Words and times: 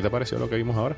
¿Qué 0.00 0.04
te 0.04 0.10
pareció 0.10 0.38
lo 0.38 0.48
que 0.48 0.56
vimos 0.56 0.74
ahora? 0.78 0.96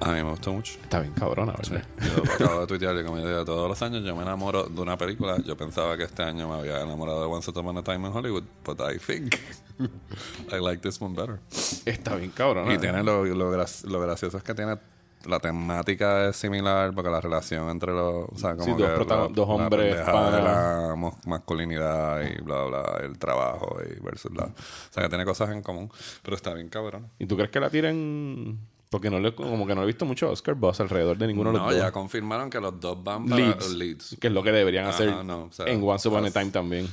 A 0.00 0.12
mí 0.12 0.22
me 0.22 0.30
gustó 0.30 0.54
mucho. 0.54 0.78
Está 0.82 1.00
bien 1.00 1.12
cabrona, 1.12 1.52
¿verdad? 1.52 1.84
Yo 2.00 2.24
lo 2.24 2.32
acabo 2.32 2.60
de 2.62 2.66
tuitear 2.66 3.04
como 3.04 3.18
yo 3.18 3.28
digo, 3.28 3.44
todos 3.44 3.68
los 3.68 3.82
años 3.82 4.02
yo 4.02 4.16
me 4.16 4.22
enamoro 4.22 4.64
de 4.64 4.80
una 4.80 4.96
película. 4.96 5.36
Yo 5.44 5.54
pensaba 5.54 5.98
que 5.98 6.04
este 6.04 6.22
año 6.22 6.48
me 6.48 6.54
había 6.54 6.80
enamorado 6.80 7.20
de 7.20 7.26
Once 7.26 7.50
Upon 7.50 7.76
a 7.76 7.82
Time 7.82 8.08
in 8.08 8.16
Hollywood, 8.16 8.44
but 8.64 8.80
I 8.80 8.96
think 8.98 9.34
I 10.50 10.60
like 10.60 10.80
this 10.80 10.98
one 10.98 11.14
better. 11.14 11.40
Está 11.84 12.16
bien 12.16 12.30
cabrona. 12.30 12.72
Y 12.72 12.78
tiene 12.78 13.02
lo, 13.02 13.22
lo, 13.26 13.50
lo 13.50 14.00
gracioso 14.00 14.38
es 14.38 14.42
que 14.42 14.54
tiene 14.54 14.78
la 15.26 15.38
temática 15.40 16.28
es 16.28 16.36
similar 16.36 16.92
porque 16.94 17.10
la 17.10 17.20
relación 17.20 17.68
entre 17.70 17.92
los 17.92 18.28
o 18.30 18.36
sea 18.36 18.52
como 18.52 18.64
Sí, 18.64 18.70
dos 18.70 18.98
que 18.98 19.04
la- 19.04 19.28
dos 19.28 19.48
la 19.48 19.54
hombres 19.54 19.96
de 19.96 20.02
panas. 20.04 20.42
la 20.44 20.94
masculinidad 21.26 22.20
y 22.22 22.40
bla 22.42 22.64
bla 22.64 23.00
el 23.02 23.18
trabajo 23.18 23.76
y 23.84 24.00
versus 24.02 24.32
la 24.34 24.44
o 24.44 24.52
sea 24.90 25.02
que 25.04 25.08
tiene 25.08 25.24
cosas 25.24 25.50
en 25.50 25.62
común 25.62 25.90
pero 26.22 26.36
está 26.36 26.54
bien 26.54 26.68
cabrón 26.68 27.08
¿Y 27.18 27.26
tú 27.26 27.36
crees 27.36 27.50
que 27.50 27.60
la 27.60 27.70
tiren? 27.70 28.58
Porque 28.90 29.08
no 29.08 29.18
le, 29.18 29.34
como 29.34 29.66
que 29.66 29.74
no 29.74 29.82
he 29.82 29.86
visto 29.86 30.04
mucho 30.04 30.30
Oscar 30.30 30.54
Buzz 30.54 30.78
alrededor 30.80 31.16
de 31.16 31.26
ninguno 31.26 31.50
de 31.50 31.56
no 31.58 31.64
los 31.66 31.74
ya 31.74 31.84
dos. 31.84 31.92
confirmaron 31.92 32.50
que 32.50 32.60
los 32.60 32.78
dos 32.78 33.02
van 33.02 33.24
para 33.24 33.36
Leads, 33.42 33.72
leads 33.74 34.16
Que 34.20 34.26
es 34.26 34.32
lo 34.34 34.42
que 34.42 34.52
deberían 34.52 34.84
Ajá, 34.84 34.94
hacer 34.94 35.24
no, 35.24 35.44
o 35.44 35.50
sea, 35.52 35.64
en 35.66 35.82
Once 35.82 36.06
Upon 36.06 36.26
a 36.26 36.30
Time 36.30 36.50
también. 36.50 36.86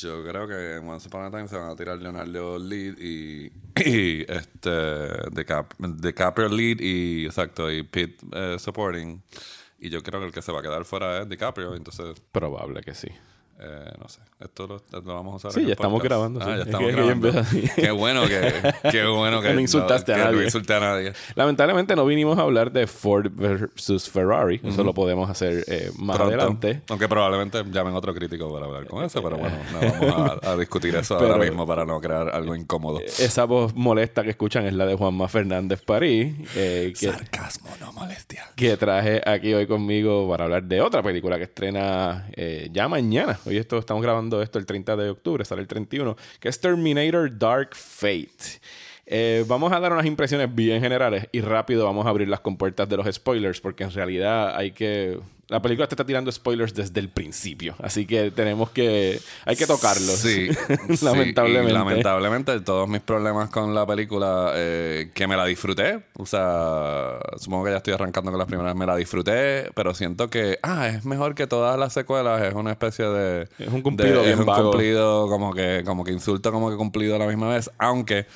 Yo 0.00 0.24
creo 0.24 0.48
que 0.48 0.76
en 0.76 0.88
Once 0.88 1.06
Upon 1.08 1.24
a 1.24 1.30
Time 1.30 1.48
se 1.48 1.56
van 1.56 1.70
a 1.70 1.76
tirar 1.76 1.98
Leonardo 1.98 2.58
Lead 2.58 2.98
y, 2.98 3.52
y 3.84 4.22
este 4.22 4.70
DiCap- 5.30 5.76
DiCaprio 5.78 6.48
Lead 6.48 6.80
y 6.80 7.26
exacto 7.26 7.70
y 7.70 7.82
Pitt 7.82 8.22
eh, 8.32 8.56
supporting 8.58 9.22
y 9.78 9.90
yo 9.90 10.02
creo 10.02 10.20
que 10.20 10.26
el 10.26 10.32
que 10.32 10.40
se 10.42 10.50
va 10.52 10.60
a 10.60 10.62
quedar 10.62 10.84
fuera 10.84 11.22
es 11.22 11.28
DiCaprio 11.28 11.74
entonces 11.74 12.20
Probable 12.32 12.80
que 12.82 12.94
sí. 12.94 13.08
Eh, 13.60 13.92
no 14.00 14.08
sé 14.08 14.20
esto 14.40 14.66
lo, 14.66 14.82
lo 15.02 15.14
vamos 15.14 15.34
a 15.34 15.36
usar 15.48 15.52
Sí, 15.52 15.58
en 15.60 15.64
el 15.64 15.68
ya 15.68 15.72
estamos 15.74 16.02
grabando, 16.02 16.40
ah 16.40 16.44
sí. 16.44 16.50
ya 16.50 16.56
Es 16.56 16.66
estamos 16.66 16.86
que 16.90 16.92
grabando 16.92 17.32
qué 17.76 17.90
bueno 17.92 18.26
que 18.26 18.74
qué 18.90 19.06
bueno 19.06 19.40
que 19.40 19.52
no 19.54 19.60
insultaste 19.60 20.12
a 20.14 20.18
no 20.18 20.24
nadie. 20.32 20.44
insulté 20.44 20.74
a 20.74 20.80
nadie 20.80 21.12
Lamentablemente 21.36 21.94
no 21.94 22.04
vinimos 22.04 22.38
a 22.38 22.42
hablar 22.42 22.72
de 22.72 22.86
Ford 22.88 23.30
versus 23.32 24.10
Ferrari. 24.10 24.60
Eso 24.64 24.82
lo 24.82 24.92
podemos 24.94 25.30
hacer 25.30 25.64
eh, 25.68 25.90
más 25.98 26.16
Pronto. 26.16 26.34
adelante. 26.34 26.82
aunque 26.88 27.08
probablemente 27.08 27.62
llamen 27.70 27.94
otro 27.94 28.12
crítico 28.14 28.52
para 28.52 28.66
hablar 28.66 28.86
con 28.86 29.04
eso 29.04 29.22
pero 29.22 29.36
bueno 29.38 29.56
no 29.72 30.08
vamos 30.08 30.38
a, 30.42 30.50
a 30.52 30.56
discutir 30.62 30.96
eso 30.96 31.16
Pero- 31.18 31.34
ahora 31.34 31.44
mismo 31.44 31.66
para 31.66 31.84
no 31.84 32.00
crear 32.00 32.30
algo 32.34 32.56
incómodo 32.56 33.00
Esa 33.00 33.44
voz 33.44 33.74
molesta 33.76 34.22
que 34.24 34.30
escuchan 34.30 34.66
es 34.66 34.72
la 34.74 34.86
de 34.86 34.94
Juanma 34.96 35.28
Fernández 35.28 35.82
París, 35.82 36.34
eh, 36.56 36.92
que, 36.98 37.06
sarcasmo 37.06 37.68
no 37.80 37.92
molestia 37.92 38.44
que 38.56 38.76
traje 38.76 39.22
aquí 39.24 39.54
hoy 39.54 39.66
conmigo 39.66 40.28
para 40.28 40.44
hablar 40.44 40.64
de 40.64 40.80
otra 40.80 41.02
película 41.02 41.36
que 41.38 41.44
estrena 41.44 42.26
eh, 42.34 42.68
ya 42.72 42.88
mañana. 42.88 43.38
Hoy 43.44 43.56
esto, 43.56 43.78
estamos 43.78 44.02
grabando 44.02 44.40
esto 44.40 44.58
el 44.60 44.66
30 44.66 44.96
de 44.96 45.10
octubre, 45.10 45.44
sale 45.44 45.62
el 45.62 45.66
31, 45.66 46.16
que 46.38 46.48
es 46.48 46.60
Terminator 46.60 47.36
Dark 47.36 47.74
Fate. 47.74 48.60
Eh, 49.04 49.44
vamos 49.48 49.72
a 49.72 49.80
dar 49.80 49.92
unas 49.92 50.06
impresiones 50.06 50.54
bien 50.54 50.80
generales 50.80 51.26
y 51.32 51.40
rápido 51.40 51.84
vamos 51.84 52.06
a 52.06 52.10
abrir 52.10 52.28
las 52.28 52.40
compuertas 52.40 52.88
de 52.88 52.96
los 52.96 53.12
spoilers 53.12 53.60
porque 53.60 53.84
en 53.84 53.90
realidad 53.90 54.56
hay 54.56 54.70
que... 54.70 55.18
La 55.52 55.60
película 55.62 55.86
te 55.86 55.94
está 55.94 56.04
tirando 56.06 56.32
spoilers 56.32 56.72
desde 56.74 56.98
el 56.98 57.08
principio, 57.10 57.74
así 57.82 58.06
que 58.06 58.30
tenemos 58.30 58.70
que... 58.70 59.20
Hay 59.44 59.54
que 59.54 59.66
tocarlos. 59.66 60.16
Sí, 60.16 60.48
sí, 60.96 61.04
lamentablemente. 61.04 61.70
y 61.70 61.74
lamentablemente, 61.74 62.60
todos 62.60 62.88
mis 62.88 63.00
problemas 63.02 63.50
con 63.50 63.74
la 63.74 63.86
película, 63.86 64.52
eh, 64.54 65.10
que 65.14 65.26
me 65.26 65.36
la 65.36 65.44
disfruté. 65.44 66.04
O 66.16 66.24
sea, 66.26 67.18
supongo 67.36 67.64
que 67.66 67.70
ya 67.72 67.76
estoy 67.76 67.92
arrancando 67.94 68.30
con 68.30 68.38
las 68.38 68.48
primeras, 68.48 68.74
me 68.74 68.86
la 68.86 68.96
disfruté, 68.96 69.70
pero 69.74 69.92
siento 69.94 70.30
que, 70.30 70.58
ah, 70.62 70.88
es 70.88 71.04
mejor 71.04 71.34
que 71.34 71.46
todas 71.46 71.78
las 71.78 71.92
secuelas. 71.92 72.42
Es 72.42 72.54
una 72.54 72.70
especie 72.72 73.04
de. 73.04 73.48
Es 73.58 73.68
un 73.68 73.82
cumplido 73.82 74.16
de- 74.16 74.28
bien 74.28 74.32
Es 74.34 74.40
un 74.40 74.46
vago. 74.46 74.70
cumplido, 74.70 75.28
como 75.28 75.52
que, 75.52 75.82
como 75.84 76.02
que 76.04 76.12
insulto, 76.12 76.50
como 76.50 76.70
que 76.70 76.76
cumplido 76.76 77.16
a 77.16 77.18
la 77.18 77.26
misma 77.26 77.48
vez. 77.50 77.70
Aunque. 77.78 78.26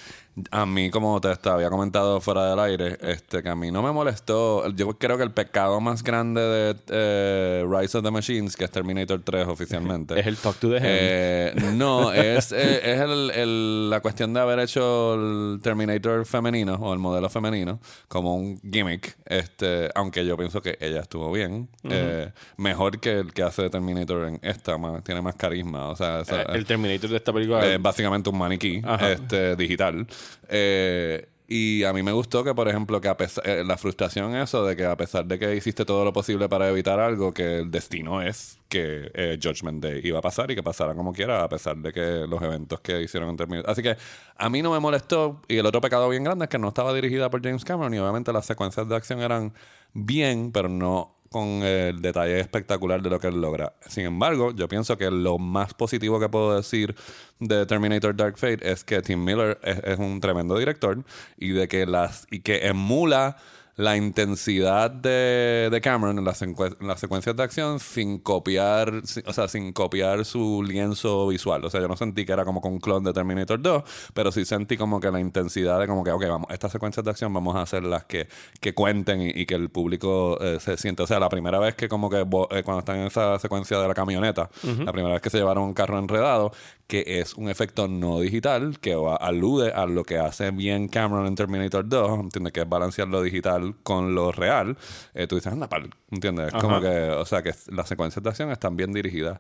A 0.50 0.66
mí, 0.66 0.90
como 0.90 1.18
te, 1.20 1.34
te 1.36 1.48
había 1.48 1.70
comentado 1.70 2.20
fuera 2.20 2.50
del 2.50 2.58
aire, 2.60 2.98
este, 3.00 3.42
que 3.42 3.48
a 3.48 3.56
mí 3.56 3.70
no 3.70 3.82
me 3.82 3.90
molestó. 3.90 4.68
Yo 4.70 4.92
creo 4.98 5.16
que 5.16 5.22
el 5.22 5.30
pecado 5.30 5.80
más 5.80 6.02
grande 6.02 6.42
de 6.42 6.76
eh, 6.90 7.64
Rise 7.66 7.96
of 7.96 8.04
the 8.04 8.10
Machines, 8.10 8.54
que 8.54 8.64
es 8.64 8.70
Terminator 8.70 9.22
3 9.24 9.46
oficialmente, 9.48 10.18
Es 10.20 10.26
el 10.26 10.36
Talk 10.36 10.56
to 10.58 10.68
the 10.68 10.78
eh, 10.82 11.54
no, 11.72 12.12
es, 12.12 12.52
eh, 12.52 12.80
es 12.84 13.00
el- 13.00 13.30
el- 13.30 13.88
la 13.90 14.00
cuestión 14.00 14.34
de 14.34 14.40
haber 14.40 14.58
hecho 14.58 15.14
el 15.14 15.58
Terminator 15.62 16.26
femenino 16.26 16.74
o 16.74 16.92
el 16.92 16.98
modelo 16.98 17.30
femenino 17.30 17.80
como 18.08 18.36
un 18.36 18.60
gimmick. 18.70 19.16
Este, 19.24 19.88
aunque 19.94 20.26
yo 20.26 20.36
pienso 20.36 20.60
que 20.60 20.76
ella 20.80 21.00
estuvo 21.00 21.32
bien. 21.32 21.68
eh, 21.84 22.30
mejor 22.58 23.00
que 23.00 23.20
el 23.20 23.32
que 23.32 23.42
hace 23.42 23.70
Terminator 23.70 24.28
en 24.28 24.38
esta, 24.42 24.76
más- 24.76 25.02
tiene 25.02 25.22
más 25.22 25.34
carisma. 25.36 25.88
O 25.88 25.96
sea, 25.96 26.20
esa- 26.20 26.42
el 26.42 26.66
Terminator 26.66 27.08
de 27.08 27.16
esta 27.16 27.32
película... 27.32 27.64
es 27.66 27.80
básicamente 27.80 28.28
un 28.28 28.36
maniquí 28.36 28.82
Ajá. 28.84 29.12
este, 29.12 29.56
digital. 29.56 30.06
Eh, 30.48 31.28
y 31.48 31.84
a 31.84 31.92
mí 31.92 32.02
me 32.02 32.10
gustó 32.10 32.42
que, 32.42 32.54
por 32.54 32.68
ejemplo, 32.68 33.00
que 33.00 33.06
a 33.06 33.16
pesar, 33.16 33.48
eh, 33.48 33.62
la 33.64 33.76
frustración 33.76 34.34
eso 34.34 34.64
de 34.66 34.74
que 34.74 34.84
a 34.84 34.96
pesar 34.96 35.26
de 35.26 35.38
que 35.38 35.54
hiciste 35.54 35.84
todo 35.84 36.04
lo 36.04 36.12
posible 36.12 36.48
para 36.48 36.68
evitar 36.68 36.98
algo, 36.98 37.32
que 37.32 37.58
el 37.58 37.70
destino 37.70 38.20
es 38.20 38.58
que 38.68 39.12
eh, 39.14 39.38
Judgment 39.40 39.80
Day 39.80 40.00
iba 40.02 40.18
a 40.18 40.22
pasar 40.22 40.50
y 40.50 40.56
que 40.56 40.62
pasara 40.64 40.94
como 40.94 41.12
quiera, 41.12 41.44
a 41.44 41.48
pesar 41.48 41.76
de 41.76 41.92
que 41.92 42.26
los 42.28 42.42
eventos 42.42 42.80
que 42.80 43.00
hicieron 43.00 43.30
en 43.30 43.36
Terminator. 43.36 43.70
Así 43.70 43.80
que 43.80 43.96
a 44.36 44.50
mí 44.50 44.60
no 44.60 44.72
me 44.72 44.80
molestó. 44.80 45.40
Y 45.46 45.58
el 45.58 45.66
otro 45.66 45.80
pecado 45.80 46.08
bien 46.08 46.24
grande 46.24 46.46
es 46.46 46.48
que 46.48 46.58
no 46.58 46.68
estaba 46.68 46.92
dirigida 46.92 47.30
por 47.30 47.40
James 47.42 47.64
Cameron 47.64 47.94
y 47.94 47.98
obviamente 47.98 48.32
las 48.32 48.46
secuencias 48.46 48.88
de 48.88 48.96
acción 48.96 49.20
eran 49.20 49.52
bien, 49.92 50.50
pero 50.50 50.68
no 50.68 51.15
con 51.36 51.62
el 51.62 52.00
detalle 52.00 52.40
espectacular 52.40 53.02
de 53.02 53.10
lo 53.10 53.20
que 53.20 53.26
él 53.26 53.38
logra. 53.42 53.74
Sin 53.86 54.06
embargo, 54.06 54.54
yo 54.54 54.68
pienso 54.68 54.96
que 54.96 55.10
lo 55.10 55.36
más 55.36 55.74
positivo 55.74 56.18
que 56.18 56.30
puedo 56.30 56.56
decir 56.56 56.94
de 57.40 57.66
Terminator 57.66 58.16
Dark 58.16 58.38
Fate 58.38 58.60
es 58.62 58.84
que 58.84 59.02
Tim 59.02 59.22
Miller 59.22 59.58
es, 59.62 59.76
es 59.84 59.98
un 59.98 60.18
tremendo 60.18 60.56
director 60.56 61.04
y 61.36 61.50
de 61.50 61.68
que 61.68 61.84
las 61.84 62.26
y 62.30 62.40
que 62.40 62.66
emula 62.66 63.36
la 63.76 63.96
intensidad 63.96 64.90
de, 64.90 65.68
de 65.70 65.80
Cameron 65.82 66.18
en 66.18 66.24
las, 66.24 66.40
encue- 66.42 66.76
en 66.80 66.86
las 66.88 66.98
secuencias 66.98 67.36
de 67.36 67.42
acción 67.42 67.78
sin 67.78 68.18
copiar, 68.18 68.90
o 69.26 69.32
sea, 69.34 69.48
sin 69.48 69.72
copiar 69.72 70.24
su 70.24 70.62
lienzo 70.66 71.28
visual. 71.28 71.62
O 71.64 71.68
sea, 71.70 71.80
yo 71.82 71.88
no 71.88 71.96
sentí 71.96 72.24
que 72.24 72.32
era 72.32 72.44
como 72.46 72.60
con 72.62 72.72
un 72.72 72.78
clon 72.80 73.04
de 73.04 73.12
Terminator 73.12 73.60
2, 73.60 73.82
pero 74.14 74.32
sí 74.32 74.44
sentí 74.46 74.76
como 74.78 74.98
que 74.98 75.10
la 75.10 75.20
intensidad 75.20 75.78
de 75.78 75.86
como 75.86 76.02
que, 76.02 76.10
ok, 76.10 76.24
vamos, 76.26 76.50
estas 76.50 76.72
secuencias 76.72 77.04
de 77.04 77.10
acción 77.10 77.32
vamos 77.34 77.54
a 77.54 77.62
hacer 77.62 77.84
las 77.84 78.04
que, 78.04 78.28
que 78.60 78.72
cuenten 78.74 79.20
y, 79.20 79.28
y 79.28 79.44
que 79.46 79.54
el 79.54 79.68
público 79.68 80.38
eh, 80.40 80.58
se 80.58 80.76
siente. 80.78 81.02
O 81.02 81.06
sea, 81.06 81.20
la 81.20 81.28
primera 81.28 81.58
vez 81.58 81.74
que 81.74 81.88
como 81.88 82.08
que 82.08 82.20
eh, 82.20 82.62
cuando 82.62 82.78
están 82.78 82.96
en 82.96 83.06
esa 83.08 83.38
secuencia 83.38 83.78
de 83.78 83.88
la 83.88 83.94
camioneta, 83.94 84.48
la 84.86 84.92
primera 84.92 85.12
vez 85.14 85.22
que 85.22 85.28
se 85.30 85.36
llevaron 85.38 85.64
un 85.64 85.74
carro 85.74 85.98
enredado, 85.98 86.50
que 86.86 87.04
es 87.20 87.34
un 87.34 87.48
efecto 87.48 87.88
no 87.88 88.20
digital 88.20 88.78
que 88.80 88.94
va- 88.94 89.16
alude 89.16 89.72
a 89.72 89.86
lo 89.86 90.04
que 90.04 90.18
hace 90.18 90.50
bien 90.52 90.88
Cameron 90.88 91.26
en 91.26 91.34
Terminator 91.34 91.88
2, 91.88 92.20
¿entiendes? 92.20 92.52
Que 92.52 92.60
es 92.60 92.68
balancear 92.68 93.08
lo 93.08 93.22
digital 93.22 93.74
con 93.82 94.14
lo 94.14 94.30
real. 94.32 94.76
Eh, 95.14 95.26
tú 95.26 95.34
dices, 95.36 95.52
anda, 95.52 95.68
pal, 95.68 95.90
¿entiendes? 96.10 96.48
Es 96.48 96.54
Ajá. 96.54 96.62
como 96.62 96.80
que, 96.80 96.88
o 97.10 97.24
sea, 97.24 97.42
que 97.42 97.52
las 97.72 97.88
secuencias 97.88 98.22
de 98.22 98.30
acción 98.30 98.50
están 98.50 98.76
bien 98.76 98.92
dirigidas. 98.92 99.38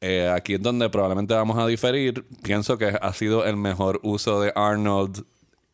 Eh, 0.00 0.32
aquí 0.32 0.54
es 0.54 0.62
donde 0.62 0.88
probablemente 0.90 1.34
vamos 1.34 1.58
a 1.58 1.66
diferir. 1.66 2.24
Pienso 2.42 2.78
que 2.78 2.86
ha 3.00 3.12
sido 3.12 3.44
el 3.44 3.56
mejor 3.56 3.98
uso 4.04 4.40
de 4.40 4.52
Arnold 4.54 5.24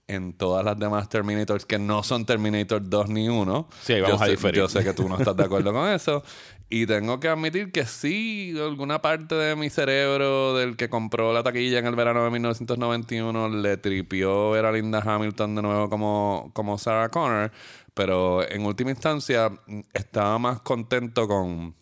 en 0.07 0.33
todas 0.35 0.65
las 0.65 0.79
demás 0.79 1.09
Terminators 1.09 1.65
que 1.65 1.79
no 1.79 2.03
son 2.03 2.27
Terminator 2.27 2.83
2 2.89 3.09
ni 3.09 3.29
1. 3.29 3.69
Sí, 3.83 3.95
ahí 3.95 4.01
vamos 4.03 4.19
yo 4.19 4.23
a 4.23 4.27
sé, 4.27 4.31
diferir. 4.33 4.61
Yo 4.61 4.69
sé 4.69 4.85
que 4.85 4.93
tú 4.93 5.09
no 5.09 5.19
estás 5.19 5.37
de 5.37 5.45
acuerdo 5.45 5.73
con 5.73 5.89
eso. 5.89 6.23
Y 6.71 6.87
tengo 6.87 7.21
que 7.21 7.29
admitir 7.29 7.71
que 7.73 7.85
sí, 7.85 8.55
alguna 8.59 9.01
parte 9.01 9.35
de 9.35 9.55
mi 9.55 9.71
cerebro 9.71 10.57
del 10.57 10.77
que 10.77 10.89
compró 10.89 11.33
la 11.33 11.43
taquilla 11.43 11.79
en 11.79 11.87
el 11.87 11.95
verano 11.95 12.25
de 12.25 12.31
1991 12.31 13.49
le 13.49 13.77
tripió 13.77 14.51
ver 14.51 14.65
a 14.65 14.73
Linda 14.73 15.01
Hamilton 15.05 15.55
de 15.55 15.63
nuevo 15.63 15.89
como, 15.89 16.51
como 16.55 16.79
Sarah 16.79 17.11
Connor. 17.11 17.53
Pero 17.93 18.49
en 18.49 18.67
última 18.67 18.91
instancia 18.91 19.53
estaba 19.93 20.39
más 20.39 20.61
contento 20.63 21.29
con 21.29 21.77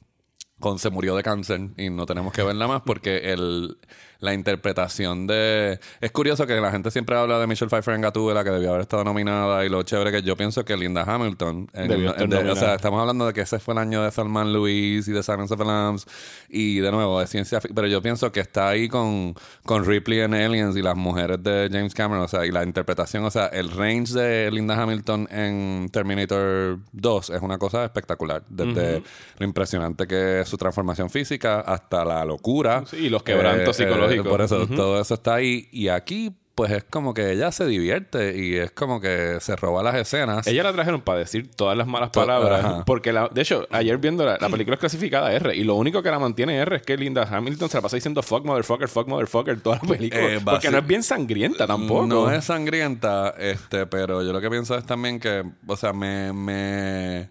con 0.63 0.79
Se 0.79 0.89
murió 0.89 1.15
de 1.15 1.23
cáncer 1.23 1.61
y 1.77 1.91
no 1.91 2.07
tenemos 2.07 2.33
que 2.33 2.43
verla 2.43 2.67
más 2.67 2.81
porque 2.87 3.33
el, 3.35 3.77
la 4.21 4.33
interpretación 4.33 5.27
de... 5.27 5.79
Es 6.01 6.13
curioso 6.13 6.47
que 6.47 6.55
la 6.61 6.71
gente 6.71 6.91
siempre 6.91 7.17
habla 7.17 7.39
de 7.41 7.47
Michelle 7.47 7.69
Pfeiffer 7.69 7.95
en 7.95 8.01
Gatúbela 8.01 8.45
que 8.45 8.51
debió 8.51 8.71
haber 8.71 8.83
estado 8.83 9.03
nominada 9.05 9.65
y 9.65 9.69
lo 9.69 9.83
chévere 9.83 10.13
que 10.13 10.23
yo 10.23 10.37
pienso 10.37 10.65
que 10.65 10.77
Linda 10.77 11.03
Hamilton... 11.03 11.69
en- 11.75 11.89
de- 12.31 12.37
o 12.53 12.57
sea, 12.57 12.75
estamos 12.77 13.01
hablando 13.01 13.27
de 13.27 13.33
que 13.33 13.41
ese 13.43 13.59
fue 13.59 13.75
el 13.75 13.79
año 13.79 14.03
de 14.05 14.11
Salman 14.13 14.53
Luis 14.53 15.09
y 15.09 15.13
de 15.13 15.23
Silence 15.23 15.53
of 15.53 15.59
the 15.61 15.67
Lambs 15.67 16.07
y 16.49 16.79
de 16.79 16.91
nuevo 16.93 17.19
de 17.21 17.27
ciencia 17.27 17.61
pero 17.75 17.87
yo 17.89 18.01
pienso 18.01 18.31
que 18.31 18.41
está 18.41 18.69
ahí 18.69 18.89
con, 18.89 19.35
con 19.65 19.85
Ripley 19.85 20.21
en 20.21 20.35
Aliens 20.35 20.77
y 20.77 20.83
las 20.83 20.97
mujeres 20.97 21.43
de 21.43 21.69
James 21.73 21.93
Cameron, 21.95 22.23
o 22.25 22.29
sea, 22.29 22.47
y 22.47 22.53
la 22.53 22.63
interpretación, 22.63 23.25
o 23.25 23.31
sea, 23.31 23.47
el 23.47 23.71
range 23.71 24.13
de 24.15 24.51
Linda 24.53 24.81
Hamilton 24.81 25.27
en 25.33 25.89
Terminator 25.93 26.79
2 26.93 27.31
es 27.31 27.43
una 27.43 27.59
cosa 27.59 27.85
espectacular, 27.85 28.43
desde 28.49 29.03
lo 29.39 29.45
impresionante 29.47 30.07
que 30.07 30.41
es 30.43 30.49
su 30.53 30.59
transformación 30.59 31.09
física 31.09 31.61
hasta 31.61 32.05
la 32.05 32.25
locura. 32.27 32.85
Sí, 32.87 32.97
y 32.97 33.09
los 33.09 33.23
quebrantos 33.23 33.75
psicológicos. 33.75 34.29
Por 34.29 34.43
eso, 34.43 34.67
todo 34.67 35.01
eso 35.01 35.15
está 35.15 35.37
ahí 35.37 35.67
y 35.73 35.89
aquí 35.89 36.37
pues 36.55 36.71
es 36.71 36.85
como 36.85 37.15
que 37.15 37.33
ella 37.33 37.51
se 37.51 37.65
divierte 37.65 38.37
y 38.39 38.57
es 38.57 38.71
como 38.73 39.01
que 39.01 39.39
se 39.41 39.57
roba 39.57 39.83
las 39.83 39.95
escenas. 39.95 40.47
Ella 40.47 40.63
la 40.65 40.73
trajeron 40.75 41.01
para 41.01 41.21
decir 41.21 41.51
todas 41.51 41.79
las 41.79 41.87
malas 41.87 42.11
palabras. 42.11 42.63
ajá. 42.63 42.85
Porque, 42.85 43.11
la, 43.11 43.29
de 43.29 43.41
hecho, 43.41 43.67
ayer 43.71 43.97
viendo 43.97 44.27
la, 44.27 44.37
la 44.39 44.49
película 44.51 44.75
es 44.75 44.81
clasificada 44.81 45.33
R. 45.33 45.57
Y 45.57 45.65
lo 45.65 45.77
único 45.77 46.03
que 46.03 46.11
la 46.11 46.19
mantiene 46.19 46.57
R 46.59 46.77
es 46.77 46.83
que 46.83 46.99
Linda 46.99 47.27
Hamilton 47.31 47.71
se 47.71 47.79
la 47.79 47.81
pasa 47.81 47.97
diciendo 47.97 48.23
fuck 48.23 48.45
motherfucker, 48.45 48.89
fuck 48.89 49.09
motherfucker 49.09 49.61
toda 49.61 49.81
la 49.83 49.89
película. 49.89 50.23
Eh, 50.23 50.41
porque 50.45 50.71
no 50.71 50.77
es 50.77 50.87
bien 50.87 51.03
sangrienta 51.03 51.67
tampoco. 51.67 52.07
No 52.07 52.31
es 52.31 52.45
sangrienta, 52.45 53.35
este, 53.39 53.87
pero 53.87 54.23
yo 54.23 54.35
lo 54.35 54.41
que 54.43 54.51
pienso 54.51 54.77
es 54.77 54.85
también 54.85 55.19
que, 55.19 55.43
o 55.67 55.77
sea, 55.77 55.95
me, 55.95 56.35
me, 56.35 57.31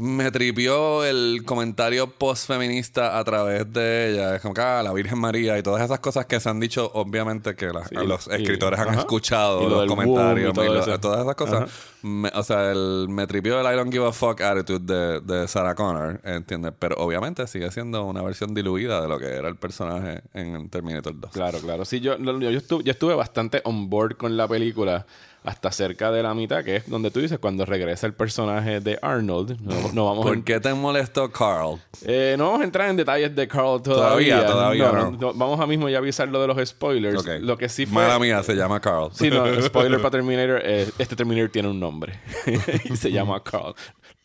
me 0.00 0.30
tripió 0.30 1.04
el 1.04 1.42
comentario 1.44 2.08
post-feminista 2.10 3.18
a 3.18 3.24
través 3.24 3.72
de 3.72 4.10
ella. 4.12 4.36
Es 4.36 4.42
como 4.42 4.54
que, 4.54 4.60
ah, 4.60 4.82
la 4.82 4.92
Virgen 4.92 5.18
María 5.18 5.58
y 5.58 5.62
todas 5.62 5.82
esas 5.82 6.00
cosas 6.00 6.26
que 6.26 6.40
se 6.40 6.48
han 6.48 6.58
dicho, 6.60 6.90
obviamente 6.94 7.54
que 7.54 7.66
la- 7.66 7.84
los 8.04 8.26
y- 8.26 8.30
escritores 8.34 8.80
han 8.80 8.88
ajá. 8.88 9.00
escuchado 9.00 9.62
Y 9.62 9.68
lo 9.68 9.76
los 9.84 9.86
comentarios, 9.86 10.56
y 10.56 10.60
y 10.60 10.64
lo- 10.64 11.00
todas 11.00 11.20
esas 11.22 11.34
cosas. 11.34 11.70
Me- 12.02 12.30
o 12.34 12.42
sea, 12.42 12.72
el, 12.72 13.06
me 13.10 13.26
tripió 13.26 13.60
el 13.60 13.72
I 13.72 13.76
don't 13.76 13.92
give 13.92 14.06
a 14.06 14.12
fuck 14.12 14.40
attitude 14.40 14.80
de, 14.80 15.20
de 15.20 15.46
Sarah 15.48 15.74
Connor, 15.74 16.20
¿entiendes? 16.24 16.72
Pero 16.78 16.96
obviamente 16.96 17.46
sigue 17.46 17.70
siendo 17.70 18.04
una 18.06 18.22
versión 18.22 18.54
diluida 18.54 19.02
de 19.02 19.08
lo 19.08 19.18
que 19.18 19.26
era 19.26 19.48
el 19.48 19.56
personaje 19.56 20.22
en 20.32 20.68
Terminator 20.70 21.18
2. 21.20 21.30
Claro, 21.32 21.58
claro. 21.58 21.84
Sí, 21.84 22.00
yo, 22.00 22.16
yo, 22.18 22.38
yo 22.40 22.48
estuve, 22.50 22.84
yo 22.84 22.90
estuve 22.92 23.14
bastante 23.14 23.60
on 23.64 23.90
board 23.90 24.16
con 24.16 24.36
la 24.36 24.48
película 24.48 25.06
hasta 25.44 25.72
cerca 25.72 26.10
de 26.10 26.22
la 26.22 26.34
mitad, 26.34 26.62
que 26.62 26.76
es 26.76 26.88
donde 26.88 27.10
tú 27.10 27.20
dices 27.20 27.38
cuando 27.38 27.64
regresa 27.64 28.06
el 28.06 28.12
personaje 28.12 28.80
de 28.80 28.98
Arnold. 29.00 29.58
No, 29.60 29.92
no 29.92 30.04
vamos 30.06 30.26
¿Por 30.26 30.44
qué 30.44 30.60
te 30.60 30.72
molestó 30.74 31.30
Carl? 31.30 31.80
Eh, 32.04 32.34
no 32.36 32.46
vamos 32.46 32.60
a 32.60 32.64
entrar 32.64 32.90
en 32.90 32.96
detalles 32.96 33.34
de 33.34 33.48
Carl 33.48 33.82
todavía. 33.82 34.46
Todavía, 34.46 34.90
todavía 34.90 35.10
no. 35.18 35.32
Vamos 35.34 35.60
a 35.60 35.66
mismo 35.66 35.88
ya 35.88 35.98
avisar 35.98 36.28
lo 36.28 36.40
de 36.40 36.48
los 36.48 36.68
spoilers. 36.68 37.24
Lo 37.40 37.56
que 37.56 37.68
sí 37.68 37.86
fue. 37.86 38.02
Mala 38.02 38.18
mía, 38.18 38.42
se 38.42 38.54
llama 38.54 38.80
Carl. 38.80 39.10
Sí, 39.12 39.30
no, 39.30 39.44
spoiler 39.62 39.98
para 39.98 40.10
Terminator. 40.10 40.60
eh, 40.64 40.90
este 40.98 41.16
Terminator 41.16 41.50
tiene 41.50 41.68
un 41.68 41.80
nombre. 41.80 42.20
y 42.84 42.96
se 42.96 43.10
llama 43.10 43.42
Carl. 43.42 43.74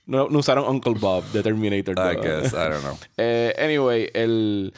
No, 0.06 0.28
usaron 0.28 0.68
Uncle 0.68 0.94
Bob 1.00 1.24
de 1.32 1.42
Terminator. 1.42 1.96
I 1.98 2.16
guess, 2.22 2.54
I 2.54 2.70
don't 2.70 2.82
know. 2.82 2.98
Eh, 3.18 3.54
anyway, 3.58 4.10
el. 4.14 4.74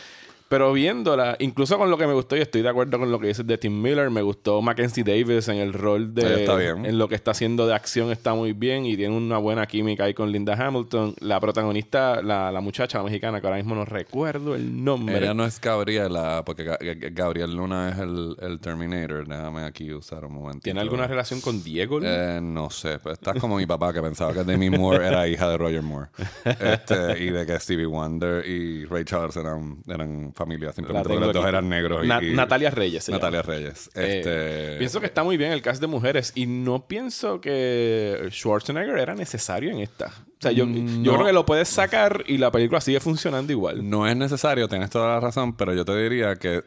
Pero 0.49 0.71
viéndola, 0.73 1.35
incluso 1.39 1.77
con 1.77 1.89
lo 1.89 1.97
que 1.97 2.07
me 2.07 2.13
gustó, 2.13 2.37
y 2.37 2.39
estoy 2.41 2.61
de 2.61 2.69
acuerdo 2.69 2.97
con 2.99 3.11
lo 3.11 3.19
que 3.19 3.27
dices 3.27 3.45
de 3.45 3.57
Tim 3.57 3.81
Miller, 3.81 4.09
me 4.09 4.21
gustó 4.21 4.61
Mackenzie 4.61 5.03
Davis 5.03 5.47
en 5.49 5.57
el 5.57 5.73
rol 5.73 6.13
de. 6.13 6.41
Está 6.41 6.55
bien. 6.55 6.85
En 6.85 6.97
lo 6.97 7.07
que 7.09 7.15
está 7.15 7.31
haciendo 7.31 7.67
de 7.67 7.73
acción 7.75 8.11
está 8.11 8.33
muy 8.33 8.53
bien 8.53 8.85
y 8.85 8.95
tiene 8.95 9.15
una 9.15 9.37
buena 9.39 9.65
química 9.67 10.05
ahí 10.05 10.13
con 10.13 10.31
Linda 10.31 10.53
Hamilton. 10.55 11.15
La 11.19 11.39
protagonista, 11.39 12.21
la, 12.21 12.51
la 12.51 12.61
muchacha, 12.61 12.97
la 12.99 13.03
mexicana, 13.03 13.41
que 13.41 13.47
ahora 13.47 13.57
mismo 13.57 13.75
no 13.75 13.83
recuerdo 13.85 14.55
el 14.55 14.83
nombre. 14.83 15.17
Ella 15.17 15.33
no 15.33 15.43
es 15.45 15.59
Gabriela, 15.59 16.43
porque 16.45 16.65
Ga- 16.65 16.79
Ga- 16.79 17.13
Gabriel 17.13 17.53
Luna 17.55 17.89
es 17.89 17.99
el, 17.99 18.35
el 18.39 18.59
Terminator. 18.59 19.27
Déjame 19.27 19.63
aquí 19.63 19.91
usar 19.93 20.23
un 20.25 20.33
momento. 20.33 20.61
¿Tiene 20.63 20.79
alguna 20.79 21.07
relación 21.07 21.41
con 21.41 21.61
Diego? 21.63 21.99
Eh, 22.01 22.39
no 22.41 22.69
sé, 22.69 22.99
pues 22.99 23.13
estás 23.19 23.37
como 23.39 23.57
mi 23.57 23.65
papá 23.65 23.91
que 23.91 24.01
pensaba 24.01 24.33
que 24.33 24.43
Demi 24.43 24.69
Moore 24.69 25.07
era 25.07 25.27
hija 25.27 25.49
de 25.49 25.57
Roger 25.57 25.81
Moore. 25.83 26.07
Este, 26.45 27.23
y 27.23 27.29
de 27.29 27.45
que 27.45 27.59
Stevie 27.59 27.85
Wonder 27.85 28.45
y 28.47 28.85
Ray 28.85 29.03
Charles 29.03 29.35
eran, 29.37 29.77
eran 29.87 30.31
familia, 30.37 30.71
simplemente 30.71 31.09
porque 31.09 31.25
los 31.25 31.33
dos 31.33 31.45
eran 31.45 31.67
negros. 31.67 32.05
y- 32.05 32.07
Na- 32.07 32.23
y- 32.23 32.33
Natalia 32.33 32.69
Reyes. 32.69 33.09
Natalia 33.09 33.41
llama. 33.41 33.53
Reyes. 33.53 33.89
Eh, 33.95 34.17
Este, 34.19 34.77
pienso 34.77 34.99
que 35.01 35.07
está 35.07 35.23
muy 35.23 35.35
bien 35.35 35.51
el 35.51 35.61
cast 35.61 35.81
de 35.81 35.87
mujeres 35.87 36.31
y 36.35 36.45
no 36.45 36.87
pienso 36.87 37.41
que 37.41 38.27
Schwarzenegger 38.31 38.97
era 38.99 39.15
necesario 39.15 39.71
en 39.71 39.79
esta. 39.79 40.11
O 40.39 40.41
sea, 40.41 40.51
yo, 40.51 40.65
yo 40.65 40.69
Mm, 40.71 41.03
No. 41.03 41.13
creo 41.15 41.25
que 41.25 41.33
lo 41.33 41.45
puedes 41.45 41.67
sacar 41.67 42.23
y 42.27 42.37
la 42.37 42.51
película 42.51 42.79
sigue 42.79 42.99
funcionando 42.99 43.51
igual. 43.51 43.89
No 43.89 44.05
es 44.07 44.15
necesario, 44.15 44.67
tienes 44.67 44.89
toda 44.91 45.15
la 45.15 45.19
razón, 45.19 45.55
pero 45.57 45.73
yo 45.73 45.83
te 45.83 45.95
diría 45.97 46.35
que 46.35 46.61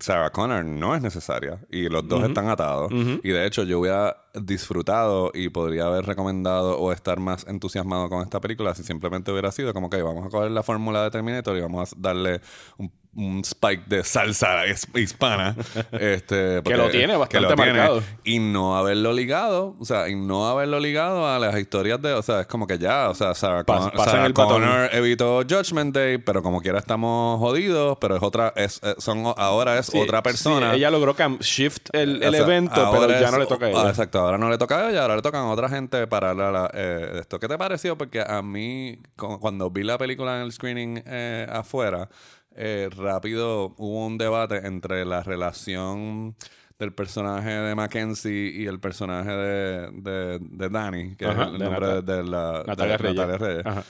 Sarah 0.00 0.30
Connor 0.30 0.64
no 0.64 0.94
es 0.96 1.02
necesaria 1.02 1.58
y 1.70 1.88
los 1.88 2.06
dos 2.08 2.24
están 2.24 2.48
atados. 2.48 2.90
Y 3.22 3.28
de 3.28 3.46
hecho, 3.46 3.62
yo 3.62 3.78
hubiera 3.78 4.16
disfrutado 4.34 5.30
y 5.34 5.50
podría 5.50 5.84
haber 5.86 6.04
recomendado 6.06 6.78
o 6.78 6.92
estar 6.92 7.20
más 7.20 7.46
entusiasmado 7.46 8.08
con 8.08 8.22
esta 8.22 8.40
película 8.40 8.74
si 8.74 8.82
simplemente 8.82 9.30
hubiera 9.30 9.52
sido 9.52 9.72
como 9.74 9.90
que 9.90 10.00
vamos 10.02 10.26
a 10.26 10.30
coger 10.30 10.50
la 10.50 10.62
fórmula 10.62 11.04
de 11.04 11.10
Terminator 11.10 11.56
y 11.56 11.60
vamos 11.60 11.92
a 11.92 11.96
darle 11.98 12.40
un, 12.78 12.90
un 13.14 13.40
spike 13.40 13.84
de 13.88 14.04
salsa 14.04 14.62
hispana. 14.94 15.54
este, 15.92 16.62
porque- 16.62 16.78
lo 16.78 16.88
tiene 16.88 17.14
bastante 17.16 17.46
lo 17.48 17.54
tiene, 17.54 17.72
marcado. 17.78 18.02
y 18.24 18.38
no 18.38 18.76
haberlo 18.78 19.12
ligado, 19.12 19.76
o 19.78 19.84
sea, 19.84 20.08
y 20.08 20.14
no 20.16 20.48
haberlo 20.48 20.80
ligado 20.80 21.26
a 21.28 21.38
las 21.38 21.58
historias 21.58 22.00
de, 22.00 22.14
o 22.14 22.22
sea, 22.22 22.40
es 22.40 22.46
como 22.46 22.66
que 22.66 22.78
ya, 22.78 23.10
o 23.12 23.14
sea, 23.14 23.34
Sarah, 23.34 23.64
Pas- 23.64 23.78
Con- 23.82 23.90
pasan 23.92 24.12
Sarah 24.12 24.26
el. 24.26 24.34
Connor 24.34 24.88
evitó 24.92 25.42
Judgment 25.48 25.94
Day, 25.94 26.18
pero 26.18 26.42
como 26.42 26.60
quiera 26.60 26.78
estamos 26.78 27.38
jodidos, 27.38 27.96
pero 28.00 28.16
es 28.16 28.22
otra, 28.22 28.52
es, 28.56 28.80
eh, 28.82 28.94
son, 28.98 29.24
ahora 29.36 29.78
es 29.78 29.86
Sí, 29.86 29.98
otra 30.00 30.22
persona. 30.22 30.70
sí, 30.72 30.76
ella 30.78 30.90
logró 30.90 31.14
shift 31.40 31.88
el, 31.94 32.22
el 32.22 32.32
sea, 32.34 32.42
evento, 32.42 32.90
pero 32.92 33.08
ya 33.20 33.30
no 33.30 33.38
le 33.38 33.46
toca 33.46 33.66
a 33.66 33.70
ella. 33.70 33.88
exacto, 33.88 34.18
ahora 34.20 34.36
no 34.38 34.50
le 34.50 34.58
toca 34.58 34.78
a 34.86 34.90
ella, 34.90 35.02
ahora 35.02 35.16
le 35.16 35.22
tocan 35.22 35.42
a 35.44 35.50
otra 35.50 35.68
gente 35.68 36.06
para 36.06 36.34
la, 36.34 36.50
la- 36.50 36.70
eh, 36.74 37.18
esto. 37.20 37.38
¿Qué 37.38 37.48
te 37.48 37.56
pareció? 37.56 37.96
Porque 37.96 38.20
a 38.20 38.42
mí, 38.42 38.98
cu- 39.16 39.38
cuando 39.40 39.70
vi 39.70 39.82
la 39.84 39.98
película 39.98 40.36
en 40.36 40.42
el 40.42 40.52
screening 40.52 41.02
eh, 41.06 41.46
afuera, 41.50 42.08
eh, 42.54 42.90
rápido 42.94 43.74
hubo 43.78 44.04
un 44.06 44.18
debate 44.18 44.66
entre 44.66 45.04
la 45.06 45.22
relación 45.22 46.36
del 46.78 46.92
personaje 46.92 47.50
de 47.50 47.74
Mackenzie 47.74 48.50
y 48.50 48.66
el 48.66 48.80
personaje 48.80 49.30
de, 49.30 49.90
de, 49.92 50.38
de 50.40 50.68
Danny, 50.68 51.14
que 51.16 51.26
Ajá, 51.26 51.42
es 51.42 51.48
el 51.48 51.58
de 51.58 51.64
nombre 51.64 51.86
de, 51.86 52.02
de 52.02 52.24
la 52.24 52.64
Natalia 52.66 52.96
de 52.96 52.98
Reyes. 52.98 53.16
Natalia 53.16 53.38
Reyes. 53.38 53.84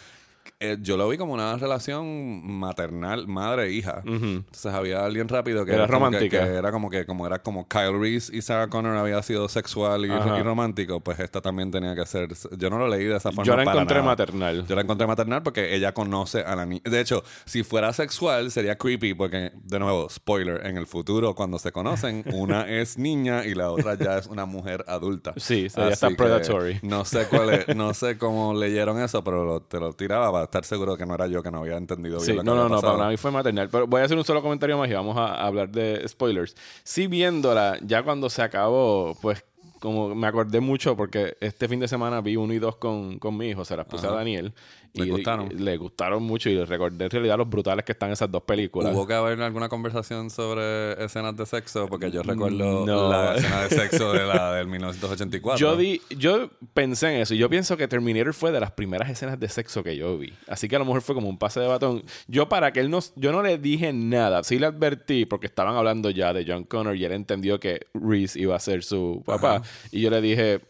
Eh, 0.64 0.78
yo 0.80 0.96
lo 0.96 1.08
vi 1.08 1.16
como 1.18 1.32
una 1.34 1.56
relación 1.56 2.46
maternal, 2.58 3.26
madre-hija. 3.26 4.02
Entonces 4.04 4.72
había 4.72 5.04
alguien 5.04 5.28
rápido 5.28 5.64
que 5.64 5.72
Era 5.72 5.86
romántica. 5.86 6.44
que 6.46 6.54
era 6.54 6.70
como 6.70 6.88
que 6.90 7.04
como 7.06 7.26
era 7.26 7.42
como 7.42 7.66
Kyle 7.68 7.98
Reese 7.98 8.34
y 8.36 8.42
Sarah 8.42 8.68
Connor 8.68 8.96
había 8.96 9.20
sido 9.22 9.48
sexual 9.48 10.06
y, 10.06 10.08
y 10.12 10.42
romántico, 10.42 11.00
pues 11.00 11.18
esta 11.20 11.40
también 11.40 11.70
tenía 11.70 11.94
que 11.94 12.06
ser. 12.06 12.28
Yo 12.56 12.70
no 12.70 12.78
lo 12.78 12.88
leí 12.88 13.04
de 13.04 13.16
esa 13.16 13.30
forma. 13.30 13.44
Yo 13.44 13.56
la 13.56 13.64
para 13.64 13.76
encontré 13.78 13.96
nada. 13.98 14.06
maternal. 14.08 14.66
Yo 14.66 14.74
la 14.74 14.82
encontré 14.82 15.06
maternal 15.06 15.42
porque 15.42 15.74
ella 15.74 15.92
conoce 15.92 16.40
a 16.40 16.54
la 16.56 16.64
niña. 16.66 16.82
De 16.84 17.00
hecho, 17.00 17.24
si 17.44 17.62
fuera 17.62 17.92
sexual 17.92 18.50
sería 18.50 18.76
creepy 18.78 19.14
porque, 19.14 19.52
de 19.64 19.78
nuevo, 19.78 20.08
spoiler, 20.08 20.64
en 20.66 20.76
el 20.76 20.86
futuro 20.86 21.34
cuando 21.34 21.58
se 21.58 21.72
conocen, 21.72 22.24
una 22.32 22.68
es 22.68 22.98
niña 22.98 23.44
y 23.44 23.54
la 23.54 23.70
otra 23.70 23.94
ya 23.94 24.18
es 24.18 24.26
una 24.26 24.46
mujer 24.46 24.84
adulta. 24.86 25.32
Sí, 25.36 25.68
sí, 25.68 25.76
ya 25.76 25.88
está 25.88 26.08
predatory. 26.10 26.78
No 26.82 27.04
sé 27.04 27.26
cuál 27.26 27.50
es- 27.50 27.76
no 27.76 27.94
sé 27.94 28.16
cómo 28.18 28.54
leyeron 28.54 29.00
eso, 29.00 29.24
pero 29.24 29.44
lo- 29.44 29.62
te 29.62 29.80
lo 29.80 29.92
tiraba 29.92 30.30
estar 30.52 30.64
seguro 30.64 30.98
que 30.98 31.06
no 31.06 31.14
era 31.14 31.26
yo 31.26 31.42
que 31.42 31.50
no 31.50 31.60
había 31.60 31.78
entendido 31.78 32.16
bien 32.16 32.26
Sí, 32.26 32.32
lo 32.34 32.42
que 32.42 32.46
no, 32.46 32.54
no, 32.54 32.68
no, 32.68 32.80
para 32.80 33.08
mí 33.08 33.16
fue 33.16 33.30
maternal. 33.30 33.70
Pero 33.70 33.86
voy 33.86 34.02
a 34.02 34.04
hacer 34.04 34.18
un 34.18 34.24
solo 34.24 34.42
comentario 34.42 34.76
más 34.76 34.90
y 34.90 34.92
vamos 34.92 35.16
a, 35.16 35.28
a 35.34 35.46
hablar 35.46 35.70
de 35.70 36.06
spoilers. 36.06 36.54
Sí, 36.84 37.06
viéndola, 37.06 37.78
ya 37.80 38.02
cuando 38.02 38.28
se 38.28 38.42
acabó, 38.42 39.16
pues 39.22 39.42
como 39.82 40.14
me 40.14 40.28
acordé 40.28 40.60
mucho 40.60 40.96
porque 40.96 41.36
este 41.40 41.66
fin 41.66 41.80
de 41.80 41.88
semana 41.88 42.20
vi 42.20 42.36
uno 42.36 42.52
y 42.54 42.60
dos 42.60 42.76
con, 42.76 43.18
con 43.18 43.36
mi 43.36 43.48
hijo, 43.48 43.64
se 43.64 43.76
las 43.76 43.84
puse 43.86 44.06
a 44.06 44.12
Daniel. 44.12 44.52
¿Le 44.94 45.06
y 45.06 45.10
gustaron? 45.10 45.48
y 45.50 45.54
le 45.54 45.76
gustaron 45.78 46.22
mucho 46.22 46.50
y 46.50 46.54
le 46.54 46.66
recordé 46.66 47.06
en 47.06 47.10
realidad 47.10 47.38
los 47.38 47.48
brutales 47.48 47.82
que 47.84 47.92
están 47.92 48.10
esas 48.12 48.30
dos 48.30 48.42
películas. 48.42 48.94
¿Hubo 48.94 49.06
que 49.06 49.14
haber 49.14 49.40
alguna 49.40 49.68
conversación 49.70 50.28
sobre 50.28 51.02
escenas 51.02 51.34
de 51.34 51.46
sexo? 51.46 51.88
Porque 51.88 52.10
yo 52.10 52.22
recuerdo 52.22 52.84
No. 52.86 53.08
la 53.10 53.34
escena 53.34 53.62
de 53.62 53.70
sexo 53.70 54.12
de 54.12 54.24
la 54.26 54.52
del 54.54 54.66
1984. 54.66 55.58
Yo, 55.58 55.76
di, 55.76 56.00
yo 56.10 56.50
pensé 56.74 57.14
en 57.14 57.22
eso 57.22 57.32
y 57.34 57.38
yo 57.38 57.48
pienso 57.48 57.76
que 57.78 57.88
Terminator 57.88 58.34
fue 58.34 58.52
de 58.52 58.60
las 58.60 58.72
primeras 58.72 59.08
escenas 59.08 59.40
de 59.40 59.48
sexo 59.48 59.82
que 59.82 59.96
yo 59.96 60.18
vi. 60.18 60.32
Así 60.46 60.68
que 60.68 60.76
a 60.76 60.78
lo 60.78 60.84
mejor 60.84 61.00
fue 61.00 61.14
como 61.14 61.28
un 61.28 61.38
pase 61.38 61.58
de 61.60 61.66
batón. 61.68 62.02
Yo 62.28 62.48
para 62.50 62.72
que 62.72 62.80
él 62.80 62.90
no... 62.90 62.98
Yo 63.16 63.32
no 63.32 63.42
le 63.42 63.56
dije 63.56 63.94
nada. 63.94 64.44
Sí 64.44 64.58
le 64.58 64.66
advertí 64.66 65.24
porque 65.24 65.46
estaban 65.46 65.74
hablando 65.74 66.10
ya 66.10 66.34
de 66.34 66.44
John 66.46 66.64
Connor 66.64 66.96
y 66.96 67.04
él 67.06 67.12
entendió 67.12 67.58
que 67.58 67.86
Reese 67.94 68.38
iba 68.40 68.56
a 68.56 68.60
ser 68.60 68.82
su 68.84 69.22
papá. 69.24 69.62
Y 69.90 70.00
yo 70.00 70.10
le 70.10 70.20
dije, 70.20 70.60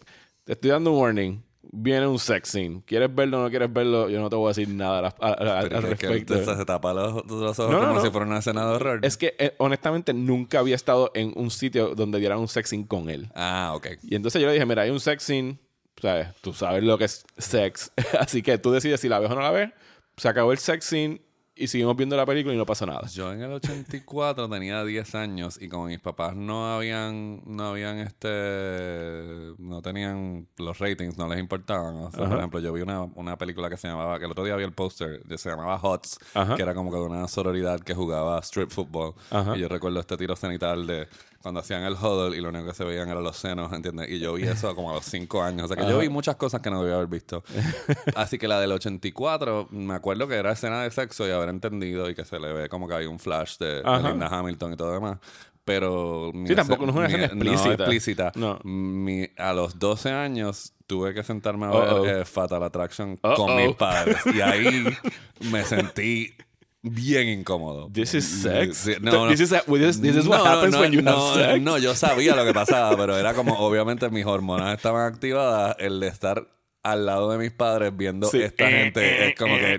te 0.44 0.52
estoy 0.52 0.70
dando 0.70 0.92
un 0.92 0.98
warning. 0.98 1.42
Viene 1.74 2.06
un 2.06 2.18
sex 2.18 2.50
scene. 2.50 2.82
¿Quieres 2.84 3.14
verlo 3.14 3.38
o 3.40 3.42
no 3.44 3.48
quieres 3.48 3.72
verlo? 3.72 4.10
Yo 4.10 4.20
no 4.20 4.28
te 4.28 4.36
voy 4.36 4.46
a 4.46 4.48
decir 4.48 4.68
nada 4.68 4.98
al, 4.98 5.14
al- 5.38 5.48
al 5.48 5.68
Pero 5.68 5.88
es 5.92 5.98
que 5.98 6.06
respecto. 6.08 6.56
se, 6.56 6.64
tapa 6.66 6.92
los, 6.92 7.24
los 7.24 7.58
ojos 7.58 7.70
No, 7.72 7.78
no, 7.80 7.86
como 7.88 7.94
no. 7.94 8.02
si 8.04 8.10
fuera 8.10 8.26
una 8.26 8.38
escena 8.40 8.66
de 8.66 8.72
horror. 8.74 9.00
Es 9.02 9.16
que 9.16 9.34
eh, 9.38 9.54
honestamente 9.58 10.12
nunca 10.12 10.58
había 10.58 10.74
estado 10.74 11.10
en 11.14 11.32
un 11.36 11.50
sitio 11.50 11.94
donde 11.94 12.18
dieran 12.18 12.40
un 12.40 12.48
sex 12.48 12.68
scene 12.68 12.86
con 12.86 13.08
él. 13.08 13.30
Ah, 13.34 13.72
ok. 13.74 13.86
Y 14.02 14.16
entonces 14.16 14.42
yo 14.42 14.48
le 14.48 14.54
dije, 14.54 14.66
mira, 14.66 14.82
hay 14.82 14.90
un 14.90 15.00
sex 15.00 15.22
scene, 15.22 15.56
¿sabes? 16.00 16.28
Tú 16.42 16.52
sabes 16.52 16.82
lo 16.82 16.98
que 16.98 17.04
es 17.04 17.24
sex. 17.38 17.90
Así 18.20 18.42
que 18.42 18.58
tú 18.58 18.70
decides 18.72 19.00
si 19.00 19.08
la 19.08 19.18
ves 19.20 19.30
o 19.30 19.34
no 19.34 19.40
la 19.40 19.50
ves. 19.52 19.70
Se 20.18 20.28
acabó 20.28 20.52
el 20.52 20.58
sex 20.58 20.84
scene 20.84 21.22
y 21.54 21.66
seguimos 21.66 21.96
viendo 21.96 22.16
la 22.16 22.24
película 22.24 22.54
y 22.54 22.56
no 22.58 22.64
pasa 22.66 22.86
nada. 22.86 23.06
Yo 23.08 23.32
en 23.32 23.42
el 23.42 23.52
84 23.52 24.48
tenía 24.48 24.82
10 24.84 25.14
años 25.14 25.60
y 25.60 25.68
como 25.68 25.86
mis 25.86 26.00
papás 26.00 26.34
no 26.34 26.74
habían, 26.74 27.42
no 27.46 27.68
habían 27.68 27.98
este, 27.98 29.52
no 29.58 29.82
tenían 29.82 30.48
los 30.58 30.78
ratings, 30.78 31.18
no 31.18 31.28
les 31.28 31.38
importaban. 31.38 31.94
O 31.96 32.10
sea, 32.10 32.28
por 32.28 32.38
ejemplo, 32.38 32.60
yo 32.60 32.72
vi 32.72 32.82
una, 32.82 33.02
una 33.02 33.36
película 33.36 33.68
que 33.68 33.76
se 33.76 33.88
llamaba, 33.88 34.18
que 34.18 34.24
el 34.24 34.30
otro 34.30 34.44
día 34.44 34.56
vi 34.56 34.64
el 34.64 34.72
póster, 34.72 35.22
que 35.28 35.38
se 35.38 35.50
llamaba 35.50 35.78
Hots, 35.80 36.18
Ajá. 36.34 36.56
que 36.56 36.62
era 36.62 36.74
como 36.74 36.90
que 36.90 36.96
de 36.96 37.04
una 37.04 37.28
sororidad 37.28 37.80
que 37.80 37.94
jugaba 37.94 38.38
strip 38.40 38.70
football. 38.70 39.14
Ajá. 39.30 39.56
Y 39.56 39.60
yo 39.60 39.68
recuerdo 39.68 40.00
este 40.00 40.16
tiro 40.16 40.34
cenital 40.36 40.86
de 40.86 41.08
cuando 41.42 41.60
hacían 41.60 41.82
el 41.82 41.94
huddle 41.94 42.36
y 42.36 42.40
lo 42.40 42.48
único 42.50 42.66
que 42.66 42.74
se 42.74 42.84
veían 42.84 43.08
eran 43.08 43.22
los 43.24 43.36
senos, 43.36 43.72
¿entiendes? 43.72 44.08
Y 44.10 44.18
yo 44.20 44.34
vi 44.34 44.44
eso 44.44 44.74
como 44.74 44.90
a 44.90 44.94
los 44.94 45.04
5 45.04 45.42
años. 45.42 45.64
O 45.64 45.68
sea 45.74 45.76
que 45.76 45.90
yo 45.90 45.98
vi 45.98 46.08
muchas 46.08 46.36
cosas 46.36 46.60
que 46.60 46.70
no 46.70 46.80
debía 46.80 46.96
haber 46.96 47.08
visto. 47.08 47.42
Así 48.16 48.38
que 48.38 48.46
la 48.48 48.60
del 48.60 48.72
84, 48.72 49.68
me 49.70 49.94
acuerdo 49.94 50.28
que 50.28 50.36
era 50.36 50.52
escena 50.52 50.82
de 50.82 50.90
sexo 50.90 51.26
y 51.26 51.30
haber 51.32 51.48
entendido 51.48 52.08
y 52.08 52.14
que 52.14 52.24
se 52.24 52.38
le 52.38 52.52
ve 52.52 52.68
como 52.68 52.86
que 52.88 52.94
hay 52.94 53.06
un 53.06 53.18
flash 53.18 53.58
de, 53.58 53.82
de. 53.82 54.02
Linda 54.02 54.28
Hamilton 54.28 54.72
y 54.72 54.76
todo 54.76 54.92
demás. 54.92 55.18
pero... 55.64 56.30
mi 56.34 56.48
Sí, 56.48 56.54
tampoco 56.54 56.86
no 56.86 56.90
es 56.92 56.96
una 56.96 57.06
escena 57.06 57.26
No 57.28 57.32
explícita. 57.34 57.74
explícita. 57.74 58.32
No. 58.34 58.58
Mi- 58.64 59.28
a 59.36 59.52
los 59.52 59.78
12 59.78 60.10
años 60.10 60.72
tuve 60.86 61.14
que 61.14 61.22
sentarme 61.22 61.66
a 61.66 61.70
Uh-oh. 61.70 62.02
ver 62.02 62.16
eh, 62.20 62.24
Fatal 62.24 62.62
Attraction 62.62 63.18
Uh-oh. 63.22 63.34
con 63.34 63.56
mis 63.56 63.74
padres. 63.76 64.18
Y 64.34 64.40
ahí 64.40 64.84
me 65.50 65.64
sentí 65.64 66.34
bien 66.82 67.28
incómodo. 67.28 67.88
This 67.92 68.14
is 68.14 68.24
sex. 68.24 68.86
No, 69.00 69.12
no. 69.12 69.28
This 69.28 69.40
is, 69.40 69.50
this, 69.50 70.00
this 70.00 70.16
is 70.16 70.26
what 70.26 70.38
No, 70.38 70.44
happens 70.44 70.74
no, 70.74 70.80
when 70.80 70.92
you 70.92 71.02
have 71.04 71.34
sex. 71.34 71.60
No, 71.62 71.78
yo 71.78 71.94
sabía 71.94 72.34
lo 72.34 72.44
que 72.44 72.52
pasaba, 72.52 72.96
pero 72.96 73.16
era 73.16 73.34
como, 73.34 73.54
obviamente, 73.58 74.10
mis 74.10 74.26
hormonas 74.26 74.76
estaban 74.76 75.12
activadas. 75.12 75.76
El 75.78 76.00
de 76.00 76.08
estar 76.08 76.46
al 76.84 77.06
lado 77.06 77.30
de 77.30 77.38
mis 77.38 77.52
padres 77.52 77.96
viendo 77.96 78.26
Sí. 78.26 78.42
esta 78.42 78.68
gente 78.68 79.28
es 79.28 79.36
como 79.36 79.54
que 79.56 79.78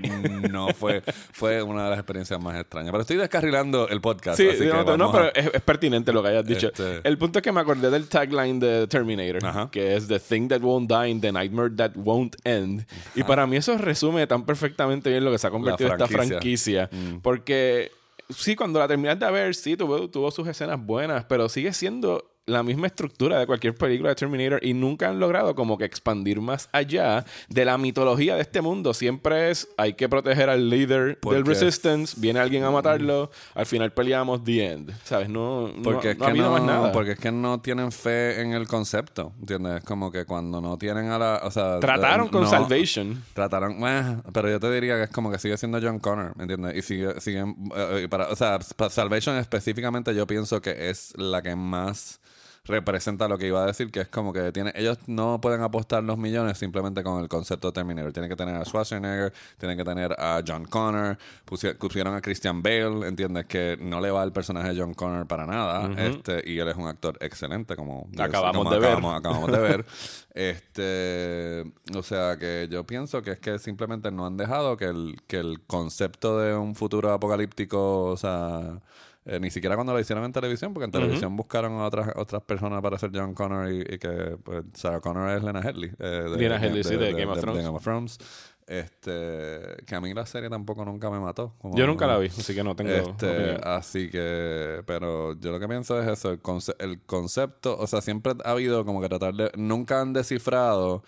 no 0.49 0.69
fue 0.69 1.01
fue 1.33 1.61
una 1.61 1.83
de 1.83 1.89
las 1.89 1.99
experiencias 1.99 2.41
más 2.41 2.57
extrañas. 2.59 2.91
Pero 2.91 3.01
estoy 3.01 3.17
descarrilando 3.17 3.89
el 3.89 3.99
podcast. 3.99 4.37
Sí, 4.37 4.47
así 4.47 4.59
que 4.59 4.65
no, 4.67 4.95
no, 4.97 5.09
a- 5.09 5.11
pero 5.11 5.35
es, 5.35 5.53
es 5.53 5.61
pertinente 5.61 6.13
lo 6.13 6.23
que 6.23 6.29
hayas 6.29 6.45
dicho. 6.45 6.67
Este- 6.67 7.01
El 7.03 7.17
punto 7.17 7.39
es 7.39 7.43
que 7.43 7.51
me 7.51 7.59
acordé 7.59 7.89
del 7.89 8.07
tagline 8.07 8.59
de 8.59 8.87
Terminator, 8.87 9.45
Ajá. 9.45 9.69
que 9.69 9.95
es 9.97 10.07
The 10.07 10.19
thing 10.19 10.47
that 10.47 10.61
won't 10.61 10.89
die, 10.89 11.19
the 11.19 11.31
nightmare 11.33 11.71
that 11.75 11.91
won't 11.95 12.35
end. 12.45 12.85
Y 13.15 13.23
para 13.23 13.45
mí 13.47 13.57
eso 13.57 13.77
resume 13.77 14.25
tan 14.27 14.45
perfectamente 14.45 15.09
bien 15.09 15.25
lo 15.25 15.31
que 15.31 15.37
se 15.39 15.47
ha 15.47 15.51
convertido 15.51 15.91
esta 15.91 16.07
franquicia. 16.07 16.87
franquicia. 16.87 17.19
Porque 17.21 17.91
sí, 18.29 18.55
cuando 18.55 18.79
la 18.79 18.87
terminas 18.87 19.19
de 19.19 19.29
ver, 19.29 19.55
sí, 19.55 19.75
tuvo, 19.75 20.09
tuvo 20.09 20.31
sus 20.31 20.47
escenas 20.47 20.79
buenas, 20.79 21.25
pero 21.25 21.49
sigue 21.49 21.73
siendo 21.73 22.29
la 22.45 22.61
misma 22.63 22.87
estructura 22.87 23.39
de 23.39 23.47
cualquier 23.47 23.73
película 23.75 24.09
de 24.09 24.15
Terminator 24.15 24.59
y 24.65 24.73
nunca 24.73 25.07
han 25.07 25.19
logrado 25.19 25.55
como 25.55 25.77
que 25.77 25.85
expandir 25.85 26.41
más 26.41 26.67
allá 26.73 27.23
de 27.47 27.63
la 27.65 27.77
mitología 27.77 28.35
de 28.35 28.41
este 28.41 28.61
mundo. 28.61 28.93
Siempre 28.93 29.49
es, 29.49 29.69
hay 29.77 29.93
que 29.93 30.09
proteger 30.09 30.49
al 30.49 30.69
líder 30.69 31.19
del 31.21 31.45
Resistance, 31.45 32.15
viene 32.19 32.39
alguien 32.39 32.63
a 32.65 32.71
matarlo, 32.71 33.31
al 33.55 33.65
final 33.65 33.93
peleamos 33.93 34.43
the 34.43 34.65
end. 34.65 34.91
¿Sabes? 35.03 35.29
No, 35.29 35.69
no- 35.69 35.81
Porque 35.83 36.11
es 36.11 36.17
no 36.17 36.25
ha 36.25 36.27
que 36.27 36.31
habido 36.31 36.45
no, 36.47 36.51
más 36.53 36.63
nada. 36.63 36.91
porque 36.91 37.11
es 37.13 37.19
que 37.19 37.31
no 37.31 37.61
tienen 37.61 37.91
fe 37.91 38.41
en 38.41 38.51
el 38.53 38.67
concepto, 38.67 39.31
¿entiendes? 39.39 39.77
Es 39.77 39.83
como 39.85 40.11
que 40.11 40.25
cuando 40.25 40.59
no 40.59 40.77
tienen 40.77 41.09
a 41.11 41.17
la, 41.19 41.41
o 41.43 41.51
sea, 41.51 41.79
Trataron 41.79 42.27
eh, 42.27 42.31
con 42.31 42.43
no- 42.43 42.49
Salvation. 42.49 43.23
Trataron, 43.33 43.79
bueno, 43.79 44.21
pero 44.33 44.49
yo 44.49 44.59
te 44.59 44.69
diría 44.69 44.95
que 44.97 45.03
es 45.03 45.09
como 45.11 45.31
que 45.31 45.39
sigue 45.39 45.55
siendo 45.57 45.79
John 45.81 45.99
Connor, 45.99 46.35
¿me 46.35 46.43
entiendes? 46.43 46.75
Y 46.75 46.81
sigue, 46.81 47.21
siguen, 47.21 47.55
eh, 47.75 48.01
eh, 48.03 48.07
para, 48.09 48.27
o 48.27 48.35
sea, 48.35 48.59
para 48.75 48.89
Salvation 48.89 49.37
específicamente 49.37 50.13
yo 50.13 50.27
pienso 50.27 50.61
que 50.61 50.89
es 50.89 51.13
la 51.17 51.41
que 51.41 51.55
más 51.55 52.19
representa 52.65 53.27
lo 53.27 53.37
que 53.37 53.47
iba 53.47 53.61
a 53.61 53.65
decir, 53.65 53.91
que 53.91 53.99
es 54.01 54.07
como 54.07 54.31
que 54.31 54.51
tiene, 54.53 54.71
ellos 54.75 54.97
no 55.07 55.41
pueden 55.41 55.61
apostar 55.61 56.01
los 56.03 56.17
millones 56.17 56.57
simplemente 56.57 57.03
con 57.03 57.21
el 57.21 57.27
concepto 57.27 57.67
de 57.67 57.73
Terminator. 57.73 58.13
Tienen 58.13 58.29
que 58.29 58.37
tener 58.37 58.55
a 58.55 58.63
Schwarzenegger, 58.63 59.33
tienen 59.57 59.77
que 59.77 59.83
tener 59.83 60.13
a 60.17 60.41
John 60.47 60.63
Connor, 60.65 61.17
pusie- 61.45 61.75
pusieron 61.77 62.15
a 62.15 62.21
Christian 62.21 62.63
Bale, 62.63 63.05
¿entiendes? 63.07 63.45
Que 63.47 63.77
no 63.81 63.99
le 63.99 64.11
va 64.11 64.21
al 64.21 64.31
personaje 64.31 64.73
de 64.73 64.79
John 64.79 64.93
Connor 64.93 65.27
para 65.27 65.45
nada, 65.45 65.91
este, 66.01 66.41
y 66.49 66.57
él 66.57 66.69
es 66.69 66.77
un 66.77 66.87
actor 66.87 67.17
excelente, 67.19 67.75
como 67.75 68.07
Acabamos 68.17 68.63
como 68.63 68.71
de 68.71 68.79
ver. 68.79 68.97
acabamos 68.97 69.51
de 69.51 69.59
ver. 69.59 69.85
Este, 70.35 71.71
o 71.95 72.01
sea 72.01 72.37
que 72.39 72.67
yo 72.71 72.83
pienso 72.85 73.21
que 73.21 73.31
es 73.33 73.39
que 73.39 73.59
simplemente 73.59 74.09
no 74.11 74.25
han 74.25 74.35
dejado 74.35 74.77
que 74.77 74.85
el, 74.85 75.17
que 75.27 75.37
el 75.37 75.61
concepto 75.67 76.39
de 76.39 76.55
un 76.55 76.73
futuro 76.75 77.11
apocalíptico, 77.11 78.05
o 78.05 78.17
sea, 78.17 78.79
eh, 79.25 79.39
ni 79.39 79.49
siquiera 79.51 79.75
cuando 79.75 79.93
lo 79.93 79.99
hicieron 79.99 80.23
en 80.25 80.31
televisión, 80.33 80.73
porque 80.73 80.85
en 80.85 80.91
televisión 80.91 81.35
buscaron 81.37 81.73
a 81.73 81.85
otras 81.85 82.09
otras 82.15 82.41
personas 82.43 82.81
para 82.81 82.97
ser 82.99 83.11
John 83.13 83.33
Connor 83.33 83.71
y, 83.71 83.79
y 83.81 83.97
que 83.97 84.37
pues, 84.43 84.63
Sarah 84.73 84.99
Connor 84.99 85.29
es 85.31 85.43
Lena 85.43 85.61
Headley. 85.61 85.91
eh, 85.99 86.05
de, 86.31 86.37
Lena 86.37 86.57
Headey, 86.63 86.83
sí, 86.83 86.95
de 86.97 87.13
Game 87.13 87.31
of 87.31 87.39
Thrones. 87.39 87.63
Game 87.63 87.75
of 87.77 87.83
Thrones. 87.83 88.17
Este, 88.65 89.83
que 89.85 89.95
a 89.95 90.01
mí 90.01 90.13
la 90.13 90.25
serie 90.25 90.49
tampoco 90.49 90.85
nunca 90.85 91.09
me 91.09 91.19
mató. 91.19 91.53
como- 91.59 91.75
Yo 91.75 91.85
nunca 91.87 92.07
la 92.07 92.17
vi, 92.17 92.27
así 92.27 92.53
que 92.55 92.63
no 92.63 92.75
tengo 92.75 92.91
este, 92.91 93.55
así 93.63 94.09
que, 94.09 94.81
pero 94.85 95.37
yo 95.39 95.51
lo 95.51 95.59
que 95.59 95.67
pienso 95.67 96.01
es 96.01 96.07
eso, 96.07 96.31
el, 96.31 96.41
conce- 96.41 96.75
el 96.79 97.01
concepto, 97.01 97.77
o 97.77 97.87
sea, 97.87 98.01
siempre 98.01 98.33
ha 98.43 98.51
habido 98.51 98.85
como 98.85 99.01
que 99.01 99.09
tratar 99.09 99.33
de, 99.33 99.51
nunca 99.57 100.01
han 100.01 100.13
descifrado 100.13 101.03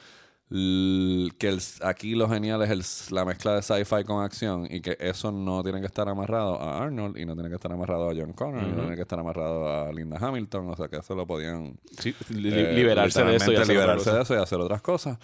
que 0.49 1.47
el- 1.49 1.59
aquí 1.81 2.13
lo 2.13 2.29
genial 2.29 2.61
es 2.61 2.69
el- 2.69 3.15
la 3.15 3.25
mezcla 3.25 3.55
de 3.55 3.61
sci-fi 3.63 4.03
con 4.03 4.23
acción 4.23 4.67
y 4.69 4.79
que 4.81 4.95
eso 4.99 5.31
no 5.31 5.63
tiene 5.63 5.79
que 5.79 5.87
estar 5.87 6.07
amarrado 6.07 6.61
a 6.61 6.83
Arnold 6.83 7.17
y 7.17 7.25
no 7.25 7.33
tiene 7.33 7.49
que 7.49 7.55
estar 7.55 7.71
amarrado 7.71 8.09
a 8.09 8.13
John 8.15 8.33
Connor 8.33 8.63
y 8.63 8.71
no 8.71 8.81
tiene 8.81 8.95
que 8.95 9.01
estar 9.01 9.19
amarrado 9.19 9.67
a 9.87 9.91
Linda 9.91 10.17
Hamilton, 10.21 10.69
o 10.69 10.75
sea, 10.75 10.87
que 10.87 10.97
eso 10.97 11.15
lo 11.15 11.25
podían 11.25 11.77
Sí, 11.99 12.13
li- 12.29 12.49
eh, 12.53 12.73
liberarse 12.73 13.23
de 13.23 13.35
eso 13.37 13.45
y 13.51 13.55
literalmente 13.55 13.61
hacer 13.61 13.61
otra 13.61 13.73
liberarse 13.73 14.11
de 14.11 14.21
eso 14.21 14.35
y 14.35 14.37
hacer 14.37 14.59
otras 14.59 14.81
cosas. 14.81 15.17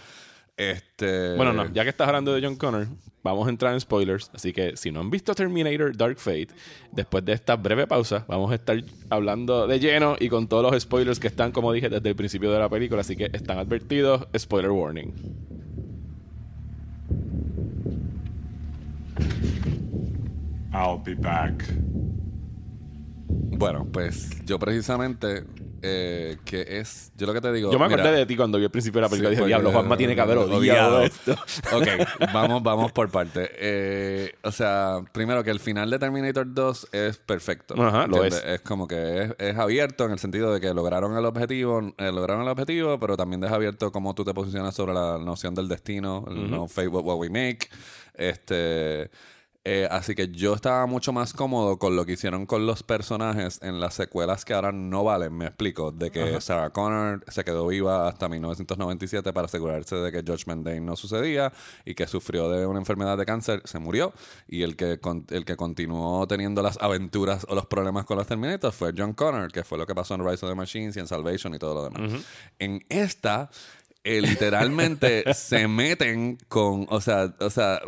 Este, 0.58 1.36
Bueno, 1.38 1.54
no, 1.54 1.72
ya 1.72 1.84
que 1.84 1.90
estás 1.90 2.08
hablando 2.08 2.34
de 2.34 2.42
John 2.46 2.56
Connor, 2.56 2.88
vamos 3.24 3.48
a 3.48 3.50
entrar 3.50 3.74
en 3.74 3.80
spoilers. 3.80 4.30
Así 4.34 4.54
que 4.54 4.78
si 4.78 4.92
no 4.92 5.00
han 5.00 5.10
visto 5.10 5.34
Terminator 5.34 5.96
Dark 5.96 6.18
Fate, 6.18 6.50
después 6.92 7.26
de 7.26 7.34
esta 7.34 7.56
breve 7.56 7.88
pausa, 7.88 8.26
vamos 8.28 8.52
a 8.52 8.56
estar 8.56 8.84
hablando 9.10 9.66
de 9.66 9.80
lleno 9.80 10.16
y 10.20 10.30
con 10.30 10.48
todos 10.48 10.72
los 10.72 10.82
spoilers 10.82 11.20
que 11.20 11.28
están, 11.28 11.52
como 11.52 11.72
dije, 11.74 11.90
desde 11.90 12.10
el 12.10 12.16
principio 12.16 12.52
de 12.52 12.60
la 12.60 12.70
película. 12.70 13.02
Así 13.02 13.16
que 13.16 13.30
están 13.34 13.58
advertidos. 13.58 14.28
Spoiler 14.38 14.72
warning. 14.72 15.14
I'll 20.74 21.02
be 21.04 21.16
back. 21.16 21.66
Bueno, 23.58 23.88
pues 23.92 24.30
yo 24.46 24.58
precisamente 24.58 25.44
eh, 25.82 26.38
que 26.46 26.80
es, 26.80 27.12
yo 27.18 27.26
lo 27.28 27.34
que 27.34 27.42
te 27.42 27.52
digo, 27.52 27.72
Yo 27.72 27.80
me 27.80 27.88
mira, 27.88 28.02
acordé 28.02 28.18
de 28.18 28.26
ti 28.26 28.36
cuando 28.36 28.58
vi 28.58 28.66
el 28.66 28.72
principio 28.72 29.00
de 29.00 29.04
la 29.04 29.10
película. 29.10 29.30
Sí, 29.30 29.36
dije, 29.36 29.48
diablo, 29.48 29.72
Juanma 29.72 29.98
tiene 29.98 30.16
que 30.16 30.22
haber 30.22 30.38
odiado 30.38 31.02
esto. 31.02 31.36
Ok, 31.74 31.88
vamos, 32.34 32.62
vamos 32.62 32.92
por 32.92 33.10
parte. 33.10 33.50
Eh, 33.56 34.34
o 34.44 34.52
sea, 34.52 35.00
primero 35.12 35.44
que 35.44 35.50
el 35.50 35.60
final 35.60 35.90
de 35.90 36.00
Terminator 36.00 36.54
2 36.54 36.88
es 36.92 37.18
perfecto. 37.18 37.82
Ajá, 37.82 38.08
lo 38.08 38.24
¿entiendes? 38.24 38.44
Es 38.46 38.62
como 38.62 38.88
que 38.88 39.24
es, 39.24 39.36
es 39.38 39.58
abierto 39.58 40.06
en 40.06 40.12
el 40.12 40.20
sentido 40.20 40.54
de 40.54 40.60
que 40.60 40.74
lograron 40.74 41.18
el 41.18 41.26
objetivo, 41.26 41.94
eh, 41.98 42.12
lograron 42.12 42.44
el 42.44 42.50
objetivo, 42.50 43.00
pero 43.00 43.18
también 43.18 43.42
deja 43.42 43.56
abierto 43.56 43.92
cómo 43.92 44.14
tú 44.14 44.24
te 44.24 44.34
posicionas 44.34 44.76
sobre 44.76 44.94
la 44.94 45.18
noción 45.18 45.56
del 45.56 45.68
destino, 45.68 46.26
el 46.28 46.50
no 46.50 46.68
fate 46.68 46.88
what, 46.88 47.04
what 47.04 47.18
we 47.18 47.30
make. 47.30 47.70
Este. 48.14 49.10
Eh, 49.64 49.88
así 49.92 50.16
que 50.16 50.30
yo 50.30 50.56
estaba 50.56 50.88
mucho 50.88 51.14
más 51.14 51.34
cómodo 51.34 51.78
con 51.78 51.96
lo 51.96 52.04
que 52.06 52.14
hicieron 52.14 52.48
con 52.48 52.66
los 52.66 52.82
personajes 52.82 53.60
en 53.62 53.80
las 53.80 53.94
secuelas 53.94 54.44
que 54.44 54.54
ahora 54.56 54.72
no 54.72 55.04
valen, 55.04 55.38
me 55.38 55.46
explico, 55.46 55.92
de 55.92 56.10
que 56.10 56.42
Sarah 56.42 56.72
Connor 56.72 57.24
se 57.28 57.44
quedó 57.44 57.68
viva 57.68 58.08
hasta 58.08 58.28
1997 58.28 59.32
para 59.34 59.46
asegurarse 59.46 59.96
de 59.98 60.12
que 60.12 60.20
Judgment 60.30 60.66
Day 60.66 60.80
no 60.82 60.96
sucedía 60.96 61.54
y 61.86 61.94
que 61.94 62.08
sufrió 62.08 62.50
de 62.50 62.66
una 62.66 62.80
enfermedad 62.80 63.18
de 63.18 63.26
cáncer, 63.26 63.62
se 63.66 63.78
murió. 63.78 64.14
Y 64.48 64.64
el 64.64 64.76
que, 64.76 65.00
con- 65.00 65.26
el 65.30 65.46
que 65.46 65.56
continuó 65.56 66.26
teniendo 66.28 66.62
las 66.64 66.78
aventuras 66.82 67.46
o 67.48 67.54
los 67.56 67.68
problemas 67.68 68.06
con 68.06 68.18
los 68.18 68.26
Terminators 68.26 68.76
fue 68.76 68.94
John 68.98 69.14
Connor, 69.14 69.52
que 69.52 69.64
fue 69.64 69.78
lo 69.78 69.86
que 69.86 69.94
pasó 69.94 70.16
en 70.16 70.22
Rise 70.28 70.44
of 70.46 70.52
the 70.52 70.56
Machines 70.56 70.98
y 70.98 71.00
en 71.00 71.08
Salvation 71.08 71.54
y 71.54 71.60
todo 71.60 71.76
lo 71.76 71.84
demás. 71.90 72.24
En 72.58 72.84
esta 72.90 73.50
eh, 74.04 74.22
literalmente 74.22 75.24
se 75.34 75.68
meten 75.68 76.38
con, 76.48 76.88
o 76.90 77.02
sea, 77.02 77.34
o 77.40 77.50
sea, 77.50 77.80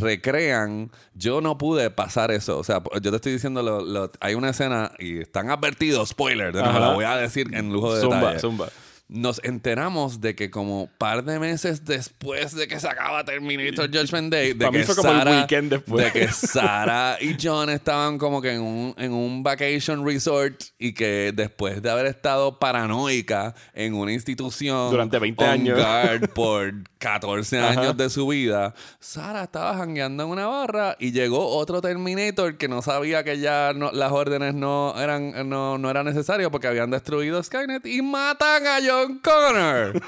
recrean. 0.00 0.90
Yo 1.14 1.40
no 1.40 1.58
pude 1.58 1.90
pasar 1.90 2.30
eso. 2.30 2.58
O 2.58 2.64
sea, 2.64 2.82
yo 3.00 3.10
te 3.10 3.16
estoy 3.16 3.32
diciendo, 3.32 3.62
lo, 3.62 3.80
lo- 3.84 4.10
hay 4.20 4.34
una 4.34 4.50
escena 4.50 4.92
y 4.98 5.18
están 5.20 5.50
advertidos, 5.50 6.08
spoiler, 6.10 6.52
de 6.52 6.62
nuevo, 6.62 6.76
Ajá. 6.78 6.88
la 6.88 6.94
voy 6.94 7.04
a 7.04 7.16
decir 7.16 7.54
en 7.54 7.72
lujo 7.72 7.94
de 7.94 8.00
Zumba, 8.00 8.16
detalle. 8.18 8.40
zumba. 8.40 8.68
Nos 9.14 9.40
enteramos 9.44 10.20
de 10.22 10.34
que 10.34 10.50
como 10.50 10.88
par 10.96 11.22
de 11.24 11.38
meses 11.38 11.84
después 11.84 12.54
de 12.56 12.66
que 12.66 12.80
se 12.80 12.88
acaba 12.88 13.24
Terminator 13.24 13.86
Judgment 13.90 14.32
Day, 14.32 14.54
de 14.54 14.70
que 14.70 15.60
después. 15.62 16.04
de 16.04 16.12
que 16.12 16.28
Sara 16.32 17.18
y 17.20 17.36
John 17.40 17.68
estaban 17.68 18.16
como 18.16 18.40
que 18.40 18.52
en 18.54 18.62
un, 18.62 18.94
en 18.96 19.12
un 19.12 19.42
vacation 19.42 20.06
resort 20.06 20.62
y 20.78 20.94
que 20.94 21.32
después 21.34 21.82
de 21.82 21.90
haber 21.90 22.06
estado 22.06 22.58
paranoica 22.58 23.54
en 23.74 23.94
una 23.94 24.12
institución 24.12 24.90
Durante 24.90 25.18
20 25.18 25.44
on 25.44 25.50
años. 25.50 25.78
guard 25.78 26.30
por 26.30 26.72
14 26.98 27.58
Ajá. 27.58 27.80
años 27.80 27.96
de 27.96 28.08
su 28.08 28.26
vida, 28.28 28.74
Sara 29.00 29.42
estaba 29.44 29.76
jangueando 29.76 30.22
en 30.24 30.30
una 30.30 30.46
barra 30.46 30.96
y 30.98 31.12
llegó 31.12 31.48
otro 31.48 31.80
Terminator 31.82 32.56
que 32.56 32.68
no 32.68 32.80
sabía 32.80 33.24
que 33.24 33.38
ya 33.40 33.72
no- 33.74 33.92
las 33.92 34.12
órdenes 34.12 34.54
no 34.54 34.94
eran 34.98 35.48
no, 35.48 35.76
no 35.78 35.90
era 35.90 36.02
necesario 36.04 36.50
porque 36.50 36.68
habían 36.68 36.90
destruido 36.90 37.42
Skynet 37.42 37.84
y 37.86 38.00
matan 38.02 38.66
a 38.66 38.78
John 38.86 39.01
Connor. 39.20 40.00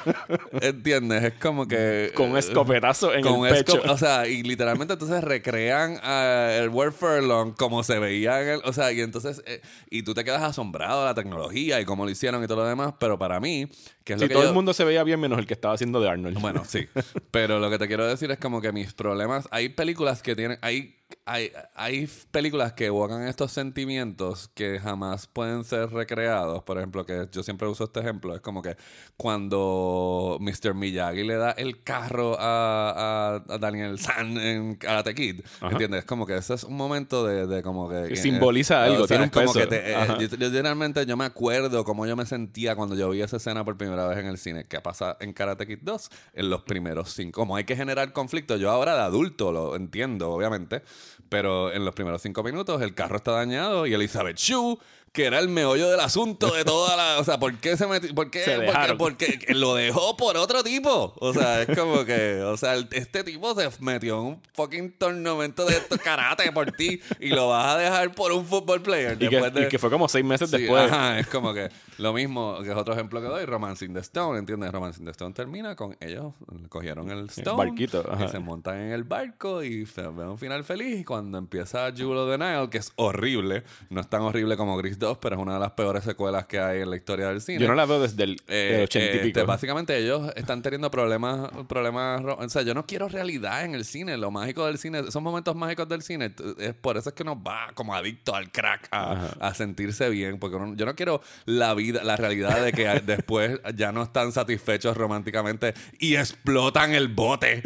¿Entiendes? 0.60 1.24
Es 1.24 1.32
como 1.34 1.66
que 1.66 2.12
Con 2.14 2.30
un 2.30 2.38
escopetazo 2.38 3.14
en 3.14 3.22
con 3.22 3.46
el 3.46 3.54
pecho. 3.64 3.80
o 3.88 3.98
sea, 3.98 4.26
y 4.26 4.42
literalmente 4.42 4.94
entonces 4.94 5.22
recrean 5.22 5.98
ah, 6.02 6.50
el 6.58 6.68
Word 6.68 6.92
Furlong 6.92 7.54
como 7.54 7.82
se 7.82 7.98
veía 7.98 8.42
en 8.42 8.48
el, 8.48 8.60
o 8.64 8.72
sea, 8.72 8.92
y 8.92 9.00
entonces, 9.00 9.42
eh, 9.46 9.60
y 9.90 10.02
tú 10.02 10.14
te 10.14 10.24
quedas 10.24 10.42
asombrado 10.42 11.00
de 11.00 11.06
la 11.06 11.14
tecnología 11.14 11.80
y 11.80 11.84
cómo 11.84 12.04
lo 12.04 12.10
hicieron 12.10 12.42
y 12.42 12.46
todo 12.46 12.62
lo 12.62 12.68
demás, 12.68 12.94
pero 12.98 13.18
para 13.18 13.40
mí, 13.40 13.68
Que 14.04 14.12
es 14.14 14.18
Sí, 14.20 14.24
lo 14.24 14.28
que 14.28 14.34
todo 14.34 14.42
yo- 14.42 14.48
el 14.50 14.54
mundo 14.54 14.72
se 14.74 14.84
veía 14.84 15.02
bien 15.02 15.18
menos 15.18 15.38
el 15.38 15.46
que 15.46 15.54
estaba 15.54 15.74
haciendo 15.74 15.98
de 16.00 16.08
Arnold. 16.10 16.38
Bueno, 16.40 16.62
sí. 16.66 16.86
Pero 17.30 17.58
lo 17.58 17.70
que 17.70 17.78
te 17.78 17.88
quiero 17.88 18.06
decir 18.06 18.30
es 18.30 18.38
como 18.38 18.60
que 18.60 18.70
mis 18.70 18.92
problemas. 18.92 19.48
Hay 19.50 19.70
películas 19.70 20.22
que 20.22 20.36
tienen. 20.36 20.58
Hay, 20.60 20.96
hay, 21.24 21.50
hay 21.74 22.06
películas 22.30 22.74
que 22.74 22.86
evocan 22.86 23.26
estos 23.26 23.50
sentimientos 23.52 24.48
que 24.54 24.78
jamás 24.78 25.26
pueden 25.26 25.64
ser 25.64 25.88
recreados. 25.90 26.62
Por 26.64 26.76
ejemplo, 26.76 27.06
que 27.06 27.28
yo 27.32 27.42
siempre 27.42 27.66
uso 27.66 27.84
este 27.84 28.00
ejemplo. 28.00 28.34
Es 28.34 28.42
como 28.42 28.60
que 28.60 28.76
cuando 29.16 30.38
Mr. 30.40 30.74
Miyagi 30.74 31.22
le 31.24 31.36
da 31.36 31.52
el 31.52 31.82
carro 31.82 32.36
a, 32.38 33.36
a- 33.38 33.54
a 33.54 33.58
Daniel 33.58 33.98
San 33.98 34.36
en 34.38 34.74
Karate 34.76 35.14
Kid. 35.14 35.40
¿Entiendes? 35.62 36.00
Es 36.00 36.04
como 36.04 36.26
que 36.26 36.36
ese 36.36 36.54
es 36.54 36.64
un 36.64 36.76
momento 36.76 37.26
de, 37.26 37.46
de 37.46 37.62
como 37.62 37.88
que. 37.88 38.08
Que 38.08 38.16
simboliza 38.16 38.84
algo, 38.84 39.06
tiene 39.06 39.24
un 39.24 39.28
es 39.28 39.32
como 39.32 39.46
peso. 39.52 39.60
que 39.60 39.66
te- 39.66 39.90
eh, 39.92 39.94
Ajá. 39.94 40.18
yo, 40.18 40.28
yo 40.28 40.50
generalmente 40.50 41.06
yo 41.06 41.16
me 41.16 41.24
acuerdo 41.24 41.84
cómo 41.84 42.06
yo 42.06 42.16
me 42.16 42.26
sentía 42.26 42.76
cuando 42.76 42.94
yo 42.96 43.10
vi 43.10 43.22
esa 43.22 43.36
escena 43.38 43.64
por 43.64 43.76
primera 43.76 43.93
vez 44.08 44.18
en 44.18 44.26
el 44.26 44.36
cine. 44.38 44.66
¿Qué 44.68 44.80
pasa 44.80 45.16
en 45.20 45.32
Karate 45.32 45.66
Kid 45.66 45.78
2? 45.82 46.10
En 46.34 46.50
los 46.50 46.62
primeros 46.62 47.12
cinco. 47.12 47.40
Como 47.40 47.56
hay 47.56 47.64
que 47.64 47.76
generar 47.76 48.12
conflicto, 48.12 48.56
yo 48.56 48.70
ahora 48.70 48.94
de 48.96 49.02
adulto 49.02 49.52
lo 49.52 49.76
entiendo, 49.76 50.30
obviamente. 50.30 50.82
Pero 51.28 51.72
en 51.72 51.84
los 51.84 51.94
primeros 51.94 52.22
cinco 52.22 52.42
minutos 52.42 52.82
el 52.82 52.94
carro 52.94 53.16
está 53.16 53.32
dañado 53.32 53.86
y 53.86 53.94
Elizabeth 53.94 54.36
Shue, 54.36 54.78
que 55.12 55.24
era 55.26 55.38
el 55.38 55.48
meollo 55.48 55.88
del 55.90 56.00
asunto 56.00 56.52
de 56.54 56.64
toda 56.64 56.96
la. 56.96 57.18
O 57.20 57.24
sea, 57.24 57.38
¿por 57.38 57.56
qué 57.58 57.76
se 57.76 57.86
metió? 57.86 58.14
¿Por 58.14 58.30
qué? 58.30 58.44
Se 58.44 58.50
¿Por 58.56 58.60
qué? 58.60 58.66
dejaron. 58.66 58.98
Porque 58.98 59.38
lo 59.50 59.74
dejó 59.74 60.16
por 60.16 60.36
otro 60.36 60.62
tipo. 60.62 61.14
O 61.18 61.32
sea, 61.32 61.62
es 61.62 61.76
como 61.78 62.04
que. 62.04 62.40
O 62.42 62.56
sea, 62.56 62.74
este 62.90 63.24
tipo 63.24 63.54
se 63.54 63.68
metió 63.80 64.18
en 64.20 64.26
un 64.26 64.42
fucking 64.54 64.92
tornamento 64.98 65.64
de 65.64 65.76
esto- 65.76 65.96
karate 66.02 66.50
por 66.52 66.70
ti 66.72 67.00
y 67.20 67.28
lo 67.28 67.48
vas 67.48 67.74
a 67.74 67.78
dejar 67.78 68.12
por 68.14 68.32
un 68.32 68.44
football 68.44 68.82
player. 68.82 69.16
y, 69.20 69.28
que, 69.28 69.40
de- 69.50 69.62
y 69.62 69.68
que 69.68 69.78
fue 69.78 69.90
como 69.90 70.08
seis 70.08 70.24
meses 70.24 70.50
Sí, 70.50 70.58
después. 70.58 70.90
ajá, 70.90 71.18
es 71.20 71.26
como 71.28 71.54
que 71.54 71.68
lo 71.98 72.12
mismo, 72.12 72.58
que 72.62 72.70
es 72.70 72.76
otro 72.76 72.94
ejemplo 72.94 73.20
que 73.20 73.26
doy, 73.28 73.44
Romance 73.44 73.84
in 73.84 73.94
the 73.94 74.00
Stone, 74.00 74.38
¿entiendes? 74.38 74.70
Romance 74.72 74.98
in 74.98 75.04
the 75.04 75.10
Stone 75.12 75.34
termina 75.34 75.74
con 75.76 75.96
ellos, 76.00 76.34
cogieron 76.68 77.10
el 77.10 77.26
Stone 77.28 77.56
barquito, 77.56 78.04
ajá. 78.10 78.24
y 78.24 78.28
se 78.28 78.38
montan 78.38 78.78
en 78.78 78.92
el 78.92 79.04
barco 79.04 79.62
y 79.62 79.86
se 79.86 80.02
ve 80.02 80.24
un 80.28 80.38
final 80.38 80.64
feliz 80.64 81.00
y 81.00 81.04
cuando 81.04 81.38
empieza 81.38 81.86
of 81.88 81.94
the 82.30 82.38
Nile, 82.38 82.68
que 82.70 82.78
es 82.78 82.92
horrible, 82.96 83.62
no 83.90 84.00
es 84.00 84.08
tan 84.08 84.22
horrible 84.22 84.56
como 84.56 84.76
Gris 84.76 84.98
2, 84.98 85.18
pero 85.18 85.36
es 85.36 85.42
una 85.42 85.54
de 85.54 85.60
las 85.60 85.72
peores 85.72 86.04
secuelas 86.04 86.46
que 86.46 86.58
hay 86.58 86.80
en 86.82 86.90
la 86.90 86.96
historia 86.96 87.28
del 87.28 87.40
cine. 87.40 87.60
Yo 87.60 87.68
no 87.68 87.74
la 87.74 87.86
veo 87.86 88.00
desde 88.00 88.24
el 88.24 88.36
Eh, 88.48 88.76
el 88.78 88.84
ochenta 88.84 89.12
y 89.12 89.16
este, 89.16 89.30
pico. 89.32 89.46
básicamente 89.46 89.96
ellos 89.96 90.30
están 90.36 90.62
teniendo 90.62 90.90
problemas, 90.90 91.50
problemas, 91.68 92.22
ro- 92.22 92.36
o 92.40 92.48
sea, 92.48 92.62
yo 92.62 92.74
no 92.74 92.86
quiero 92.86 93.08
realidad 93.08 93.64
en 93.64 93.74
el 93.74 93.84
cine, 93.84 94.16
lo 94.16 94.30
mágico 94.30 94.66
del 94.66 94.78
cine, 94.78 95.00
esos 95.00 95.22
momentos 95.22 95.54
mágicos 95.56 95.88
del 95.88 96.02
cine, 96.02 96.34
es 96.58 96.74
por 96.74 96.96
eso 96.96 97.10
es 97.10 97.14
que 97.14 97.24
nos 97.24 97.36
va 97.36 97.68
como 97.74 97.94
adicto 97.94 98.34
al 98.34 98.50
crack 98.50 98.88
a, 98.90 99.28
a 99.40 99.54
sentirse 99.54 100.08
bien, 100.10 100.38
porque 100.38 100.56
uno- 100.56 100.74
yo 100.76 100.86
no 100.86 100.94
quiero 100.94 101.20
la 101.44 101.74
vida, 101.74 101.83
la 101.92 102.16
realidad 102.16 102.62
de 102.64 102.72
que 102.72 102.86
después 103.04 103.60
ya 103.74 103.92
no 103.92 104.02
están 104.02 104.32
satisfechos 104.32 104.96
románticamente 104.96 105.74
y 105.98 106.16
explotan 106.16 106.94
el 106.94 107.08
bote, 107.08 107.62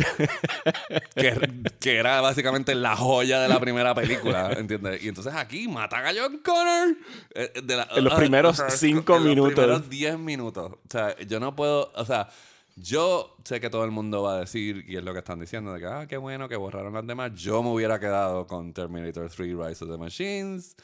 que, 1.14 1.50
que 1.80 1.96
era 1.96 2.20
básicamente 2.20 2.74
la 2.74 2.96
joya 2.96 3.40
de 3.40 3.48
la 3.48 3.60
primera 3.60 3.94
película, 3.94 4.52
¿entiendes? 4.52 5.02
Y 5.02 5.08
entonces 5.08 5.34
aquí 5.34 5.68
matan 5.68 6.06
a 6.06 6.10
John 6.18 6.38
Connor 6.44 6.96
eh, 7.34 7.52
de 7.62 7.76
la- 7.76 7.88
En 7.94 8.04
los 8.04 8.14
primeros 8.14 8.60
ah, 8.60 8.70
cinco 8.70 9.16
en 9.16 9.24
los 9.24 9.28
minutos. 9.30 9.54
primeros 9.54 9.88
10 9.90 10.18
minutos. 10.18 10.72
O 10.72 10.78
sea, 10.90 11.16
yo 11.18 11.40
no 11.40 11.54
puedo, 11.56 11.92
o 11.94 12.04
sea, 12.04 12.28
yo 12.76 13.36
sé 13.44 13.60
que 13.60 13.70
todo 13.70 13.84
el 13.84 13.90
mundo 13.90 14.22
va 14.22 14.34
a 14.36 14.40
decir, 14.40 14.84
y 14.86 14.96
es 14.96 15.02
lo 15.02 15.12
que 15.12 15.18
están 15.18 15.40
diciendo, 15.40 15.72
de 15.72 15.80
que, 15.80 15.86
ah, 15.86 16.06
qué 16.08 16.16
bueno 16.16 16.48
que 16.48 16.56
borraron 16.56 16.92
las 16.94 17.06
demás. 17.06 17.32
Yo 17.34 17.62
me 17.62 17.70
hubiera 17.70 17.98
quedado 17.98 18.46
con 18.46 18.72
Terminator 18.72 19.28
3 19.28 19.36
Rise 19.56 19.84
of 19.84 19.90
the 19.90 19.98
Machines. 19.98 20.76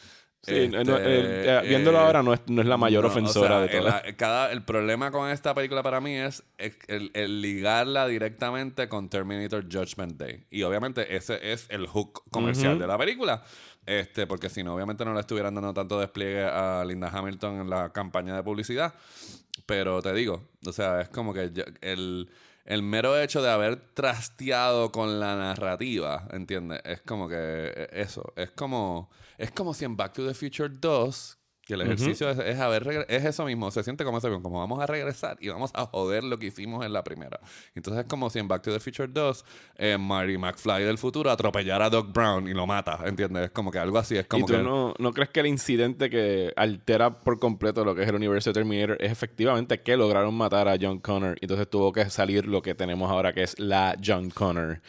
Sí, 0.47 0.69
no, 0.69 0.81
Este, 0.81 0.93
eh, 0.93 1.59
eh, 1.59 1.69
viéndolo 1.69 1.99
eh, 1.99 2.03
ahora 2.03 2.23
no 2.23 2.35
es, 2.35 2.41
no 2.49 2.61
es 2.61 2.69
la 2.69 2.77
mayor 2.77 3.03
no, 3.03 3.09
o 3.09 3.11
ofensora 3.13 3.49
sea, 3.49 3.61
de 3.61 3.69
todas. 3.81 4.05
el, 4.05 4.17
cada, 4.17 4.53
el 4.53 4.63
problema 4.63 5.11
con 5.11 5.31
esta 5.31 5.55
película 5.55 5.83
para 5.83 6.03
mí 6.03 6.15
es 6.17 6.43
el, 6.87 7.41
ligarla 7.41 8.07
directamente 8.07 8.89
con 8.89 9.09
Terminator 9.09 9.65
Judgment 9.65 10.19
Day. 10.19 10.45
Y 10.51 10.63
obviamente 10.63 11.17
ese 11.17 11.53
es 11.53 11.67
el 11.71 11.87
hook 11.87 12.25
comercial 12.31 12.79
de 12.79 12.87
la 12.87 12.99
película. 12.99 13.43
Este, 13.87 14.27
porque 14.27 14.49
si 14.49 14.63
no, 14.63 14.75
obviamente 14.75 15.05
no 15.05 15.15
le 15.15 15.21
estuvieran 15.21 15.55
dando 15.55 15.73
tanto 15.73 15.99
despliegue 15.99 16.45
a 16.45 16.85
Linda 16.85 17.11
Hamilton 17.13 17.61
en 17.63 17.71
la 17.71 17.93
campaña 17.93 18.37
de 18.37 18.43
publicidad. 18.43 18.95
Pero 19.67 20.03
te 20.03 20.13
digo, 20.13 20.43
o 20.67 20.73
sea, 20.73 21.01
es 21.01 21.09
como 21.09 21.33
que 21.33 21.51
el, 21.81 22.29
el 22.65 22.83
mero 22.83 23.19
hecho 23.19 23.43
de 23.43 23.51
haber 23.51 23.77
trasteado 23.95 24.91
con 24.91 25.21
la 25.21 25.37
narrativa, 25.37 26.27
¿entiendes? 26.33 26.81
Es 26.85 27.03
como 27.03 27.29
que 27.29 27.37
eh, 27.37 27.89
eso, 27.93 28.33
es 28.37 28.51
como, 28.51 29.11
es 29.39 29.51
como 29.51 29.75
si 29.75 29.85
en 29.85 29.97
Back 29.97 30.15
to 30.15 30.27
the 30.27 30.35
Future 30.35 30.71
2, 30.71 31.39
que 31.65 31.75
el 31.75 31.81
ejercicio 31.81 32.29
es, 32.29 32.39
es 32.39 32.59
haber 32.59 33.07
es 33.09 33.25
eso 33.25 33.45
mismo, 33.45 33.71
se 33.71 33.83
siente 33.83 34.05
como 34.05 34.19
eso, 34.19 34.31
como 34.43 34.59
vamos 34.59 34.81
a 34.81 34.87
regresar 34.87 35.37
y 35.41 35.49
vamos 35.49 35.71
a 35.75 35.87
joder 35.87 36.25
lo 36.25 36.39
que 36.39 36.47
hicimos 36.47 36.85
en 36.85 36.93
la 36.93 37.03
primera. 37.03 37.41
Entonces 37.75 38.05
es 38.05 38.09
como 38.09 38.29
si 38.31 38.39
en 38.39 38.49
Back 38.49 38.63
to 38.63 38.73
the 38.73 38.81
Future 38.81 39.09
2, 39.09 39.45
eh, 39.77 39.99
Marty 39.99 40.37
McFly 40.37 40.85
del 40.85 40.99
futuro 40.99 41.31
atropellara 41.31 41.87
a 41.87 41.91
Doc 41.91 42.13
Brown 42.13 42.49
y 42.49 42.53
lo 42.53 42.67
mata, 42.67 43.01
¿entiendes? 43.07 43.45
Es 43.45 43.51
como 43.51 43.71
que 43.71 43.79
algo 43.79 43.99
así, 43.99 44.17
es 44.17 44.25
¿Y 44.25 44.29
como 44.29 44.47
tú 44.47 44.53
que... 44.53 44.63
no, 44.63 44.95
no 44.99 45.13
crees 45.13 45.31
que 45.31 45.41
el 45.41 45.47
incidente 45.47 46.11
que 46.11 46.53
altera 46.57 47.11
por 47.11 47.39
completo 47.39 47.85
lo 47.85 47.95
que 47.95 48.03
es 48.03 48.09
el 48.09 48.15
universo 48.15 48.51
de 48.51 48.55
Terminator 48.55 48.97
es 49.01 49.11
efectivamente 49.11 49.81
que 49.81 49.97
lograron 49.97 50.35
matar 50.35 50.69
a 50.69 50.77
John 50.81 50.99
Connor 50.99 51.37
y 51.41 51.45
entonces 51.45 51.69
tuvo 51.69 51.93
que 51.93 52.09
salir 52.11 52.47
lo 52.47 52.63
que 52.63 52.75
tenemos 52.75 53.11
ahora 53.11 53.33
que 53.33 53.43
es 53.43 53.59
la 53.59 53.97
John 54.05 54.31
Connor? 54.31 54.81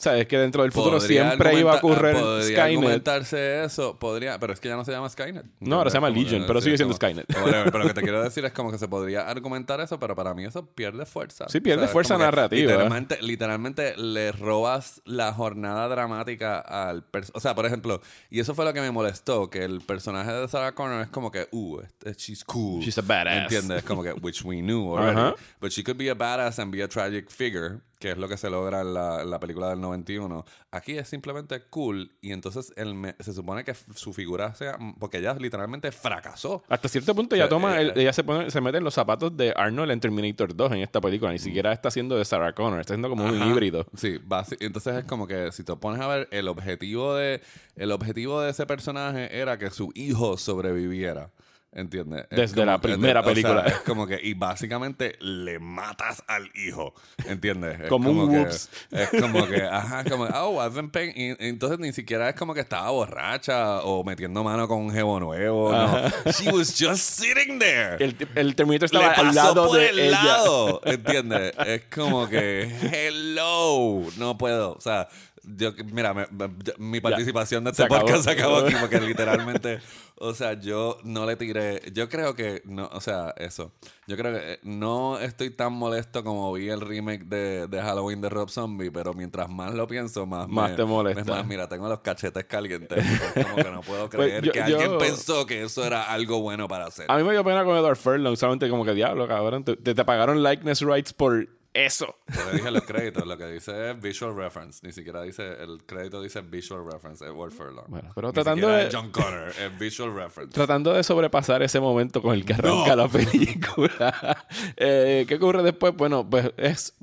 Sabes 0.00 0.28
que 0.28 0.38
dentro 0.38 0.62
del 0.62 0.70
futuro 0.70 1.00
siempre 1.00 1.58
iba 1.58 1.72
a 1.72 1.74
argumenta- 1.78 1.78
ocurrir 1.96 2.14
podría 2.22 2.44
Skynet. 2.44 2.78
argumentarse 2.78 3.64
eso, 3.64 3.98
podría, 3.98 4.38
pero 4.38 4.52
es 4.52 4.60
que 4.60 4.68
ya 4.68 4.76
no 4.76 4.84
se 4.84 4.92
llama 4.92 5.08
Skynet. 5.08 5.44
No, 5.58 5.76
ahora 5.76 5.90
se 5.90 5.96
llama 5.96 6.08
Legion, 6.08 6.44
pero 6.46 6.60
sigue 6.60 6.76
siendo 6.76 6.94
Skynet. 6.94 7.26
pero 7.26 7.78
lo 7.80 7.86
que 7.88 7.94
te 7.94 8.02
quiero 8.02 8.22
decir 8.22 8.44
es 8.44 8.52
como 8.52 8.70
que 8.70 8.78
se 8.78 8.86
podría 8.86 9.28
argumentar 9.28 9.80
eso, 9.80 9.98
pero 9.98 10.14
para 10.14 10.34
mí 10.34 10.44
eso 10.44 10.64
pierde 10.66 11.04
fuerza. 11.04 11.46
Sí, 11.48 11.58
pierde 11.60 11.86
es 11.86 11.90
fuerza 11.90 12.14
como 12.14 12.26
narrativa. 12.26 12.70
Literalmente, 12.70 13.18
literalmente 13.22 13.96
le 13.96 14.30
robas 14.30 15.02
la 15.04 15.32
jornada 15.32 15.88
dramática 15.88 16.58
al. 16.60 17.04
O 17.34 17.40
sea, 17.40 17.56
por 17.56 17.66
ejemplo, 17.66 18.00
y 18.30 18.38
eso 18.38 18.54
fue 18.54 18.64
lo 18.64 18.72
que 18.72 18.80
me 18.80 18.92
molestó, 18.92 19.50
que 19.50 19.64
el 19.64 19.80
personaje 19.80 20.30
de 20.32 20.46
Sarah 20.46 20.76
Connor 20.76 21.02
es 21.02 21.08
como 21.08 21.32
que, 21.32 21.48
uh, 21.50 21.80
she's 22.16 22.44
cool. 22.44 22.80
She's 22.84 22.98
a 22.98 23.02
badass. 23.02 23.42
¿Entiendes? 23.52 23.82
Como 23.82 24.04
que, 24.04 24.12
which 24.12 24.44
we 24.44 24.60
knew 24.60 24.92
already. 24.96 25.18
Ajá. 25.18 25.34
But 25.60 25.72
she 25.72 25.82
could 25.82 25.98
be 25.98 26.08
a 26.08 26.14
badass 26.14 26.60
and 26.60 26.70
be 26.70 26.82
a 26.84 26.88
tragic 26.88 27.28
figure, 27.30 27.80
que 27.98 28.12
es 28.12 28.16
lo 28.18 28.28
que 28.28 28.36
se 28.36 28.48
logra 28.48 28.80
en 28.82 28.94
la, 28.94 29.22
en 29.22 29.30
la 29.30 29.40
película 29.40 29.70
del 29.70 29.80
91. 29.80 30.44
Aquí 30.70 30.96
es 30.96 31.08
simplemente 31.08 31.62
cool 31.68 32.12
y 32.20 32.32
entonces 32.32 32.72
el 32.76 32.94
me- 32.94 33.16
se 33.18 33.32
supone 33.32 33.64
que 33.64 33.74
su 33.74 34.12
figura 34.12 34.54
sea... 34.54 34.78
Porque 35.00 35.18
ella 35.18 35.34
literalmente 35.34 35.90
fracasó. 35.90 36.62
Hasta 36.68 36.88
cierto 36.88 37.14
punto 37.14 37.34
ella 37.34 37.46
O 37.46 37.48
sea, 37.48 37.56
toma, 37.56 37.78
eh, 37.80 37.82
el- 37.94 37.98
ella 38.00 38.12
se, 38.12 38.22
pone, 38.22 38.50
se 38.50 38.60
mete 38.60 38.78
en 38.78 38.84
los 38.84 38.94
zapatos 38.94 39.36
de 39.36 39.52
Arnold 39.56 39.90
en 39.90 40.00
Terminator 40.00 40.54
2 40.54 40.72
en 40.72 40.78
esta 40.78 41.00
película. 41.00 41.32
Ni 41.32 41.38
siquiera 41.40 41.72
está 41.72 41.88
haciendo 41.88 42.16
de 42.16 42.24
Sarah 42.24 42.52
Connor, 42.54 42.80
está 42.80 42.92
haciendo 42.94 43.08
como 43.08 43.24
un 43.24 43.34
Ajá. 43.34 43.46
híbrido. 43.50 43.86
Sí, 43.96 44.18
entonces 44.60 44.94
es 44.96 45.04
como 45.04 45.26
que 45.26 45.50
si 45.50 45.64
te 45.64 45.74
pones 45.76 46.00
a 46.00 46.06
ver, 46.06 46.28
el 46.30 46.46
objetivo 46.48 47.14
de 47.16 47.42
el 47.74 47.90
objetivo 47.92 48.40
de 48.40 48.50
ese 48.50 48.64
personaje 48.66 49.36
era 49.40 49.58
que 49.58 49.70
su 49.70 49.90
hijo 49.94 50.36
sobreviviera. 50.36 51.30
¿Entiendes? 51.78 52.26
Es 52.30 52.36
Desde 52.36 52.54
como 52.56 52.66
la 52.66 52.80
primera 52.80 53.20
o 53.20 53.22
sea, 53.24 53.32
película. 53.32 53.62
es 53.66 53.74
como 53.80 54.06
que, 54.06 54.18
y 54.22 54.34
básicamente 54.34 55.16
le 55.20 55.58
matas 55.58 56.22
al 56.26 56.50
hijo. 56.54 56.92
¿Entiendes? 57.26 57.80
Es 57.82 57.88
Como 57.88 58.10
un 58.10 58.30
que- 58.30 58.38
whoops. 58.38 58.68
Es 58.90 59.10
como 59.20 59.46
que, 59.46 59.62
ajá, 59.62 60.04
como, 60.04 60.24
oh, 60.24 60.70
been 60.70 60.90
paying- 60.90 61.12
y- 61.16 61.36
entonces 61.46 61.78
ni 61.78 61.92
siquiera 61.92 62.28
es 62.30 62.34
como 62.34 62.52
que 62.54 62.60
estaba 62.60 62.90
borracha 62.90 63.82
o 63.82 64.02
metiendo 64.04 64.42
mano 64.42 64.66
con 64.66 64.78
un 64.78 64.90
jevo 64.92 65.20
nuevo. 65.20 65.70
No. 65.72 66.08
She 66.32 66.50
was 66.50 66.74
just 66.78 67.00
sitting 67.20 67.58
there 67.58 67.96
El, 68.04 68.16
el 68.34 68.54
Terminator 68.56 68.92
le 68.92 68.98
estaba 68.98 69.14
pasó 69.14 69.28
al 69.28 69.34
lado 69.34 69.68
por 69.68 69.78
de 69.78 69.88
el 69.90 69.98
ella. 70.00 70.22
lado, 70.22 70.80
¿entiendes? 70.84 71.52
Es 71.66 71.82
como 71.94 72.28
que, 72.28 72.62
hello, 72.92 74.02
no 74.16 74.36
puedo, 74.38 74.72
o 74.74 74.80
sea, 74.80 75.08
yo, 75.56 75.72
mira, 75.92 76.14
me- 76.14 76.26
me- 76.30 76.50
mi 76.78 77.00
participación 77.00 77.64
de 77.64 77.74
se 77.74 77.82
este 77.82 77.84
acabó. 77.94 78.00
podcast 78.06 78.24
se 78.24 78.30
acabó 78.30 78.56
aquí 78.58 78.74
porque 78.80 79.00
literalmente, 79.00 79.80
o 80.16 80.34
sea, 80.34 80.54
yo 80.54 80.98
no 81.04 81.26
le 81.26 81.36
tiré, 81.36 81.80
yo 81.92 82.08
creo 82.08 82.34
que, 82.34 82.62
no, 82.64 82.88
o 82.92 83.00
sea, 83.00 83.34
eso, 83.36 83.72
yo 84.06 84.16
creo 84.16 84.32
que 84.34 84.52
eh, 84.54 84.58
no 84.62 85.18
estoy 85.18 85.50
tan 85.50 85.72
molesto 85.72 86.22
como 86.24 86.52
vi 86.52 86.68
el 86.68 86.80
remake 86.80 87.24
de, 87.24 87.66
de 87.68 87.80
Halloween 87.82 88.20
de 88.20 88.28
Rob 88.28 88.50
Zombie, 88.50 88.90
pero 88.90 89.14
mientras 89.14 89.48
más 89.48 89.74
lo 89.74 89.86
pienso, 89.86 90.26
más, 90.26 90.48
Más 90.48 90.70
me- 90.70 90.76
te 90.76 90.84
molesta. 90.84 91.20
es 91.20 91.26
más, 91.26 91.46
mira, 91.46 91.68
tengo 91.68 91.88
los 91.88 92.00
cachetes 92.00 92.44
calientes, 92.44 93.04
como 93.34 93.56
que 93.56 93.70
no 93.70 93.80
puedo 93.82 94.08
Pues 94.10 94.28
creer 94.28 94.44
yo- 94.44 94.52
que 94.52 94.60
alguien 94.62 94.90
yo- 94.92 94.98
pensó 94.98 95.46
que 95.46 95.62
eso 95.62 95.84
era 95.84 96.02
algo 96.12 96.40
bueno 96.40 96.68
para 96.68 96.86
hacer. 96.86 97.06
A 97.08 97.16
mí 97.16 97.22
me 97.24 97.32
dio 97.32 97.44
pena 97.44 97.64
con 97.64 97.76
Edward 97.76 97.96
Furlong, 97.96 98.36
solamente 98.36 98.68
como 98.68 98.84
que 98.84 98.92
diablo, 98.94 99.26
cabrón. 99.28 99.64
Te, 99.64 99.76
te, 99.76 99.94
te 99.94 100.04
pagaron 100.04 100.42
likeness 100.42 100.80
rights 100.82 101.12
por 101.12 101.48
eso. 101.86 102.16
Yo 102.34 102.44
le 102.50 102.56
dije 102.58 102.70
los 102.70 102.82
créditos, 102.82 103.26
lo 103.26 103.36
que 103.38 103.46
dice 103.46 103.90
es 103.90 104.00
visual 104.00 104.34
reference, 104.36 104.80
ni 104.86 104.92
siquiera 104.92 105.22
dice, 105.22 105.46
el 105.62 105.82
crédito 105.86 106.20
dice 106.22 106.40
visual 106.40 106.84
reference, 106.90 107.24
Edward 107.24 107.52
Furlong. 107.52 107.86
Bueno, 107.88 108.10
pero 108.14 108.28
Ni 108.28 108.34
tratando 108.34 108.68
de- 108.68 108.86
es 108.88 108.94
John 108.94 109.10
Connor, 109.10 109.48
es 109.48 109.78
visual 109.78 110.14
reference. 110.14 110.54
Tratando 110.54 110.92
de 110.92 111.02
sobrepasar 111.02 111.62
ese 111.62 111.80
momento 111.80 112.20
con 112.22 112.34
el 112.34 112.44
que 112.44 112.54
arranca 112.54 112.96
la 112.96 113.08
película. 113.08 114.46
Eh, 114.76 115.24
¿Qué 115.28 115.34
ocurre 115.36 115.62
después? 115.62 115.94
Bueno, 115.96 116.28
pues 116.28 116.52
es 116.56 116.94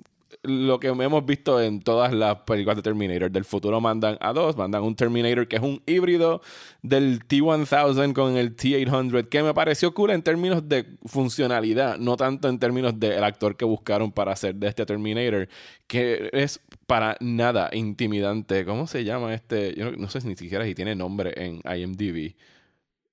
lo 0.48 0.80
que 0.80 0.88
hemos 0.88 1.26
visto 1.26 1.62
en 1.62 1.82
todas 1.82 2.14
las 2.14 2.38
películas 2.42 2.78
de 2.78 2.82
Terminator. 2.84 3.32
Del 3.32 3.46
futuro 3.46 3.82
mandan 3.82 4.18
a 4.20 4.34
dos, 4.34 4.58
mandan 4.58 4.84
un 4.84 4.96
Terminator 4.96 5.48
que 5.48 5.58
es 5.58 5.62
un 5.62 5.82
híbrido 5.86 6.42
del 6.82 7.26
T-1000 7.26 8.14
con 8.14 8.38
el 8.38 8.56
T-800, 8.56 9.28
que 9.30 9.44
me 9.44 9.54
pareció 9.54 9.94
cool 9.94 10.12
en 10.12 10.24
términos 10.24 10.68
de 10.68 10.86
funcionalidad, 11.06 11.98
no 11.98 12.18
tanto 12.18 12.48
en 12.50 12.60
términos 12.60 13.00
del 13.00 13.24
actor 13.24 13.58
que 13.58 13.66
buscaron 13.66 14.12
para 14.12 14.34
hacer 14.34 14.56
de 14.56 14.68
este 14.68 14.86
Terminator, 14.86 15.48
que 15.88 16.30
es 16.34 16.60
para 16.88 17.18
nada 17.20 17.70
intimidante. 17.74 18.66
¿Cómo 18.66 18.88
se 18.88 19.04
llama 19.04 19.34
este? 19.34 19.76
Yo 19.76 19.92
no, 19.92 19.98
no 19.98 20.10
sé 20.10 20.20
ni 20.26 20.36
siquiera 20.36 20.66
si 20.66 20.76
tiene 20.76 20.96
nombre 20.96 21.34
en 21.36 21.62
IMDb. 21.66 22.36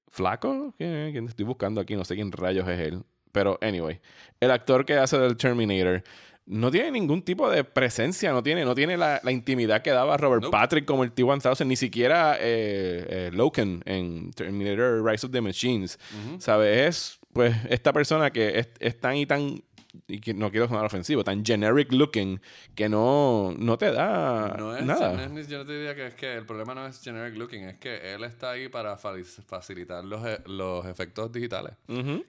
¿Flaco? 0.08 0.74
¿Quién, 0.76 1.12
quién 1.12 1.26
estoy 1.26 1.46
buscando 1.46 1.80
aquí? 1.80 1.96
No 1.96 2.04
sé 2.04 2.14
quién 2.14 2.30
rayos 2.32 2.68
es 2.68 2.80
él. 2.80 3.02
Pero, 3.32 3.58
anyway, 3.62 3.98
el 4.40 4.50
actor 4.50 4.84
que 4.84 4.94
hace 4.94 5.18
del 5.18 5.36
Terminator 5.36 6.04
no 6.46 6.70
tiene 6.70 6.90
ningún 6.90 7.22
tipo 7.22 7.48
de 7.50 7.62
presencia, 7.64 8.32
no 8.32 8.42
tiene, 8.42 8.64
no 8.64 8.74
tiene 8.74 8.96
la, 8.96 9.20
la 9.22 9.30
intimidad 9.32 9.80
que 9.82 9.90
daba 9.90 10.16
Robert 10.16 10.42
Nope. 10.42 10.52
Patrick 10.56 10.84
como 10.84 11.04
el 11.04 11.12
T-1000, 11.12 11.66
ni 11.66 11.76
siquiera 11.76 12.36
eh, 12.40 13.06
eh, 13.08 13.30
Loken 13.32 13.82
en 13.86 14.30
Terminator 14.32 15.04
Rise 15.04 15.26
of 15.26 15.32
the 15.32 15.40
Machines. 15.40 15.98
¿Sabes? 16.38 16.88
Es, 16.88 17.20
pues, 17.32 17.54
esta 17.70 17.92
persona 17.92 18.30
que 18.30 18.58
es, 18.58 18.68
es 18.80 18.98
tan 19.00 19.16
y 19.16 19.24
tan, 19.26 19.62
y 20.08 20.20
que 20.20 20.34
no 20.34 20.50
quiero 20.50 20.66
sonar 20.66 20.84
ofensivo, 20.84 21.22
tan 21.22 21.44
generic 21.44 21.92
looking 21.92 22.40
que 22.74 22.88
no, 22.88 23.54
no 23.56 23.78
te 23.78 23.92
da 23.92 24.56
No 24.58 24.76
es, 24.76 24.84
nada. 24.84 25.28
no 25.28 25.38
es 25.38 25.46
yo 25.48 25.58
no 25.58 25.64
te 25.64 25.72
diría 25.74 25.94
que 25.94 26.08
es 26.08 26.14
que 26.14 26.34
el 26.34 26.44
problema 26.44 26.74
no 26.74 26.86
es 26.86 27.00
generic 27.00 27.36
looking, 27.38 27.64
es 27.64 27.76
que 27.78 28.14
él 28.14 28.24
está 28.24 28.50
ahí 28.50 28.68
para 28.68 28.96
fa- 28.96 29.12
facilitar 29.46 30.04
los, 30.04 30.26
e- 30.26 30.40
los 30.46 30.86
efectos 30.86 31.30
digitales. 31.30 31.74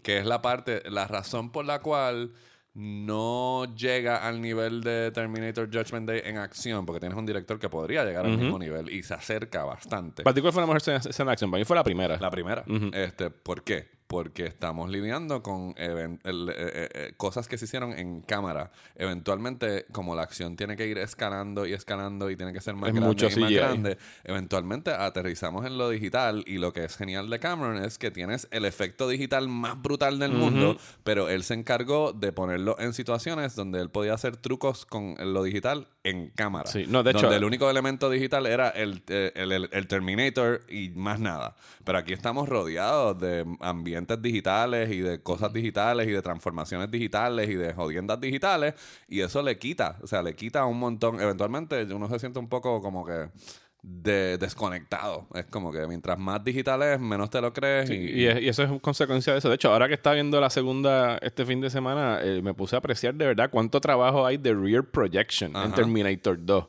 Que 0.04 0.20
es 0.20 0.26
la 0.28 0.42
parte, 0.42 0.84
la 0.90 1.08
razón 1.08 1.52
por 1.52 1.66
la 1.66 1.80
cual 1.80 2.32
no 2.76 3.66
llega 3.76 4.28
al 4.28 4.42
nivel 4.42 4.82
de 4.82 5.12
Terminator 5.12 5.68
Judgment 5.72 6.08
Day 6.08 6.22
en 6.26 6.38
acción, 6.38 6.86
porque 6.86 7.00
tienes 7.00 7.18
un 7.18 7.26
director 7.26 7.60
que 7.60 7.70
podría 7.70 8.04
llegar 8.04 8.26
al 8.26 8.38
mismo 8.38 8.58
nivel 8.58 8.90
y 8.92 9.04
se 9.04 9.14
acerca 9.14 9.64
bastante. 9.64 10.24
¿Para 10.24 10.34
ti 10.34 10.42
cuál 10.42 10.54
fue 10.54 10.62
la 10.62 10.68
mejor 10.68 10.78
escena 10.78 11.00
de 11.00 11.32
acción? 11.32 11.52
Para 11.52 11.60
mí 11.60 11.66
fue 11.66 11.76
la 11.76 11.84
primera. 11.84 12.18
La 12.18 12.32
primera. 12.32 12.64
este, 12.94 13.30
¿Por 13.30 13.64
qué? 13.64 13.90
Porque 14.14 14.46
estamos 14.46 14.90
lidiando 14.92 15.42
con 15.42 15.74
el- 15.76 16.20
eh, 16.50 16.54
eh, 16.56 16.90
eh, 16.94 17.14
cosas 17.18 17.48
que 17.48 17.58
se 17.58 17.66
hicieron 17.66 17.94
en 17.98 18.22
cámara. 18.22 18.72
Eventualmente, 18.96 19.86
como 19.92 20.16
la 20.16 20.22
acción 20.24 20.56
tiene 20.56 20.76
que 20.78 20.88
ir 20.88 20.98
escalando 20.98 21.66
y 21.66 21.74
escalando 21.74 22.30
y 22.30 22.36
tiene 22.36 22.54
que 22.54 22.62
ser 22.62 22.76
más 22.76 22.90
Es 22.90 22.96
grande 22.96 23.08
mucho 23.08 23.26
y 23.28 23.40
más 23.42 23.52
grande, 23.52 23.98
eventualmente 24.24 24.92
aterrizamos 24.92 25.66
en 25.66 25.78
lo 25.78 25.90
digital 25.90 26.44
y 26.48 26.58
lo 26.58 26.74
que 26.74 26.84
es 26.86 26.96
genial 26.96 27.30
de 27.30 27.40
Cameron 27.40 27.84
es 27.84 27.98
que 27.98 28.12
tienes 28.12 28.48
el 28.52 28.66
efecto 28.66 29.08
digital 29.08 29.48
más 29.50 29.82
brutal 29.82 30.20
del 30.20 30.32
mundo, 30.32 30.78
pero 31.04 31.30
él 31.30 31.44
se 31.44 31.54
encargó 31.56 32.14
de 32.14 32.32
ponerlo 32.32 32.76
en 32.80 32.94
situaciones 32.94 33.56
donde 33.56 33.82
él 33.82 33.90
podía 33.90 34.14
hacer 34.14 34.38
trucos 34.38 34.86
con 34.86 35.16
lo 35.20 35.44
digital 35.44 35.88
en 36.04 36.30
cámara. 36.30 36.70
Sí, 36.70 36.86
no, 36.88 37.02
de 37.04 37.12
hecho- 37.12 37.22
Donde 37.22 37.38
el 37.38 37.44
único 37.46 37.70
elemento 37.70 38.10
digital 38.10 38.46
era 38.46 38.70
el- 38.70 39.02
el- 39.08 39.70
el 39.72 39.88
Terminator 39.88 40.62
y 40.70 40.90
más 40.90 41.20
nada. 41.20 41.56
Pero 41.84 41.98
aquí 41.98 42.14
estamos 42.14 42.48
rodeados 42.48 43.20
de 43.20 43.46
ambientes 43.60 44.03
digitales 44.22 44.92
y 44.92 45.00
de 45.00 45.22
cosas 45.22 45.52
digitales 45.54 46.08
y 46.08 46.12
de 46.12 46.22
transformaciones 46.22 46.90
digitales 46.92 47.50
y 47.50 47.56
de 47.56 47.74
jodiendas 47.74 48.20
digitales 48.20 48.74
y 49.08 49.22
eso 49.22 49.42
le 49.42 49.58
quita, 49.58 49.98
o 50.02 50.08
sea, 50.08 50.22
le 50.24 50.36
quita 50.36 50.66
un 50.66 50.80
montón. 50.80 51.20
Eventualmente 51.22 51.84
uno 51.94 52.08
se 52.10 52.20
siente 52.20 52.40
un 52.40 52.50
poco 52.50 52.82
como 52.82 53.06
que 53.06 53.30
de, 53.82 54.38
desconectado. 54.38 55.28
Es 55.34 55.46
como 55.48 55.72
que 55.72 55.86
mientras 55.88 56.18
más 56.18 56.42
digital 56.44 56.82
es, 56.84 57.00
menos 57.00 57.30
te 57.30 57.42
lo 57.42 57.52
crees. 57.52 57.90
Sí, 57.90 57.96
y, 57.96 58.22
y, 58.22 58.28
es- 58.28 58.42
y 58.42 58.48
eso 58.48 58.64
es 58.64 58.82
consecuencia 58.82 59.34
de 59.34 59.40
eso. 59.40 59.50
De 59.50 59.56
hecho, 59.56 59.72
ahora 59.74 59.88
que 59.90 59.94
estaba 59.96 60.14
viendo 60.14 60.40
la 60.40 60.50
segunda 60.50 61.18
este 61.18 61.46
fin 61.46 61.60
de 61.60 61.70
semana, 61.70 62.20
eh, 62.22 62.42
me 62.42 62.54
puse 62.54 62.76
a 62.76 62.80
apreciar 62.80 63.14
de 63.16 63.26
verdad 63.26 63.50
cuánto 63.52 63.82
trabajo 63.82 64.26
hay 64.26 64.38
de 64.38 64.54
rear 64.54 64.86
projection 64.86 65.54
en. 65.56 65.74
Terminator 65.74 66.38
2. 66.46 66.66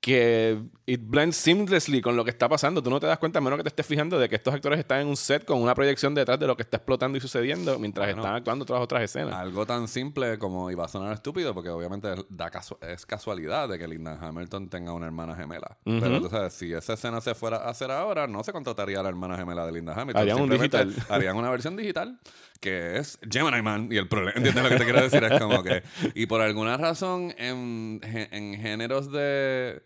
Que 0.00 0.62
it 0.88 1.00
blends 1.02 1.36
seamlessly 1.36 2.00
con 2.00 2.16
lo 2.16 2.24
que 2.24 2.30
está 2.30 2.48
pasando. 2.48 2.80
Tú 2.82 2.90
no 2.90 3.00
te 3.00 3.06
das 3.08 3.18
cuenta, 3.18 3.38
a 3.38 3.42
menos 3.42 3.56
que 3.58 3.64
te 3.64 3.68
estés 3.70 3.86
fijando, 3.86 4.18
de 4.18 4.28
que 4.28 4.36
estos 4.36 4.54
actores 4.54 4.78
están 4.78 5.00
en 5.00 5.08
un 5.08 5.16
set 5.16 5.44
con 5.44 5.60
una 5.60 5.74
proyección 5.74 6.14
detrás 6.14 6.38
de 6.38 6.46
lo 6.46 6.56
que 6.56 6.62
está 6.62 6.76
explotando 6.76 7.18
y 7.18 7.20
sucediendo 7.20 7.78
mientras 7.78 8.06
Bueno. 8.06 8.22
están 8.22 8.36
actuando 8.36 8.64
todas 8.64 8.80
otras 8.82 9.02
escenas. 9.02 9.34
Algo 9.34 9.66
tan 9.66 9.88
simple 9.88 10.38
como, 10.38 10.70
y 10.70 10.74
va 10.76 10.84
a 10.84 10.88
sonar 10.88 11.12
estúpido, 11.12 11.52
porque 11.54 11.70
obviamente 11.70 12.08
da 12.28 12.50
casu- 12.52 12.78
es 12.86 13.04
casualidad 13.04 13.68
de 13.68 13.78
que 13.78 13.88
Linda 13.88 14.16
Hamilton 14.20 14.68
tenga 14.68 14.92
una 14.92 15.06
hermana 15.06 15.34
gemela. 15.34 15.76
Pero 15.84 16.20
tú 16.20 16.28
sabes, 16.28 16.52
si 16.52 16.72
esa 16.72 16.92
escena 16.92 17.20
se 17.20 17.34
fuera 17.34 17.56
a 17.58 17.70
hacer 17.70 17.90
ahora, 17.90 18.26
no 18.28 18.44
se 18.44 18.52
contrataría 18.52 19.00
a 19.00 19.02
la 19.02 19.08
hermana 19.08 19.36
gemela 19.36 19.66
de 19.66 19.72
Linda 19.72 19.92
Hamilton. 19.94 20.22
Harían 20.22 20.40
un 20.40 20.50
digital. 20.50 20.94
Harían 21.08 21.36
una 21.36 21.50
versión 21.50 21.76
digital 21.76 22.18
que 22.60 22.96
es 22.98 23.18
Gemini 23.28 23.60
Man. 23.60 23.88
Y 23.90 23.96
el 23.96 24.08
problema, 24.08 24.36
¿entiendes 24.36 24.62
lo 24.62 24.70
que 24.70 24.76
te 24.76 24.84
quiero 24.84 25.02
decir? 25.02 25.24
Es 25.24 25.40
como 25.40 25.62
que. 25.62 25.82
Y 26.14 26.26
por 26.26 26.40
alguna 26.40 26.76
razón, 26.76 27.34
en, 27.38 28.00
en 28.04 28.54
géneros 28.54 29.10
de 29.10 29.82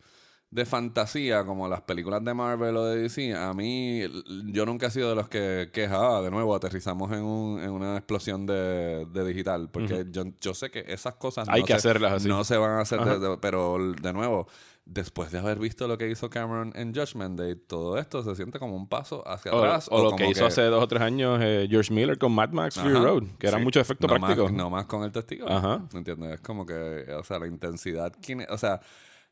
de 0.53 0.67
fantasía, 0.67 1.45
como 1.45 1.69
las 1.69 1.83
películas 1.83 2.25
de 2.25 2.35
Marvel 2.35 2.77
o 2.77 2.85
de 2.85 3.03
DC, 3.03 3.35
a 3.35 3.53
mí, 3.55 4.03
yo 4.47 4.67
nunca 4.67 4.87
he 4.87 4.91
sido 4.91 5.09
de 5.11 5.15
los 5.15 5.29
que 5.29 5.71
queja, 5.73 6.17
"Ah, 6.17 6.21
de 6.23 6.31
nuevo, 6.33 6.55
aterrizamos 6.57 7.13
en, 7.13 7.23
un- 7.23 7.61
en 7.61 7.71
una 7.71 7.97
explosión 7.97 8.47
de, 8.47 9.07
de 9.07 9.25
digital, 9.25 9.69
porque 9.71 10.07
yo, 10.11 10.25
yo 10.41 10.53
sé 10.55 10.71
que 10.73 10.85
esas 10.89 11.15
cosas 11.15 11.49
Hay 11.49 11.61
no 11.61 11.67
que 11.67 11.73
se, 11.75 11.89
hacerlas 11.89 12.13
así. 12.15 12.29
no 12.29 12.43
se 12.43 12.57
van 12.57 12.73
a 12.73 12.81
hacer, 12.81 13.01
de- 13.05 13.19
de- 13.21 13.39
pero 13.39 13.79
de 14.03 14.13
nuevo, 14.13 14.49
después 14.85 15.31
de 15.31 15.39
haber 15.39 15.61
visto 15.61 15.87
lo 15.87 15.97
que 15.97 16.11
hizo 16.11 16.29
Cameron 16.31 16.73
en 16.75 16.93
Judgment 16.93 17.39
Day, 17.39 17.55
todo 17.55 17.97
esto 17.97 18.25
se 18.25 18.35
siente 18.35 18.59
como 18.59 18.75
un 18.75 18.89
paso 18.89 19.23
hacia 19.29 19.53
O, 19.53 19.59
atrás. 19.59 19.87
o 19.89 19.99
lo 19.99 20.05
como 20.07 20.17
que 20.17 20.31
hizo 20.31 20.47
hace 20.47 20.63
dos 20.63 20.83
o 20.83 20.89
tres 20.89 21.01
años 21.03 21.39
eh, 21.41 21.69
George 21.71 21.95
Miller 21.95 22.19
con 22.19 22.33
Mad 22.33 22.51
Max 22.51 22.75
Fury 22.75 22.95
Road, 22.95 23.23
que 23.39 23.47
era 23.47 23.59
sí. 23.59 23.63
mucho 23.65 23.79
efecto 23.79 24.09
no 24.09 24.15
práctico. 24.15 24.45
Más, 24.47 24.53
no 24.53 24.69
más 24.69 24.87
con 24.87 25.05
el 25.05 25.13
testigo. 25.13 25.49
Ajá. 25.49 25.85
¿Me 25.93 25.99
entiendes? 26.01 26.35
Es 26.35 26.41
como 26.41 26.67
que, 26.67 27.07
o 27.17 27.23
sea, 27.23 27.39
la 27.39 27.47
intensidad. 27.47 28.13
O 28.49 28.59
sea, 28.59 28.81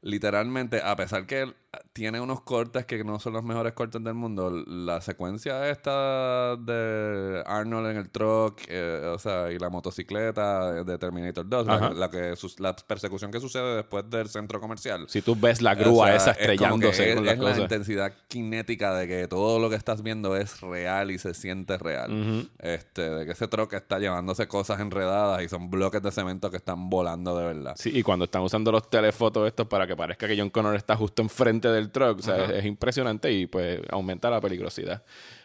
literalmente, 0.01 0.81
a 0.83 0.97
pesar 0.97 1.27
que 1.27 1.55
tiene 1.93 2.21
unos 2.21 2.41
cortes 2.43 2.87
que 2.87 3.05
no 3.05 3.19
son 3.21 3.35
los 3.35 3.45
mejores 3.45 3.75
cortes 3.75 4.03
del 4.03 4.15
mundo, 4.15 4.51
la 4.51 5.03
secuencia 5.03 5.69
esta 5.69 6.57
de 6.57 7.43
Arnold 7.45 7.91
en 7.91 7.97
el 7.99 8.09
truck, 8.09 8.63
eh, 8.69 9.11
o 9.15 9.19
sea, 9.19 9.53
y 9.53 9.59
la 9.59 9.69
motocicleta 9.69 10.83
de 10.83 10.99
Terminator 10.99 11.47
2, 11.47 11.67
la, 11.67 11.91
la 11.91 12.11
que, 12.11 12.35
la 12.59 12.75
persecución 12.75 13.31
que 13.31 13.41
sucede 13.41 13.77
después 13.77 14.09
del 14.09 14.29
centro 14.29 14.61
comercial. 14.61 15.05
Si 15.09 15.21
tú 15.21 15.37
ves 15.39 15.61
la 15.61 15.73
O 15.73 15.77
grúa 15.77 16.07
sea, 16.07 16.17
esa 16.17 16.31
es 16.31 16.39
estrellándose 16.39 17.11
es, 17.11 17.17
con 17.17 17.27
las 17.27 17.35
es 17.35 17.41
la 17.41 17.45
cosas. 17.51 17.63
intensidad 17.63 18.13
cinética 18.31 18.95
de 18.95 19.07
que 19.07 19.29
todo 19.29 19.59
lo 19.59 19.69
que 19.69 19.77
estás 19.77 20.03
viendo 20.03 20.37
es 20.37 20.61
real 20.63 21.11
y 21.11 21.19
se 21.19 21.35
siente 21.35 21.77
real. 21.77 22.49
este, 22.61 23.11
de 23.11 23.27
que 23.27 23.33
ese 23.33 23.47
troque 23.47 23.77
está 23.77 23.99
llevándose 23.99 24.49
cosas 24.49 24.81
enredadas 24.81 25.43
y 25.43 25.49
son 25.49 25.69
bloques 25.69 26.01
de 26.03 26.11
cemento 26.13 26.51
que 26.51 26.57
están 26.57 26.89
volando 26.89 27.37
de 27.37 27.45
verdad. 27.45 27.75
Sí, 27.77 27.91
y 27.93 28.03
cuando 28.03 28.25
están 28.25 28.43
usando 28.43 28.73
los 28.73 28.89
telefotos 28.89 29.47
estos 29.47 29.67
para 29.67 29.87
que 29.87 29.97
parezca 29.97 30.27
que 30.27 30.39
John 30.39 30.49
Connor 30.51 30.75
está 30.75 30.97
justo 30.97 31.21
enfrente 31.21 31.58
del 31.67 31.91
truck, 31.91 32.21
o 32.21 32.23
sea, 32.23 32.45
es, 32.45 32.51
es 32.51 32.65
impresionante 32.65 33.33
y 33.33 33.47
pues 33.47 33.81
aumenta 33.91 34.31
la 34.31 34.41
peligrosidad. 34.41 35.03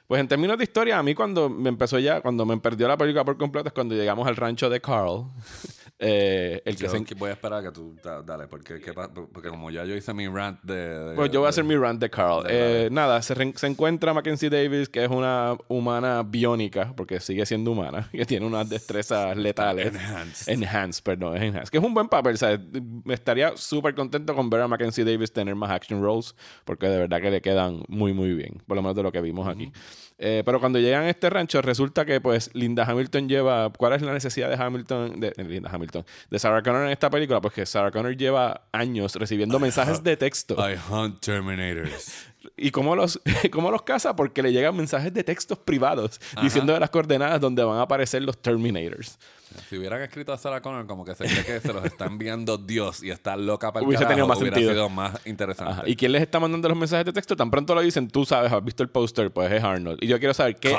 Pues 0.08 0.20
en 0.20 0.28
términos 0.28 0.58
de 0.58 0.66
historia, 0.66 1.00
a 1.00 1.04
mí 1.04 1.16
cuando 1.16 1.50
me 1.50 1.70
empezó 1.70 1.98
ya, 1.98 2.22
cuando 2.22 2.46
me 2.46 2.58
perdió 2.58 2.88
la 2.88 2.98
película 2.98 3.24
por 3.24 3.38
completo 3.38 3.70
es 3.70 3.74
cuando 3.74 3.96
llegamos 3.96 4.28
al 4.28 4.36
rancho 4.36 4.70
de 4.70 4.80
Carl. 4.80 5.26
Eh, 6.06 6.62
el 6.66 6.76
que 6.76 6.90
se 6.90 7.16
voy 7.16 7.30
a 7.30 7.34
esperar 7.34 7.60
a 7.60 7.64
que 7.64 7.72
tú 7.72 7.96
da- 8.04 8.22
dale, 8.22 8.48
porque, 8.48 8.80
¿qué 8.80 8.94
pa- 8.94 9.10
porque 9.14 9.50
como 9.50 9.72
ya 9.72 9.86
yo 9.86 9.96
hice 9.96 10.14
mi 10.14 10.28
rant 10.28 10.62
de... 10.64 10.76
de- 10.76 11.16
Pues 11.16 11.32
yo 11.32 11.40
voy 11.40 11.48
a 11.48 11.50
hacer 11.50 11.64
mi 11.64 11.76
rant 11.76 12.00
de 12.02 12.10
Carl. 12.10 12.46
Eh, 12.50 12.90
nada, 12.92 13.22
se, 13.22 13.34
re- 13.34 13.54
se 13.56 13.68
encuentra 13.68 14.14
Mackenzie 14.14 14.50
Davis, 14.50 14.90
que 14.90 15.04
es 15.04 15.10
una 15.10 15.56
humana 15.68 16.24
biónica, 16.24 16.94
porque 16.96 17.20
sigue 17.20 17.46
siendo 17.46 17.72
humana, 17.72 18.10
que 18.12 18.26
tiene 18.26 18.46
unas 18.46 18.70
destrezas 18.70 19.36
letales. 19.38 19.88
Enhanced. 19.94 20.54
Enhanced, 20.54 21.04
perdón, 21.04 21.38
es 21.38 21.44
enhanced. 21.44 21.70
Que 21.70 21.78
es 21.78 21.84
un 21.84 21.94
buen 21.94 22.10
papel, 22.10 22.38
¿sabes? 22.38 22.60
Me 23.06 23.14
estaría 23.14 23.56
súper 23.56 23.96
contento 23.96 24.36
con 24.36 24.50
ver 24.50 24.62
a 24.62 24.68
Mackenzie 24.68 25.06
Davis 25.06 25.32
tener 25.32 25.56
más 25.56 25.72
action 25.72 26.02
roles, 26.02 26.36
porque 26.66 26.88
de 26.88 26.98
verdad 27.00 27.22
que 27.22 27.32
le 27.32 27.42
quedan 27.42 27.84
muy, 27.88 28.14
muy 28.14 28.34
bien, 28.34 28.62
por 28.68 28.76
lo 28.76 28.82
menos 28.82 28.96
de 28.96 29.04
lo 29.04 29.12
que 29.12 29.22
vimos 29.22 29.48
aquí. 29.48 29.72
Eh, 30.20 30.44
pero 30.46 30.60
cuando 30.60 30.80
llegan 30.80 31.04
a 31.04 31.10
este 31.10 31.30
rancho, 31.30 31.62
resulta 31.62 32.06
que 32.06 32.22
pues 32.22 32.50
Linda 32.54 32.86
Hamilton 32.86 33.28
lleva. 33.28 33.72
¿Cuál 33.78 33.94
es 33.94 34.02
la 34.04 34.14
necesidad 34.14 34.48
de 34.50 34.64
Hamilton? 34.64 35.20
De, 35.20 35.32
de 35.36 35.44
Linda 35.44 35.70
Hamilton. 35.74 35.93
De 36.30 36.40
Sarah 36.40 36.62
Connor 36.64 36.86
en 36.86 36.92
esta 36.92 37.10
película, 37.10 37.40
pues 37.42 37.54
que 37.54 37.66
Sarah 37.66 37.92
Connor 37.92 38.16
lleva 38.18 38.68
años 38.72 39.16
recibiendo 39.16 39.60
mensajes 39.60 40.04
de 40.04 40.18
texto. 40.18 40.56
I 40.58 40.78
hunt 40.90 41.20
Terminators. 41.22 42.28
¿Y 42.58 42.72
cómo 42.72 42.96
los, 42.96 43.22
cómo 43.52 43.72
los 43.72 43.84
caza? 43.84 44.16
Porque 44.16 44.42
le 44.44 44.52
llegan 44.52 44.76
mensajes 44.76 45.14
de 45.14 45.24
textos 45.24 45.58
privados 45.58 46.20
diciendo 46.42 46.74
de 46.74 46.80
las 46.80 46.90
coordenadas 46.90 47.40
donde 47.40 47.64
van 47.64 47.78
a 47.78 47.84
aparecer 47.84 48.22
los 48.22 48.38
Terminators. 48.42 49.18
Si 49.70 49.78
hubieran 49.78 50.02
escrito 50.02 50.34
a 50.34 50.38
Sarah 50.38 50.62
Connor 50.62 50.88
como 50.88 51.06
que 51.06 51.14
se 51.16 51.26
cree 51.26 51.46
que 51.46 51.60
se 51.60 51.72
los 51.72 51.86
está 51.86 52.06
enviando 52.06 52.58
Dios 52.58 53.04
y 53.04 53.12
está 53.12 53.38
loca 53.38 53.72
para 53.72 53.84
el 53.84 53.88
Hubiese 53.88 54.04
carajo, 54.04 54.14
tenido 54.14 54.28
más 54.28 54.40
hubiera 54.40 54.56
sentido. 54.56 54.74
sido 54.74 54.90
más 54.90 55.28
interesante. 55.28 55.72
Ajá. 55.74 55.84
¿Y 55.86 55.96
quién 55.96 56.12
les 56.12 56.24
está 56.24 56.40
mandando 56.40 56.68
los 56.68 56.78
mensajes 56.78 57.06
de 57.06 57.14
texto? 57.14 57.36
Tan 57.36 57.52
pronto 57.52 57.76
lo 57.76 57.82
dicen, 57.82 58.08
tú 58.10 58.26
sabes, 58.26 58.52
has 58.52 58.64
visto 58.64 58.82
el 58.84 58.90
póster, 58.90 59.32
pues 59.32 59.52
es 59.52 59.64
Arnold. 59.64 60.00
Y 60.02 60.08
yo 60.08 60.18
quiero 60.18 60.34
saber 60.34 60.56
qué, 60.56 60.76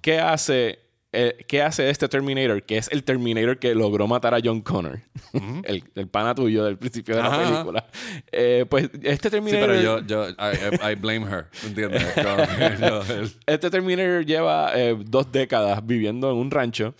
qué 0.00 0.20
hace 0.20 0.78
eh, 1.12 1.44
¿qué 1.46 1.62
hace 1.62 1.90
este 1.90 2.08
Terminator? 2.08 2.62
Que 2.62 2.78
es 2.78 2.88
el 2.90 3.04
Terminator 3.04 3.58
que 3.58 3.74
logró 3.74 4.06
matar 4.06 4.34
a 4.34 4.38
John 4.42 4.60
Connor. 4.62 5.00
el, 5.64 5.84
el 5.94 6.08
pana 6.08 6.34
tuyo 6.34 6.64
del 6.64 6.78
principio 6.78 7.16
de 7.16 7.22
la 7.22 7.28
Ajá, 7.28 7.42
película. 7.50 7.86
Eh, 8.30 8.64
pues 8.68 8.90
este 9.02 9.28
Sí, 9.28 9.30
Terminator... 9.30 9.68
pero 9.68 9.80
yo, 9.80 10.00
yo 10.06 10.28
I, 10.28 10.94
blame 10.96 11.26
her, 11.26 11.46
¿entiendes? 11.64 12.02
Este 13.46 13.70
Terminator 13.70 14.24
lleva 14.24 14.72
eh, 14.74 14.96
dos 15.04 15.30
décadas 15.30 15.84
viviendo 15.86 16.30
en 16.30 16.36
un 16.38 16.50
rancho 16.50 16.94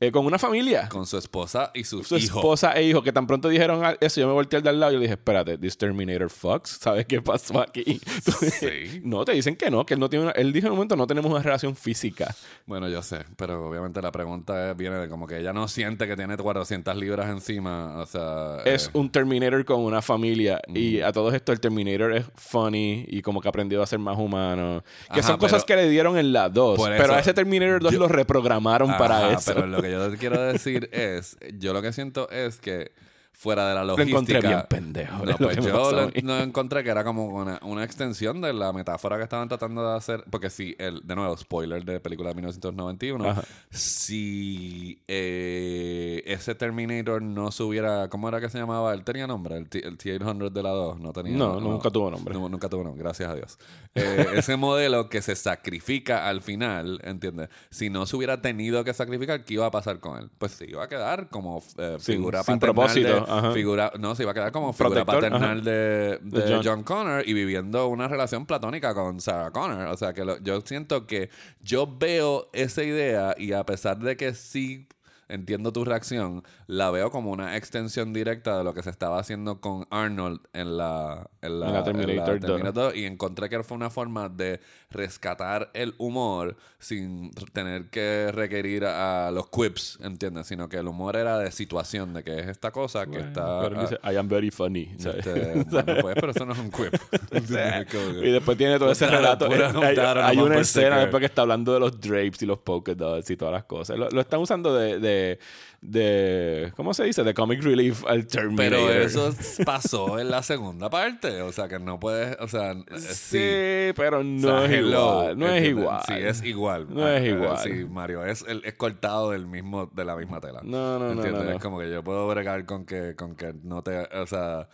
eh, 0.00 0.10
con 0.12 0.24
una 0.26 0.38
familia. 0.38 0.88
con 0.88 1.06
su 1.06 1.16
esposa 1.18 1.70
y 1.74 1.84
sus 1.84 2.06
su 2.08 2.16
hijos. 2.16 2.36
esposa 2.36 2.72
e 2.72 2.84
hijo, 2.84 3.02
que 3.02 3.12
tan 3.12 3.26
pronto 3.26 3.48
dijeron 3.48 3.82
eso, 4.00 4.20
yo 4.20 4.26
me 4.28 4.32
volteé 4.32 4.58
al 4.58 4.62
de 4.62 4.70
al 4.70 4.80
lado 4.80 4.92
y 4.92 4.96
le 4.96 5.02
dije, 5.02 5.14
espérate, 5.14 5.58
this 5.58 5.76
Terminator 5.76 6.30
fucks, 6.30 6.78
¿sabes 6.80 7.06
qué 7.06 7.20
pasó 7.22 7.60
aquí? 7.60 8.00
Sí. 8.58 9.00
no, 9.04 9.24
te 9.24 9.32
dicen 9.32 9.56
que 9.56 9.70
no, 9.70 9.84
que 9.84 9.94
él 9.94 10.00
no 10.00 10.08
tiene 10.08 10.26
una, 10.26 10.32
él 10.32 10.52
dijo 10.52 10.66
en 10.66 10.72
un 10.72 10.76
momento 10.78 10.96
no 10.96 11.06
tenemos 11.06 11.30
una 11.30 11.42
relación 11.42 11.74
física. 11.76 12.34
Bueno, 12.66 12.88
yo 12.88 13.02
sé, 13.02 13.24
pero 13.36 13.68
obviamente 13.68 14.00
la 14.02 14.12
pregunta 14.12 14.74
viene 14.74 14.96
de 14.96 15.08
como 15.08 15.26
que 15.26 15.38
ella 15.38 15.52
no 15.52 15.68
siente 15.68 16.06
que 16.06 16.16
tiene 16.16 16.36
400 16.36 16.96
libras 16.96 17.28
encima, 17.30 17.96
o 17.98 18.06
sea... 18.06 18.58
Es 18.64 18.86
eh, 18.86 18.90
un 18.94 19.10
Terminator 19.10 19.64
con 19.64 19.80
una 19.80 20.02
familia 20.02 20.60
y 20.68 21.00
a 21.00 21.12
todo 21.12 21.32
esto 21.32 21.52
el 21.52 21.60
Terminator 21.60 22.12
es 22.14 22.24
funny 22.36 23.04
y 23.08 23.22
como 23.22 23.40
que 23.40 23.48
aprendió 23.48 23.82
a 23.82 23.86
ser 23.86 23.98
más 23.98 24.18
humano. 24.18 24.82
Que 25.12 25.20
Ajá, 25.20 25.28
son 25.28 25.38
cosas 25.38 25.64
pero- 25.64 25.78
que 25.80 25.84
le 25.84 25.90
dieron 25.90 26.18
en 26.18 26.32
la 26.32 26.48
2, 26.48 26.76
Por 26.78 26.96
pero 26.96 27.14
a 27.14 27.20
ese 27.20 27.34
Terminator 27.34 27.80
2 27.82 27.94
lo 27.94 28.08
reprogramaron 28.08 28.96
para 28.96 29.18
ajá, 29.18 29.32
eso. 29.32 29.54
Pero 29.54 29.66
lo 29.66 29.82
que 29.82 29.87
yo 29.90 30.10
te 30.10 30.16
quiero 30.16 30.40
decir 30.40 30.88
es, 30.92 31.36
yo 31.58 31.72
lo 31.72 31.82
que 31.82 31.92
siento 31.92 32.30
es 32.30 32.58
que 32.58 32.92
fuera 33.40 33.68
de 33.68 33.74
la 33.76 33.82
Lo 33.84 33.96
logística... 33.96 34.18
encontré 34.18 34.40
bien 34.40 34.62
pendejo, 34.68 35.24
No, 35.24 35.30
es 35.30 35.40
lo 35.40 35.46
pues 35.46 35.56
yo 35.64 35.92
lo, 35.92 36.10
lo 36.10 36.38
encontré 36.40 36.82
que 36.82 36.90
era 36.90 37.04
como 37.04 37.26
una, 37.26 37.60
una 37.62 37.84
extensión 37.84 38.40
de 38.40 38.52
la 38.52 38.72
metáfora 38.72 39.16
que 39.16 39.22
estaban 39.22 39.46
tratando 39.48 39.88
de 39.88 39.96
hacer. 39.96 40.24
Porque 40.28 40.50
si, 40.50 40.74
el, 40.78 41.02
de 41.06 41.14
nuevo, 41.14 41.36
spoiler 41.36 41.84
de 41.84 42.00
película 42.00 42.30
de 42.30 42.34
1991. 42.34 43.30
Ajá. 43.30 43.42
Si 43.70 45.00
eh, 45.08 46.22
ese 46.26 46.54
Terminator 46.56 47.22
no 47.22 47.50
se 47.52 47.62
hubiera. 47.62 48.08
¿Cómo 48.08 48.28
era 48.28 48.40
que 48.40 48.48
se 48.50 48.58
llamaba? 48.58 48.92
Él 48.92 49.04
tenía 49.04 49.26
nombre, 49.26 49.56
el, 49.56 49.68
T- 49.68 49.86
el 49.86 49.96
T-800 49.96 50.50
de 50.50 50.62
la 50.62 50.70
2. 50.70 50.98
No 51.00 51.12
tenía 51.12 51.36
No, 51.36 51.60
nunca 51.60 51.90
tuvo 51.90 52.10
nombre. 52.10 52.34
No, 52.34 52.48
nunca 52.48 52.68
tuvo 52.68 52.82
nombre, 52.84 53.02
gracias 53.02 53.30
a 53.30 53.34
Dios. 53.34 53.58
Eh, 53.94 54.26
ese 54.34 54.56
modelo 54.56 55.08
que 55.08 55.22
se 55.22 55.36
sacrifica 55.36 56.28
al 56.28 56.42
final, 56.42 57.00
¿entiendes? 57.04 57.48
Si 57.70 57.88
no 57.90 58.04
se 58.06 58.16
hubiera 58.16 58.40
tenido 58.42 58.82
que 58.84 58.92
sacrificar, 58.94 59.44
¿qué 59.44 59.54
iba 59.54 59.66
a 59.66 59.70
pasar 59.70 60.00
con 60.00 60.18
él? 60.18 60.28
Pues 60.38 60.52
se 60.52 60.66
iba 60.68 60.84
a 60.84 60.88
quedar 60.88 61.28
como 61.28 61.62
eh, 61.78 61.96
Sin- 62.00 62.16
figura 62.16 62.42
sin 62.42 62.58
paternal. 62.58 62.74
propósito, 62.74 63.14
de- 63.26 63.27
ajá. 63.28 63.52
figura, 63.52 63.92
no, 63.98 64.14
se 64.14 64.22
iba 64.24 64.32
a 64.32 64.34
quedar 64.34 64.52
como 64.52 64.72
figura 64.72 65.04
Protector, 65.04 65.30
paternal 65.30 65.62
de 65.64 66.18
De 66.22 66.42
John. 66.48 66.60
John. 66.64 66.82
Connor 66.82 67.22
y 67.28 67.32
viviendo 67.34 67.86
una 67.88 68.08
relación 68.08 68.46
platónica 68.46 68.94
con 68.94 69.20
Sarah 69.20 69.50
Connor. 69.50 69.88
O 69.88 69.96
sea 69.96 70.12
que 70.14 70.24
lo- 70.24 70.38
yo 70.42 70.60
siento 70.62 71.06
que 71.06 71.30
yo 71.60 71.86
veo 71.98 72.48
esa 72.52 72.82
idea 72.82 73.34
y 73.38 73.52
a 73.52 73.64
pesar 73.64 73.98
de 73.98 74.16
que 74.16 74.34
sí 74.34 74.88
entiendo 75.28 75.72
tu 75.72 75.84
reacción, 75.84 76.42
la 76.68 76.90
veo 76.90 77.10
como 77.10 77.30
una 77.30 77.56
extensión 77.56 78.12
directa 78.12 78.58
de 78.58 78.62
lo 78.62 78.74
que 78.74 78.82
se 78.82 78.90
estaba 78.90 79.18
haciendo 79.18 79.58
con 79.58 79.86
Arnold 79.88 80.40
en 80.52 80.76
la, 80.76 81.30
en 81.40 81.60
la, 81.60 81.68
En 81.68 81.72
la 81.72 81.82
Terminator 81.82 82.40
2. 82.40 82.46
Terminator 82.46 82.96
y 82.96 83.06
encontré 83.06 83.48
que 83.48 83.62
fue 83.64 83.74
una 83.74 83.88
forma 83.88 84.28
de 84.28 84.60
rescatar 84.90 85.70
el 85.72 85.94
humor 85.96 86.56
sin 86.78 87.30
tener 87.54 87.88
que 87.88 88.30
requerir 88.32 88.84
a 88.84 89.30
los 89.30 89.48
quips, 89.48 89.98
¿entiendes? 90.02 90.46
Sino 90.46 90.68
que 90.68 90.76
el 90.76 90.86
humor 90.86 91.16
era 91.16 91.38
de 91.38 91.50
situación, 91.52 92.12
de 92.12 92.22
que 92.22 92.38
es 92.38 92.48
esta 92.48 92.70
cosa 92.70 93.06
que 93.06 93.18
está... 93.18 93.62
Pero 93.62 93.80
dice, 93.80 93.98
I 94.04 94.16
am 94.16 94.28
very 94.28 94.50
funny. 94.50 94.94
Este, 94.94 95.64
bueno, 95.70 95.94
pues, 96.02 96.16
pero 96.16 96.32
eso 96.32 96.44
no 96.44 96.52
es 96.52 96.58
un 96.58 96.70
quip. 96.70 96.94
Y 98.28 98.30
después 98.30 98.58
tiene 98.58 98.78
todo 98.78 98.92
ese 98.92 99.06
relato. 99.06 99.46
Eh, 99.46 99.96
hay, 100.22 100.36
una 100.38 100.58
escena 100.58 100.98
después 100.98 101.20
que 101.20 101.26
está 101.26 101.42
hablando 101.42 101.72
de 101.72 101.80
los 101.80 101.98
drapes 101.98 102.42
y 102.42 102.46
los 102.46 102.58
polka 102.58 102.94
dots 102.94 103.30
y 103.30 103.36
todas 103.38 103.54
las 103.54 103.64
cosas. 103.64 103.96
Lo, 103.96 104.10
lo 104.10 104.20
están 104.20 104.40
usando 104.40 104.74
de, 104.74 104.98
de, 104.98 105.38
de- 105.80 106.72
¿Cómo 106.76 106.92
se 106.92 107.04
dice? 107.04 107.22
De 107.24 107.34
comic 107.34 107.62
relief 107.62 108.04
al 108.06 108.26
Terminator. 108.26 108.88
Pero 108.88 108.92
eso 109.02 109.32
pasó 109.64 110.18
en 110.18 110.30
la 110.30 110.42
segunda 110.42 110.90
parte. 110.90 111.42
O 111.42 111.52
sea, 111.52 111.68
que 111.68 111.78
no 111.78 112.00
puedes. 112.00 112.36
O 112.40 112.48
sea, 112.48 112.72
eh, 112.72 112.98
Sí, 112.98 113.38
sí. 113.38 113.92
pero 113.96 114.18
O 114.18 114.24
no 114.24 114.40
sea, 114.58 114.64
es 114.66 114.70
hello, 114.72 114.88
igual. 114.88 115.38
No 115.38 115.48
es 115.48 115.64
igual. 115.68 116.02
Sí, 116.06 116.14
es 116.14 116.42
igual. 116.44 116.86
No 116.90 117.08
es 117.08 117.22
Ah, 117.22 117.26
igual. 117.26 117.58
Sí, 117.58 117.70
Mario, 117.88 118.24
es, 118.24 118.44
es 118.64 118.74
cortado 118.74 119.30
del 119.30 119.46
mismo, 119.46 119.90
de 119.94 120.04
la 120.04 120.16
misma 120.16 120.40
tela. 120.40 120.60
No, 120.64 120.98
no, 120.98 121.14
no, 121.14 121.22
no. 121.22 121.50
Es 121.50 121.60
como 121.62 121.78
que 121.78 121.90
yo 121.90 122.02
puedo 122.02 122.26
bregar 122.28 122.64
con 122.66 122.84
que, 122.84 123.14
con 123.14 123.34
que 123.36 123.54
no 123.62 123.82
te. 123.82 123.98
O 124.18 124.26
sea. 124.26 124.68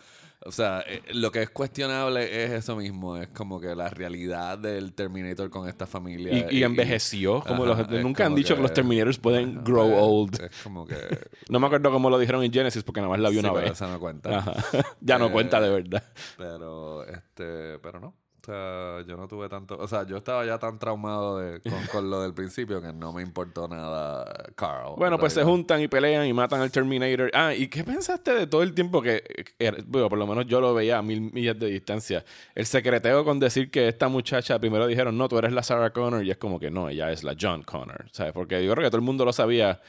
O 0.47 0.51
sea, 0.51 0.83
eh, 0.87 1.01
lo 1.13 1.31
que 1.31 1.41
es 1.41 1.49
cuestionable 1.49 2.45
es 2.45 2.51
eso 2.51 2.75
mismo, 2.75 3.17
es 3.17 3.29
como 3.29 3.59
que 3.59 3.73
la 3.75 3.89
realidad 3.89 4.59
del 4.59 4.93
Terminator 4.93 5.49
con 5.49 5.67
esta 5.67 5.87
familia. 5.87 6.47
Y, 6.51 6.57
y 6.59 6.63
envejeció. 6.63 7.41
como 7.41 7.65
Ajá, 7.65 7.87
los, 7.89 8.03
nunca 8.03 8.25
han 8.27 8.35
dicho 8.35 8.53
que, 8.53 8.57
que- 8.57 8.61
los 8.61 8.73
Terminators 8.73 9.17
pueden 9.17 9.53
Ajá, 9.53 9.61
grow 9.63 9.91
old. 9.95 10.39
Es 10.41 10.61
como 10.63 10.85
que. 10.85 10.95
No 11.49 11.59
me 11.59 11.65
acuerdo 11.67 11.91
cómo 11.91 12.09
lo 12.09 12.19
dijeron 12.19 12.43
en 12.43 12.51
Genesis 12.53 12.83
porque 12.83 13.01
nada 13.01 13.09
más 13.11 13.19
la 13.19 13.29
vi 13.29 13.35
sí, 13.35 13.39
una 13.39 13.53
pero 13.53 13.63
vez. 13.63 13.71
Esa 13.73 13.87
no 13.87 13.99
cuenta. 13.99 14.37
Ajá. 14.37 14.53
ya 15.01 15.17
no 15.17 15.27
Eh, 15.27 15.31
cuenta 15.31 15.59
de 15.59 15.69
verdad. 15.69 16.03
Pero, 16.37 17.03
este, 17.07 17.79
pero 17.79 17.99
no. 17.99 18.15
O 18.47 18.51
sea, 18.51 19.01
yo 19.07 19.17
no 19.17 19.27
tuve 19.27 19.49
tanto. 19.49 19.75
O 19.79 19.87
sea, 19.87 20.05
yo 20.05 20.17
estaba 20.17 20.45
ya 20.45 20.59
tan 20.59 20.77
traumado 20.77 21.39
de, 21.39 21.59
con, 21.61 21.83
con 21.91 22.09
lo 22.11 22.21
del 22.21 22.33
principio 22.35 22.79
que 22.79 22.93
no 22.93 23.11
me 23.11 23.23
importó 23.23 23.67
nada 23.67 24.23
Carl. 24.55 24.93
Bueno, 24.97 25.15
en 25.15 25.19
pues 25.19 25.33
se 25.33 25.43
juntan 25.43 25.81
y 25.81 25.87
pelean 25.87 26.27
y 26.27 26.33
matan 26.33 26.61
al 26.61 26.69
Terminator. 26.71 27.31
Ah, 27.33 27.55
¿y 27.55 27.67
qué 27.69 27.83
pensaste 27.83 28.35
de 28.35 28.45
todo 28.45 28.61
el 28.61 28.75
tiempo 28.75 29.01
que, 29.01 29.23
que- 29.57 29.83
bueno, 29.87 30.09
por 30.09 30.19
lo 30.19 30.27
menos 30.27 30.45
yo 30.45 30.61
lo 30.61 30.75
veía 30.75 30.99
a 30.99 31.01
mil 31.01 31.21
millas 31.33 31.57
de 31.57 31.67
distancia? 31.67 32.23
El 32.53 32.67
secreteo 32.67 33.25
con 33.25 33.39
decir 33.39 33.71
que 33.71 33.87
esta 33.87 34.09
muchacha, 34.09 34.59
primero 34.59 34.85
dijeron, 34.85 35.17
no, 35.17 35.27
tú 35.27 35.39
eres 35.39 35.51
la 35.51 35.63
Sarah 35.63 35.89
Connor, 35.91 36.23
y 36.23 36.29
es 36.29 36.37
como 36.37 36.59
que 36.59 36.69
no, 36.69 36.87
ella 36.89 37.11
es 37.11 37.23
la 37.23 37.35
John 37.39 37.63
Connor, 37.63 38.05
¿sabes? 38.11 38.31
Porque 38.31 38.63
yo 38.63 38.71
creo 38.73 38.83
que 38.83 38.89
todo 38.91 38.97
el 38.99 39.05
mundo 39.05 39.25
lo 39.25 39.33
sabía 39.33 39.81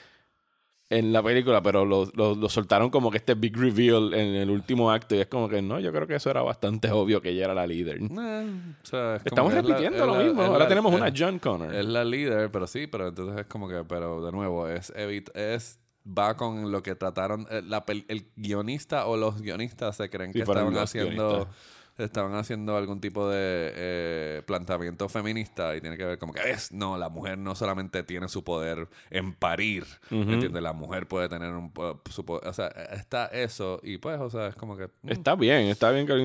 en 0.88 1.12
la 1.12 1.20
película, 1.22 1.60
pero 1.62 1.84
lo, 1.84 2.04
lo- 2.14 2.34
lo 2.36 2.48
soltaron 2.48 2.90
como 2.90 3.10
que 3.10 3.16
este 3.18 3.34
big 3.34 3.56
reveal 3.56 4.14
en 4.14 4.34
el 4.36 4.50
último 4.50 4.90
acto, 4.92 5.16
y 5.16 5.18
es 5.18 5.26
como 5.26 5.48
que 5.48 5.60
no, 5.60 5.80
yo 5.80 5.92
creo 5.92 6.06
que 6.06 6.14
eso 6.14 6.30
era 6.30 6.42
bastante 6.42 6.90
obvio 6.92 7.20
que 7.20 7.30
ella 7.30 7.46
era 7.46 7.54
la 7.54 7.66
líder. 7.66 7.98
Eh, 8.00 8.50
o 8.82 8.86
sea, 8.86 9.16
es 9.16 9.22
Estamos 9.26 9.52
la- 9.52 9.62
repitiendo 9.62 10.06
lo 10.06 10.16
la- 10.16 10.22
mismo, 10.24 10.42
ahora 10.42 10.60
la- 10.60 10.68
tenemos 10.68 10.94
una 10.94 11.12
John 11.16 11.38
Connor. 11.40 11.74
Es 11.74 11.84
la 11.86 12.04
líder, 12.04 12.50
pero 12.52 12.66
sí, 12.68 12.86
pero 12.86 13.08
entonces 13.08 13.40
es 13.40 13.46
como 13.46 13.68
que, 13.68 13.82
pero 13.88 14.24
de 14.24 14.30
nuevo, 14.30 14.68
es 14.68 14.92
es 14.96 15.80
va 16.06 16.36
con 16.36 16.70
lo 16.70 16.84
que 16.84 16.94
trataron 16.94 17.48
eh, 17.50 17.62
el 18.06 18.30
guionista 18.36 19.06
o 19.06 19.16
los 19.16 19.42
guionistas 19.42 19.96
se 19.96 20.08
creen 20.08 20.32
Sí, 20.32 20.38
que 20.38 20.42
estaban 20.44 20.76
haciendo 20.78 21.28
guionistas. 21.28 21.56
Estaban 21.98 22.34
haciendo 22.34 22.76
algún 22.76 23.00
tipo 23.00 23.28
de 23.28 23.72
eh, 23.74 24.42
planteamiento 24.46 25.08
feminista 25.08 25.74
y 25.76 25.80
tiene 25.80 25.96
que 25.96 26.04
ver 26.04 26.18
como 26.18 26.32
que 26.32 26.50
es 26.50 26.72
no 26.72 26.96
la 26.98 27.08
mujer 27.08 27.38
no 27.38 27.54
solamente 27.54 28.02
tiene 28.02 28.28
su 28.28 28.44
poder 28.44 28.88
en 29.10 29.32
parir 29.34 29.84
¿entiendes? 30.10 30.62
la 30.62 30.72
mujer 30.72 31.08
puede 31.08 31.28
tener 31.28 31.52
un 31.52 31.72
su 32.10 32.24
po- 32.24 32.40
o 32.44 32.52
sea 32.52 32.68
está 32.92 33.26
eso 33.26 33.80
y 33.82 33.98
pues 33.98 34.20
o 34.20 34.28
sea 34.30 34.48
es 34.48 34.54
como 34.56 34.76
que 34.76 34.88
mm, 35.02 35.10
Está 35.10 35.34
bien, 35.34 35.62
está 35.68 35.90
bien 35.90 36.06
que 36.06 36.12
lo 36.12 36.18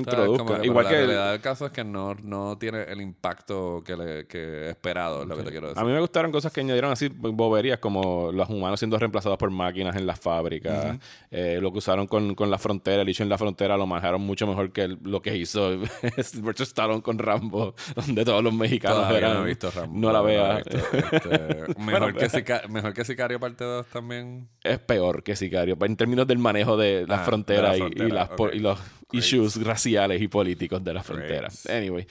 que, 0.60 0.66
Igual 0.66 0.86
pero 0.86 0.88
que 0.88 0.94
la 0.94 1.00
el- 1.00 1.06
realidad 1.08 1.32
del 1.32 1.40
caso 1.40 1.66
es 1.66 1.72
que 1.72 1.84
no, 1.84 2.14
no 2.22 2.58
tiene 2.58 2.82
el 2.82 3.00
impacto 3.00 3.82
que, 3.84 3.96
le, 3.96 4.26
que 4.26 4.68
esperado 4.70 5.22
es 5.22 5.28
lo 5.28 5.36
que 5.36 5.42
te 5.44 5.50
quiero 5.50 5.68
decir. 5.68 5.82
A 5.82 5.86
mí 5.86 5.92
me 5.92 6.00
gustaron 6.00 6.30
cosas 6.32 6.52
que 6.52 6.60
añadieron 6.60 6.92
así 6.92 7.08
boberías 7.08 7.78
como 7.78 8.30
los 8.32 8.48
humanos 8.50 8.78
siendo 8.78 8.98
reemplazados 8.98 9.38
por 9.38 9.50
máquinas 9.50 9.96
en 9.96 10.06
las 10.06 10.20
fábricas, 10.20 10.98
eh, 11.30 11.58
lo 11.60 11.72
que 11.72 11.78
usaron 11.78 12.06
con, 12.06 12.34
con 12.34 12.50
la 12.50 12.58
frontera, 12.58 13.02
el 13.02 13.08
hecho 13.08 13.22
en 13.22 13.28
la 13.28 13.38
frontera 13.38 13.76
lo 13.76 13.86
manejaron 13.86 14.20
mucho 14.20 14.46
mejor 14.46 14.72
que 14.72 14.82
el- 14.82 14.98
lo 15.02 15.22
que 15.22 15.36
hizo 15.36 15.61
Sylvester 16.22 16.64
Stallone 16.66 17.02
con 17.02 17.18
Rambo, 17.18 17.74
donde 17.94 18.24
todos 18.24 18.42
los 18.42 18.52
mexicanos 18.54 18.98
Todavía 18.98 19.18
eran... 19.18 19.34
no 19.34 19.44
he 19.44 19.48
visto 19.48 19.70
Rambo. 19.70 19.98
No 19.98 20.12
la 20.12 20.22
vea. 20.22 20.56
visto. 20.56 20.78
Este, 21.12 21.80
mejor, 21.80 22.14
que 22.16 22.28
Sica- 22.28 22.62
mejor 22.68 22.92
que 22.94 23.04
Sicario 23.04 23.38
parte 23.40 23.64
2 23.64 23.86
también. 23.86 24.48
Es 24.62 24.78
peor 24.78 25.22
que 25.22 25.36
Sicario, 25.36 25.76
en 25.80 25.96
términos 25.96 26.26
del 26.26 26.38
manejo 26.38 26.76
de 26.76 27.06
la 27.06 27.16
Ah, 27.22 27.24
frontera, 27.24 27.62
de 27.62 27.68
la 27.68 27.76
y- 27.76 27.78
frontera, 27.80 28.08
y, 28.08 28.12
las 28.12 28.28
po- 28.30 28.44
ok. 28.46 28.54
y 28.54 28.58
los 28.60 28.78
Great. 28.78 29.24
issues 29.24 29.62
raciales 29.64 30.20
y 30.22 30.28
políticos 30.28 30.82
de 30.82 30.94
la 30.94 31.02
frontera. 31.02 31.48
Great. 31.64 31.76
Anyway. 31.82 32.06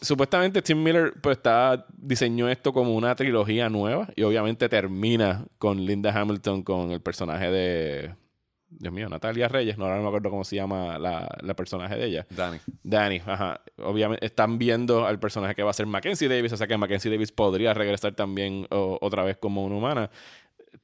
Supuestamente 0.00 0.60
Tim 0.60 0.82
Miller 0.82 1.14
pues 1.22 1.38
está 1.38 1.86
diseñó 1.96 2.50
esto 2.50 2.70
como 2.72 2.94
una 2.94 3.14
trilogía 3.14 3.70
nueva 3.70 4.08
y 4.14 4.22
obviamente 4.24 4.68
termina 4.68 5.46
con 5.58 5.84
Linda 5.86 6.12
Hamilton 6.12 6.62
con 6.62 6.90
el 6.92 7.00
personaje 7.00 7.50
de 7.50 8.14
Dios 8.78 8.92
mío, 8.92 9.08
Natalia 9.08 9.48
Reyes, 9.48 9.78
no, 9.78 9.84
ahora 9.84 9.96
no 9.96 10.02
me 10.02 10.08
acuerdo 10.08 10.30
cómo 10.30 10.44
se 10.44 10.56
llama 10.56 10.98
la, 10.98 11.28
la 11.40 11.54
personaje 11.54 11.96
de 11.96 12.04
ella. 12.06 12.26
Dani. 12.30 12.58
Danny, 12.82 13.22
ajá. 13.26 13.60
Obviamente 13.78 14.24
están 14.26 14.58
viendo 14.58 15.06
al 15.06 15.18
personaje 15.18 15.54
que 15.54 15.62
va 15.62 15.70
a 15.70 15.74
ser 15.74 15.86
Mackenzie 15.86 16.28
Davis, 16.28 16.52
o 16.52 16.56
sea 16.56 16.66
que 16.66 16.76
Mackenzie 16.76 17.10
Davis 17.10 17.32
podría 17.32 17.72
regresar 17.74 18.14
también 18.14 18.66
o- 18.70 18.98
otra 19.00 19.24
vez 19.24 19.36
como 19.38 19.64
una 19.64 19.76
humana. 19.76 20.10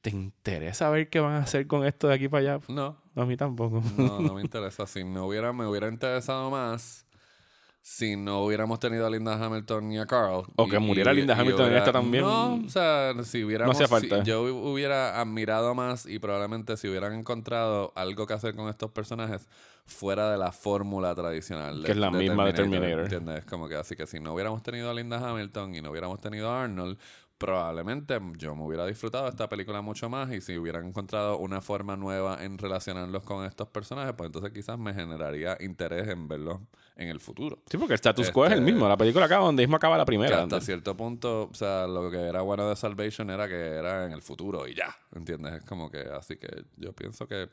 ¿Te 0.01 0.09
interesa 0.09 0.89
ver 0.89 1.09
qué 1.09 1.19
van 1.19 1.33
a 1.33 1.39
hacer 1.39 1.67
con 1.67 1.85
esto 1.85 2.07
de 2.07 2.15
aquí 2.15 2.27
para 2.27 2.55
allá? 2.55 2.59
No, 2.67 2.97
A 3.15 3.25
mí 3.25 3.37
tampoco. 3.37 3.81
no, 3.97 4.19
no 4.19 4.33
me 4.33 4.41
interesa. 4.41 4.85
Si 4.87 5.03
me 5.03 5.19
hubiera, 5.19 5.53
me 5.53 5.65
hubiera 5.67 5.87
interesado 5.87 6.49
más 6.49 7.05
si 7.85 8.15
no 8.15 8.45
hubiéramos 8.45 8.79
tenido 8.79 9.05
a 9.05 9.09
Linda 9.09 9.33
Hamilton 9.33 9.91
y 9.91 9.99
a 9.99 10.05
Carl. 10.05 10.43
O 10.55 10.67
que 10.69 10.79
muriera 10.79 11.11
Linda 11.11 11.37
Hamilton 11.37 11.67
en 11.69 11.77
esta 11.77 11.91
también. 11.91 12.23
No, 12.23 12.55
o 12.55 12.69
sea, 12.69 13.13
si 13.23 13.43
hubiéramos... 13.43 13.75
hacía 13.75 13.89
falta. 13.89 14.23
si 14.23 14.29
yo 14.29 14.41
hubiera 14.43 15.19
admirado 15.19 15.75
más 15.75 16.05
y 16.05 16.17
probablemente 16.17 16.77
si 16.77 16.87
hubieran 16.87 17.11
encontrado 17.13 17.91
algo 17.95 18.25
que 18.25 18.33
hacer 18.35 18.55
con 18.55 18.69
estos 18.69 18.89
personajes 18.91 19.49
fuera 19.85 20.31
de 20.31 20.37
la 20.37 20.53
fórmula 20.53 21.13
tradicional. 21.13 21.81
de- 21.81 21.85
Que 21.87 21.91
es 21.91 21.97
la 21.97 22.09
misma 22.09 22.45
de 22.45 22.53
Terminator. 22.53 23.01
¿Entiendes? 23.01 23.43
Como 23.43 23.67
que 23.67 23.75
así 23.75 23.97
que 23.97 24.07
si 24.07 24.17
no 24.21 24.33
hubiéramos 24.33 24.63
tenido 24.63 24.89
a 24.89 24.93
Linda 24.93 25.17
Hamilton 25.19 25.75
y 25.75 25.81
no 25.81 25.91
hubiéramos 25.91 26.21
tenido 26.21 26.49
a 26.51 26.63
Arnold, 26.63 26.97
probablemente 27.45 28.19
yo 28.37 28.55
me 28.55 28.63
hubiera 28.63 28.85
disfrutado 28.85 29.27
esta 29.27 29.49
película 29.49 29.81
mucho 29.81 30.09
más 30.09 30.31
y 30.31 30.39
si 30.41 30.57
hubieran 30.57 30.85
encontrado 30.87 31.37
una 31.37 31.59
forma 31.61 31.95
nueva 31.97 32.43
en 32.43 32.57
relacionarlos 32.57 33.23
con 33.23 33.45
estos 33.45 33.67
personajes, 33.67 34.13
pues 34.17 34.27
entonces 34.27 34.51
quizás 34.51 34.77
me 34.79 34.93
generaría 34.93 35.57
interés 35.59 36.07
en 36.07 36.27
verlos 36.27 36.59
en 36.95 37.09
el 37.09 37.19
futuro. 37.19 37.59
Sí, 37.69 37.77
porque 37.77 37.93
el 37.93 37.95
status 37.95 38.31
quo 38.31 38.45
es 38.45 38.53
el 38.53 38.59
Este- 38.59 38.71
mismo. 38.71 38.87
La 38.87 38.95
película 38.97 39.25
acaba 39.25 39.45
donde 39.45 39.63
mismo 39.63 39.75
acaba 39.75 39.97
la 39.97 40.05
primera. 40.05 40.43
hasta 40.43 40.61
cierto 40.61 40.95
punto, 40.95 41.49
o 41.51 41.53
sea, 41.53 41.85
lo 41.87 42.09
que 42.09 42.17
era 42.21 42.41
bueno 42.41 42.69
de 42.69 42.75
Salvation 42.75 43.29
era 43.29 43.47
que 43.47 43.55
era 43.55 44.05
en 44.05 44.13
el 44.13 44.21
futuro 44.21 44.67
y 44.67 44.73
ya, 44.75 44.95
¿entiendes? 45.15 45.53
Es 45.55 45.63
como 45.65 45.89
que, 45.91 45.99
así 45.99 46.37
que 46.37 46.63
yo 46.77 46.93
pienso 46.93 47.27
que 47.27 47.49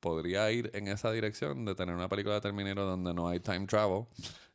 podría 0.00 0.50
ir 0.50 0.70
en 0.74 0.88
esa 0.88 1.10
dirección 1.12 1.64
de 1.64 1.74
tener 1.74 1.94
una 1.94 2.08
película 2.08 2.34
de 2.36 2.40
Terminator 2.40 2.84
donde 2.84 3.14
no 3.14 3.28
hay 3.28 3.40
time 3.40 3.66
travel 3.66 4.04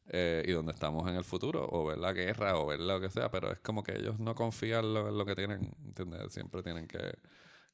eh, 0.09 0.43
y 0.47 0.51
donde 0.51 0.71
estamos 0.73 1.07
en 1.09 1.15
el 1.15 1.23
futuro, 1.23 1.67
o 1.71 1.85
ver 1.85 1.97
la 1.97 2.13
guerra, 2.13 2.57
o 2.59 2.65
ver 2.67 2.79
lo 2.79 2.99
que 3.01 3.09
sea, 3.09 3.29
pero 3.31 3.51
es 3.51 3.59
como 3.59 3.83
que 3.83 3.93
ellos 3.97 4.19
no 4.19 4.35
confían 4.35 4.93
lo- 4.93 5.09
en 5.09 5.17
lo 5.17 5.25
que 5.25 5.35
tienen, 5.35 5.71
¿entiendes? 5.85 6.31
Siempre 6.33 6.63
tienen 6.63 6.87
que... 6.87 6.99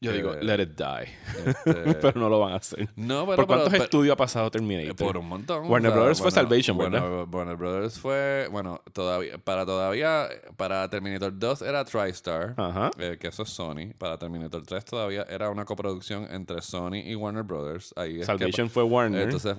Yo 0.01 0.11
digo, 0.11 0.33
let 0.41 0.61
it 0.61 0.71
die. 0.77 1.07
este, 1.45 1.93
pero 2.01 2.19
no 2.19 2.27
lo 2.27 2.37
van 2.41 2.51
a 2.51 2.55
hacer. 2.57 2.89
no, 2.97 3.23
pero, 3.25 3.37
¿Por 3.37 3.47
cuántos 3.47 3.69
pero- 3.69 3.83
estudios 3.85 4.13
ha 4.13 4.17
pasado 4.17 4.51
Terminator? 4.51 4.95
por 4.95 5.17
un 5.17 5.29
montón. 5.29 5.69
Warner 5.69 5.91
Brothers 5.93 6.21
fue 6.21 6.29
Salvation, 6.29 6.77
Warner, 6.77 7.01
¿verdad? 7.01 7.27
Warner 7.31 7.55
Brothers 7.55 7.99
fue, 7.99 8.47
bueno, 8.51 8.81
todavía, 8.91 9.37
para 9.37 9.65
todavía, 9.65 10.27
para 10.57 10.89
Terminator 10.89 11.31
2 11.39 11.61
era 11.61 11.85
TriStar, 11.85 12.53
Ajá. 12.57 12.91
eh, 12.97 13.17
que 13.17 13.27
eso 13.29 13.43
es 13.43 13.49
Sony. 13.49 13.93
Para 13.97 14.17
Terminator 14.17 14.61
3 14.65 14.83
todavía 14.83 15.25
era 15.29 15.49
una 15.49 15.63
coproducción 15.63 16.27
entre 16.31 16.61
Sony 16.61 16.95
y 17.05 17.15
Warner 17.15 17.43
Brothers. 17.43 17.93
Ahí 17.95 18.15
es 18.15 18.19
que- 18.19 18.25
Salvation 18.25 18.69
fue 18.69 18.83
Warner. 18.83 19.21
entonces, 19.23 19.55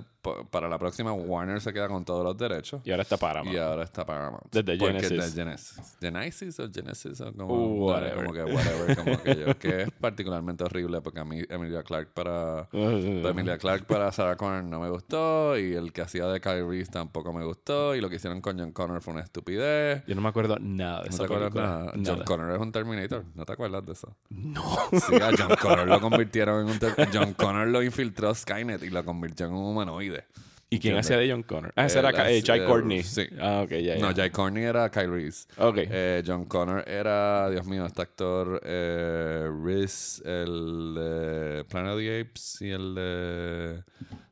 para 0.50 0.68
la 0.68 0.78
próxima, 0.78 1.12
Warner 1.14 1.60
se 1.62 1.72
queda 1.72 1.88
con 1.88 2.04
todos 2.04 2.22
los 2.22 2.36
derechos. 2.36 2.82
y 2.84 2.90
ahora 2.90 3.02
está 3.02 3.16
Paramount. 3.16 3.54
Y 3.54 3.58
ahora 3.58 3.84
está 3.84 4.04
Paramount. 4.04 4.44
Desde 4.50 4.76
Porque 4.78 5.00
Genesis. 5.00 5.34
de 5.34 5.42
Genesis. 5.42 5.96
Genesis 6.00 6.60
o 6.60 6.68
Genesis 6.70 7.20
o 7.22 7.32
como, 7.32 7.54
Uh, 7.54 7.84
whatever. 7.86 8.16
como 8.16 8.32
que 8.34 8.42
whatever, 8.44 8.96
como 8.96 9.22
que 9.22 9.36
yo, 9.36 9.58
que 9.58 9.82
es 9.82 9.88
particularmente 10.24 10.64
horrible 10.64 11.00
porque 11.02 11.20
a 11.20 11.24
mí 11.24 11.42
Emilia 11.50 11.82
Clark 11.82 12.08
para 12.14 12.66
Emilia 12.72 13.58
Clark 13.58 13.84
para 13.86 14.10
Sarah 14.10 14.36
Connor 14.36 14.64
no 14.64 14.80
me 14.80 14.88
gustó 14.88 15.58
y 15.58 15.74
el 15.74 15.92
que 15.92 16.00
hacía 16.00 16.26
de 16.26 16.40
Kyle 16.40 16.66
Reese 16.66 16.90
tampoco 16.90 17.32
me 17.34 17.44
gustó 17.44 17.94
y 17.94 18.00
lo 18.00 18.08
que 18.08 18.16
hicieron 18.16 18.40
con 18.40 18.58
John 18.58 18.72
Connor 18.72 19.02
fue 19.02 19.12
una 19.12 19.22
estupidez. 19.22 20.02
Yo 20.06 20.14
no 20.14 20.22
me 20.22 20.28
acuerdo 20.30 20.56
nada 20.58 21.02
de 21.02 21.10
¿No 21.10 21.14
esa 21.14 21.18
te 21.18 21.24
acuerdas 21.24 21.54
nada? 21.54 21.92
Nada. 21.94 22.02
John 22.06 22.24
Connor 22.24 22.52
es 22.52 22.58
un 22.58 22.72
Terminator. 22.72 23.24
¿No 23.34 23.44
te 23.44 23.52
acuerdas 23.52 23.84
de 23.84 23.92
eso? 23.92 24.16
No. 24.30 24.62
Sí, 24.92 25.14
a 25.16 25.30
John 25.36 25.56
Connor 25.60 25.86
lo 25.86 26.00
convirtieron 26.00 26.62
en 26.66 26.72
un... 26.72 26.78
ter- 26.78 27.08
John 27.12 27.34
Connor 27.34 27.68
lo 27.68 27.82
infiltró 27.82 28.34
Skynet 28.34 28.82
y 28.82 28.88
lo 28.90 29.04
convirtió 29.04 29.46
en 29.46 29.52
un 29.52 29.64
humanoide. 29.72 30.24
¿Y 30.70 30.78
quién 30.80 30.96
hacía 30.96 31.16
de 31.18 31.30
John 31.30 31.42
Connor? 31.44 31.72
Ah, 31.76 31.86
ese 31.86 31.98
era 32.00 32.10
eh, 32.30 32.42
Jai 32.44 32.60
eh, 32.60 32.64
Courtney. 32.64 33.02
sí. 33.02 33.26
Ah, 33.40 33.62
ok, 33.64 33.70
ya. 33.74 33.96
No, 33.98 34.12
Jai 34.14 34.30
Courtney 34.30 34.64
era 34.64 34.90
Kyle 34.90 35.10
Reese. 35.10 35.46
Ok. 35.58 35.76
Eh, 35.78 36.22
John 36.26 36.46
Connor 36.46 36.82
era, 36.88 37.48
Dios 37.50 37.66
mío, 37.66 37.86
este 37.86 38.02
actor 38.02 38.60
eh, 38.64 39.48
Reese, 39.62 40.22
el 40.24 40.94
de 40.94 41.64
Planet 41.68 41.92
of 41.92 41.98
the 41.98 42.20
Apes 42.20 42.62
y 42.62 42.70
el 42.70 42.94
de... 42.94 43.82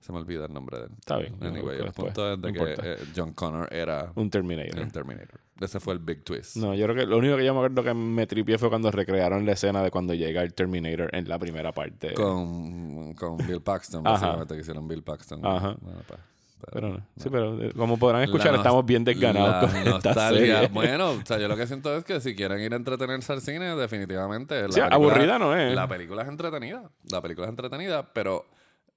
Se 0.01 0.13
me 0.13 0.19
olvida 0.19 0.47
el 0.47 0.53
nombre 0.53 0.79
de 0.79 0.85
él. 0.87 0.91
Está 0.99 1.17
bien, 1.19 1.37
Anyway, 1.41 1.79
el 1.81 1.93
punto 1.93 2.33
es 2.33 2.39
No 2.39 2.47
de 2.49 2.53
que 2.53 2.59
importa. 2.59 2.83
eh, 2.85 2.97
John 3.15 3.33
Connor 3.35 3.69
era 3.73 4.11
Un 4.17 4.29
Terminator. 4.31 4.81
el 4.81 4.91
Terminator. 4.91 5.41
Ese 5.61 5.79
fue 5.81 5.93
el 5.95 6.01
big 6.01 6.25
twist. 6.25 6.57
No, 6.57 6.75
yo 6.75 6.85
creo 6.87 6.97
que 6.97 7.07
lo 7.07 7.19
único 7.19 7.37
que 7.37 7.45
yo 7.45 7.53
me 7.55 7.61
acuerdo 7.61 7.85
que 7.85 7.95
me 7.95 8.27
tripié 8.27 8.59
fue 8.59 8.69
cuando 8.69 8.91
recrearon 8.91 9.47
la 9.47 9.53
escena 9.53 9.83
de 9.83 9.91
cuando 9.91 10.13
llega 10.15 10.43
el 10.43 10.55
Terminator 10.55 11.15
en 11.15 11.29
la 11.29 11.39
primera 11.39 11.73
parte. 11.73 12.15
Con, 12.15 13.15
con 13.15 13.37
Bill 13.37 13.61
Paxton, 13.61 14.03
básicamente, 14.03 14.55
que 14.55 14.61
hicieron 14.63 14.89
Bill 14.89 15.03
Paxton. 15.03 15.45
Ajá. 15.45 15.77
Bueno, 15.81 16.01
pues, 16.09 16.21
pero- 16.61 16.73
Pero 16.73 16.89
no. 16.91 17.07
Sí, 17.17 17.29
pero 17.31 17.63
eh, 17.63 17.73
como 17.77 17.97
podrán 17.99 18.23
escuchar, 18.23 18.55
estamos 18.55 18.85
bien 18.87 19.05
desganados 19.05 19.69
con 19.71 19.77
esta 19.77 19.91
nostalgia. 19.91 20.29
serie. 20.61 20.69
Bueno, 20.69 21.11
o 21.11 21.27
sea, 21.27 21.39
yo 21.39 21.47
lo 21.49 21.57
que 21.57 21.67
siento 21.67 21.97
es 21.97 22.05
que 22.05 22.21
si 22.21 22.35
quieren 22.35 22.61
ir 22.61 22.73
a 22.73 22.77
entretenerse 22.77 23.33
al 23.33 23.41
cine, 23.41 23.77
definitivamente. 23.77 24.55
la 24.63 24.69
Sí, 24.69 24.81
película- 24.81 24.95
aburrida 24.95 25.39
no 25.39 25.55
es. 25.57 25.75
La 25.75 25.87
película 25.89 26.23
es 26.23 26.29
entretenida. 26.29 26.91
La 27.11 27.21
película 27.21 27.47
es 27.47 27.51
entretenida, 27.51 28.13
pero 28.13 28.47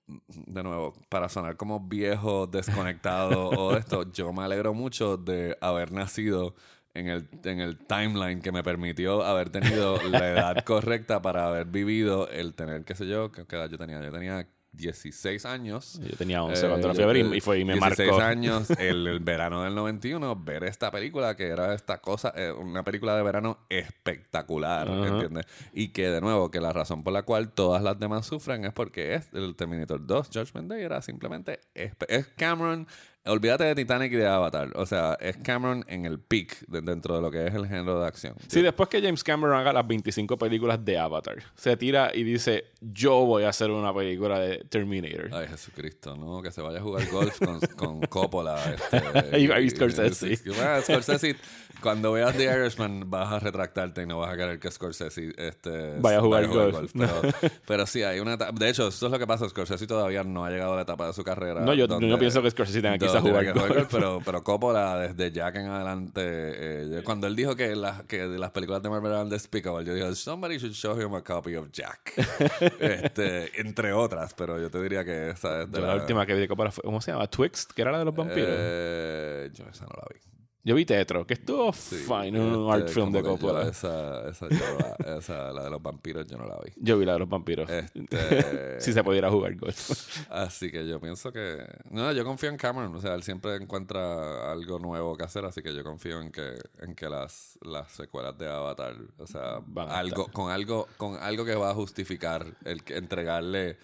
de 0.07 0.63
nuevo, 0.63 0.93
para 1.09 1.29
sonar 1.29 1.57
como 1.57 1.79
viejo, 1.79 2.47
desconectado 2.47 3.49
o 3.49 3.75
esto, 3.75 4.11
yo 4.11 4.31
me 4.33 4.43
alegro 4.43 4.73
mucho 4.73 5.17
de 5.17 5.57
haber 5.61 5.91
nacido 5.91 6.55
en 6.93 7.07
el, 7.07 7.27
en 7.43 7.59
el 7.59 7.77
timeline 7.77 8.41
que 8.41 8.51
me 8.51 8.63
permitió 8.63 9.23
haber 9.23 9.49
tenido 9.49 10.01
la 10.09 10.29
edad 10.29 10.63
correcta 10.63 11.21
para 11.21 11.47
haber 11.47 11.67
vivido 11.67 12.29
el 12.29 12.53
tener, 12.55 12.85
qué 12.85 12.95
sé 12.95 13.07
yo, 13.07 13.31
qué 13.31 13.43
edad 13.55 13.69
yo 13.69 13.77
tenía. 13.77 14.01
Yo 14.01 14.11
tenía 14.11 14.47
16 14.75 15.45
años. 15.45 15.99
Yo 16.03 16.15
tenía 16.17 16.43
11 16.43 16.67
cuando 16.67 16.87
la 16.87 16.93
Eh, 16.93 16.95
fui 16.95 17.03
a 17.03 17.07
ver 17.07 17.17
y, 17.17 17.37
y 17.37 17.41
fue, 17.41 17.59
y 17.59 17.65
me 17.65 17.73
16 17.73 18.09
marcó. 18.11 18.23
años, 18.23 18.69
el, 18.79 19.07
el 19.07 19.19
verano 19.19 19.63
del 19.63 19.75
91, 19.75 20.35
ver 20.43 20.63
esta 20.63 20.91
película 20.91 21.35
que 21.35 21.47
era 21.47 21.73
esta 21.73 21.99
cosa, 21.99 22.33
eh, 22.35 22.51
una 22.51 22.83
película 22.83 23.15
de 23.15 23.23
verano 23.23 23.59
espectacular, 23.69 24.87
Ajá. 24.89 25.07
¿entiendes? 25.07 25.45
Y 25.73 25.89
que 25.89 26.09
de 26.09 26.21
nuevo, 26.21 26.51
que 26.51 26.59
la 26.61 26.73
razón 26.73 27.03
por 27.03 27.13
la 27.13 27.23
cual 27.23 27.51
todas 27.51 27.81
las 27.83 27.99
demás 27.99 28.25
sufren 28.25 28.65
es 28.65 28.73
porque 28.73 29.15
es 29.15 29.29
el 29.33 29.55
Terminator 29.55 30.05
2, 30.05 30.29
Judgment 30.33 30.69
Day, 30.69 30.83
era 30.83 31.01
simplemente, 31.01 31.59
es 31.73 32.27
Cameron, 32.37 32.87
olvídate 33.25 33.63
de 33.65 33.75
Titanic 33.75 34.13
y 34.13 34.15
de 34.17 34.27
Avatar, 34.27 34.71
o 34.75 34.85
sea, 34.85 35.17
es 35.19 35.37
Cameron 35.37 35.83
en 35.87 36.05
el 36.05 36.19
peak 36.19 36.65
de- 36.67 36.81
dentro 36.81 37.15
de 37.15 37.21
lo 37.21 37.31
que 37.31 37.47
es 37.47 37.53
el 37.53 37.67
género 37.67 37.99
de 37.99 38.07
acción. 38.07 38.35
Sí, 38.47 38.61
después 38.61 38.89
que 38.89 39.01
James 39.01 39.23
Cameron 39.23 39.57
haga 39.57 39.73
las 39.73 39.87
25 39.87 40.37
películas 40.37 40.83
de 40.85 40.97
Avatar, 40.97 41.37
se 41.55 41.75
tira 41.77 42.11
y 42.13 42.23
dice, 42.23 42.65
yo 42.81 43.25
voy 43.25 43.43
a 43.43 43.49
hacer 43.49 43.71
una 43.71 43.93
película 43.93 44.39
de 44.39 44.59
Terminator. 44.69 45.29
Ay, 45.33 45.47
Jesucristo, 45.47 46.15
¿no? 46.15 46.41
Que 46.41 46.51
se 46.51 46.61
vaya 46.61 46.79
a 46.79 46.81
jugar 46.81 47.05
golf 47.11 47.39
con, 47.39 47.59
con 47.75 48.01
Coppola. 48.09 48.57
Este, 48.73 49.39
Y- 49.39 49.51
y 49.65 49.69
Scorsese. 49.69 50.39
Bueno, 50.45 50.81
Scorsese, 50.81 51.35
cuando 51.81 52.11
veas 52.11 52.35
The 52.35 52.43
Irishman, 52.45 53.09
vas 53.09 53.31
a 53.33 53.39
retractarte 53.39 54.03
y 54.03 54.05
no 54.05 54.19
vas 54.19 54.33
a 54.33 54.37
querer 54.37 54.59
que 54.59 54.69
Scorsese 54.71 55.33
este, 55.37 55.99
Vaya 55.99 56.19
a 56.19 56.21
jugar 56.21 56.47
golf. 56.47 56.91
Pero, 56.95 57.21
pero 57.67 57.85
sí, 57.85 58.03
hay 58.03 58.19
una 58.19 58.37
De 58.37 58.69
hecho, 58.69 58.87
eso 58.87 59.05
es 59.07 59.11
lo 59.11 59.19
que 59.19 59.27
pasa. 59.27 59.47
Scorsese 59.49 59.85
todavía 59.87 60.23
no 60.23 60.45
ha 60.45 60.49
llegado 60.49 60.73
a 60.73 60.75
la 60.77 60.81
etapa 60.83 61.07
de 61.07 61.13
su 61.13 61.23
carrera. 61.23 61.61
No, 61.61 61.73
yo- 61.73 61.85
yo 61.85 61.87
donde- 61.87 62.07
no 62.07 62.17
pienso 62.17 62.41
que 62.41 62.49
Scorsese 62.51 62.81
tenga 62.81 62.97
que 62.97 63.05
a 63.17 63.21
jugar 63.21 63.53
golf. 63.53 63.87
Pero, 63.91 64.21
pero 64.23 64.43
Coppola, 64.43 64.99
desde 64.99 65.31
Jack 65.31 65.55
en 65.55 65.67
adelante, 65.67 66.21
eh, 66.23 67.01
cuando 67.03 67.27
él 67.27 67.35
dijo 67.35 67.55
que, 67.55 67.75
las 67.75 68.03
que 68.03 68.27
de 68.27 68.39
las 68.39 68.51
películas 68.51 68.81
de 68.81 68.89
Marvel 68.89 69.11
eran 69.11 69.29
despicable, 69.29 69.85
yo 69.85 69.93
dije, 69.93 70.15
somebody 70.15 70.57
should 70.57 70.73
show 70.73 70.99
him 70.99 71.13
a 71.15 71.21
copy 71.21 71.55
of 71.55 71.71
Jack. 71.71 72.13
este, 72.79 73.59
entre 73.59 73.93
otras, 73.93 74.33
pero 74.33 74.59
yo 74.59 74.69
te 74.69 74.81
diría 74.81 75.03
que 75.03 75.29
esa 75.29 75.63
es 75.63 75.71
de 75.71 75.79
Yo 75.79 75.87
la 75.87 75.95
última 75.95 76.25
que 76.25 76.33
vi 76.33 76.41
de 76.41 76.47
Coppola 76.47 76.71
fue, 76.71 76.83
¿cómo 76.83 77.01
se 77.01 77.11
llama? 77.11 77.27
Twixt, 77.27 77.71
que 77.71 77.81
era 77.81 77.91
la 77.91 77.99
de 77.99 78.05
los 78.05 78.15
vampiros. 78.15 78.49
Eh, 78.51 79.49
yo 79.53 79.65
esa 79.69 79.85
no 79.85 79.93
la 79.95 80.07
vi. 80.13 80.34
Yo 80.65 80.73
vi 80.73 80.83
Tetro, 80.83 81.27
que 81.27 81.35
estuvo 81.35 81.71
fine, 81.71 82.39
un 82.39 82.73
Este, 82.73 82.73
art 82.73 82.89
film 82.89 83.11
de 83.11 83.21
yo 83.21 83.25
Coppola. 83.29 83.69
esa, 83.69 84.27
esa, 84.27 84.49
yo 84.49 84.57
la, 84.79 85.17
esa, 85.17 85.51
la 85.51 85.63
de 85.65 85.69
los 85.69 85.81
vampiros, 85.81 86.25
yo 86.25 86.37
no 86.37 86.47
la 86.47 86.55
vi. 86.55 86.71
Yo 86.77 86.97
vi 86.97 87.05
la 87.05 87.13
de 87.13 87.19
los 87.19 87.29
vampiros. 87.29 87.69
Este, 87.69 88.79
si 88.81 88.91
se 88.91 89.03
pudiera 89.03 89.29
jugar 89.29 89.55
golf. 89.55 90.27
Así 90.31 90.71
que 90.71 90.87
yo 90.87 90.99
pienso 90.99 91.31
que. 91.31 91.63
No, 91.91 92.11
yo 92.11 92.25
confío 92.25 92.49
en 92.49 92.57
Cameron. 92.57 92.95
O 92.95 92.99
sea, 92.99 93.13
él 93.13 93.21
siempre 93.21 93.55
encuentra 93.55 94.51
algo 94.51 94.79
nuevo 94.79 95.15
que 95.15 95.23
hacer. 95.23 95.45
Así 95.45 95.61
que 95.61 95.73
yo 95.75 95.83
confío 95.83 96.19
en 96.19 96.31
que, 96.31 96.57
en 96.79 96.95
que 96.95 97.07
las, 97.09 97.59
las 97.61 97.91
secuelas 97.91 98.35
de 98.37 98.49
Avatar, 98.49 98.95
o 99.19 99.27
sea, 99.27 99.59
Van 99.67 99.91
algo, 99.91 100.27
con 100.33 100.51
algo, 100.51 100.87
con 100.97 101.15
algo 101.17 101.45
que 101.45 101.53
va 101.53 101.69
a 101.69 101.73
justificar 101.75 102.43
el 102.65 102.81
entregarle 102.87 103.77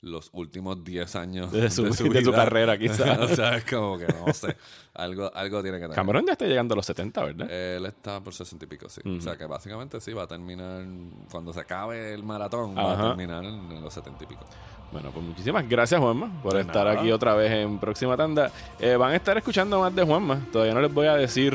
los 0.00 0.30
últimos 0.32 0.84
10 0.84 1.16
años 1.16 1.50
De 1.50 1.68
su- 1.70 1.82
de 1.86 1.92
su 1.92 2.04
vida. 2.08 2.30
carrera, 2.32 2.78
quizás. 2.78 3.18
o 3.18 3.28
sea, 3.28 3.56
es 3.56 3.64
como 3.64 3.98
que 3.98 4.06
no 4.06 4.32
sé. 4.32 4.56
Algo, 4.94 5.30
algo 5.34 5.62
tiene 5.62 5.78
que 5.78 5.82
tener. 5.84 5.94
Cameron 5.96 6.24
ya 6.26 6.32
está 6.32 6.46
llegando 6.46 6.74
a 6.74 6.76
los 6.76 6.86
70, 6.86 7.24
¿verdad? 7.24 7.50
Él 7.50 7.86
está 7.86 8.20
por 8.20 8.32
60 8.34 8.64
y 8.64 8.68
pico, 8.68 8.88
sí. 8.88 9.00
O 9.04 9.20
sea 9.20 9.36
que 9.36 9.46
básicamente 9.46 10.00
sí, 10.00 10.12
va 10.12 10.24
a 10.24 10.26
terminar. 10.26 10.84
Cuando 11.30 11.52
se 11.52 11.60
acabe 11.60 12.14
el 12.14 12.22
maratón, 12.22 12.76
va 12.76 12.92
a 12.94 13.08
terminar 13.08 13.44
en, 13.44 13.70
en 13.72 13.80
los 13.82 13.92
70 13.94 14.24
y 14.24 14.26
pico. 14.26 14.44
Bueno, 14.90 15.10
pues 15.12 15.24
muchísimas 15.24 15.68
gracias, 15.68 16.00
Juanma, 16.00 16.42
por 16.42 16.54
De 16.54 16.62
estar 16.62 16.86
nada. 16.86 16.98
aquí 17.00 17.12
otra 17.12 17.34
vez 17.34 17.52
en 17.52 17.78
próxima 17.78 18.16
tanda. 18.16 18.50
Eh, 18.80 18.96
van 18.96 19.12
a 19.12 19.16
estar 19.16 19.36
escuchando 19.36 19.78
más 19.80 19.94
de 19.94 20.02
Juanma. 20.02 20.46
Todavía 20.50 20.74
no 20.74 20.80
les 20.80 20.92
voy 20.94 21.06
a 21.06 21.14
decir 21.14 21.54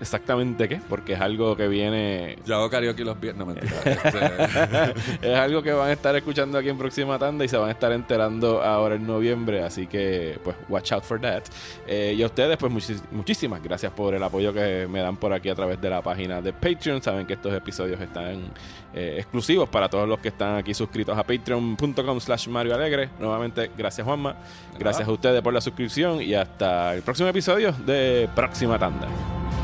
exactamente 0.00 0.68
qué, 0.68 0.80
porque 0.88 1.12
es 1.14 1.20
algo 1.20 1.56
que 1.56 1.68
viene. 1.68 2.36
Yo 2.46 2.56
hago 2.56 2.70
karaoke 2.70 3.04
los 3.04 3.18
viernes, 3.20 3.46
no 3.46 3.52
mentira. 3.52 3.72
Este, 5.20 5.32
es 5.32 5.38
algo 5.38 5.62
que 5.62 5.72
van 5.72 5.88
a 5.88 5.92
estar 5.92 6.14
escuchando 6.16 6.58
aquí 6.58 6.68
en 6.68 6.78
próxima 6.78 7.18
tanda 7.18 7.44
y 7.44 7.48
se 7.48 7.56
van 7.56 7.68
a 7.68 7.72
estar 7.72 7.92
enterando 7.92 8.62
ahora 8.62 8.94
en 8.96 9.06
noviembre. 9.06 9.62
Así 9.62 9.86
que, 9.86 10.38
pues, 10.42 10.56
watch 10.68 10.92
out 10.92 11.04
for 11.04 11.20
that. 11.20 11.42
Eh, 11.86 12.14
y 12.16 12.22
a 12.22 12.26
ustedes, 12.26 12.56
pues, 12.56 12.72
muchis- 12.72 13.02
muchísimas 13.10 13.62
gracias 13.62 13.92
por 13.92 14.14
el 14.14 14.22
apoyo 14.22 14.52
que 14.52 14.86
me 14.88 15.00
dan 15.00 15.16
por 15.16 15.32
aquí 15.32 15.48
a 15.48 15.54
través 15.54 15.80
de 15.80 15.90
la 15.90 16.02
página 16.02 16.40
de 16.40 16.52
Patreon. 16.52 17.02
Saben 17.02 17.26
que 17.26 17.34
estos 17.34 17.52
episodios 17.54 18.00
están 18.00 18.40
eh, 18.94 19.16
exclusivos 19.18 19.68
para 19.68 19.88
todos 19.88 20.08
los 20.08 20.18
que 20.18 20.28
están 20.28 20.56
aquí 20.56 20.74
suscritos 20.74 21.16
a 21.16 21.22
patreon.com 21.22 22.20
slash 22.20 22.48
Mario 22.48 22.74
Alegre. 22.74 23.10
Nuevamente, 23.18 23.70
gracias 23.76 24.04
Juanma. 24.06 24.36
Gracias 24.78 25.06
a 25.06 25.12
ustedes 25.12 25.42
por 25.42 25.52
la 25.52 25.60
suscripción 25.60 26.22
y 26.22 26.34
hasta 26.34 26.94
el 26.94 27.02
próximo 27.02 27.28
episodio 27.28 27.72
de 27.72 28.28
Próxima 28.34 28.78
Tanda. 28.78 29.59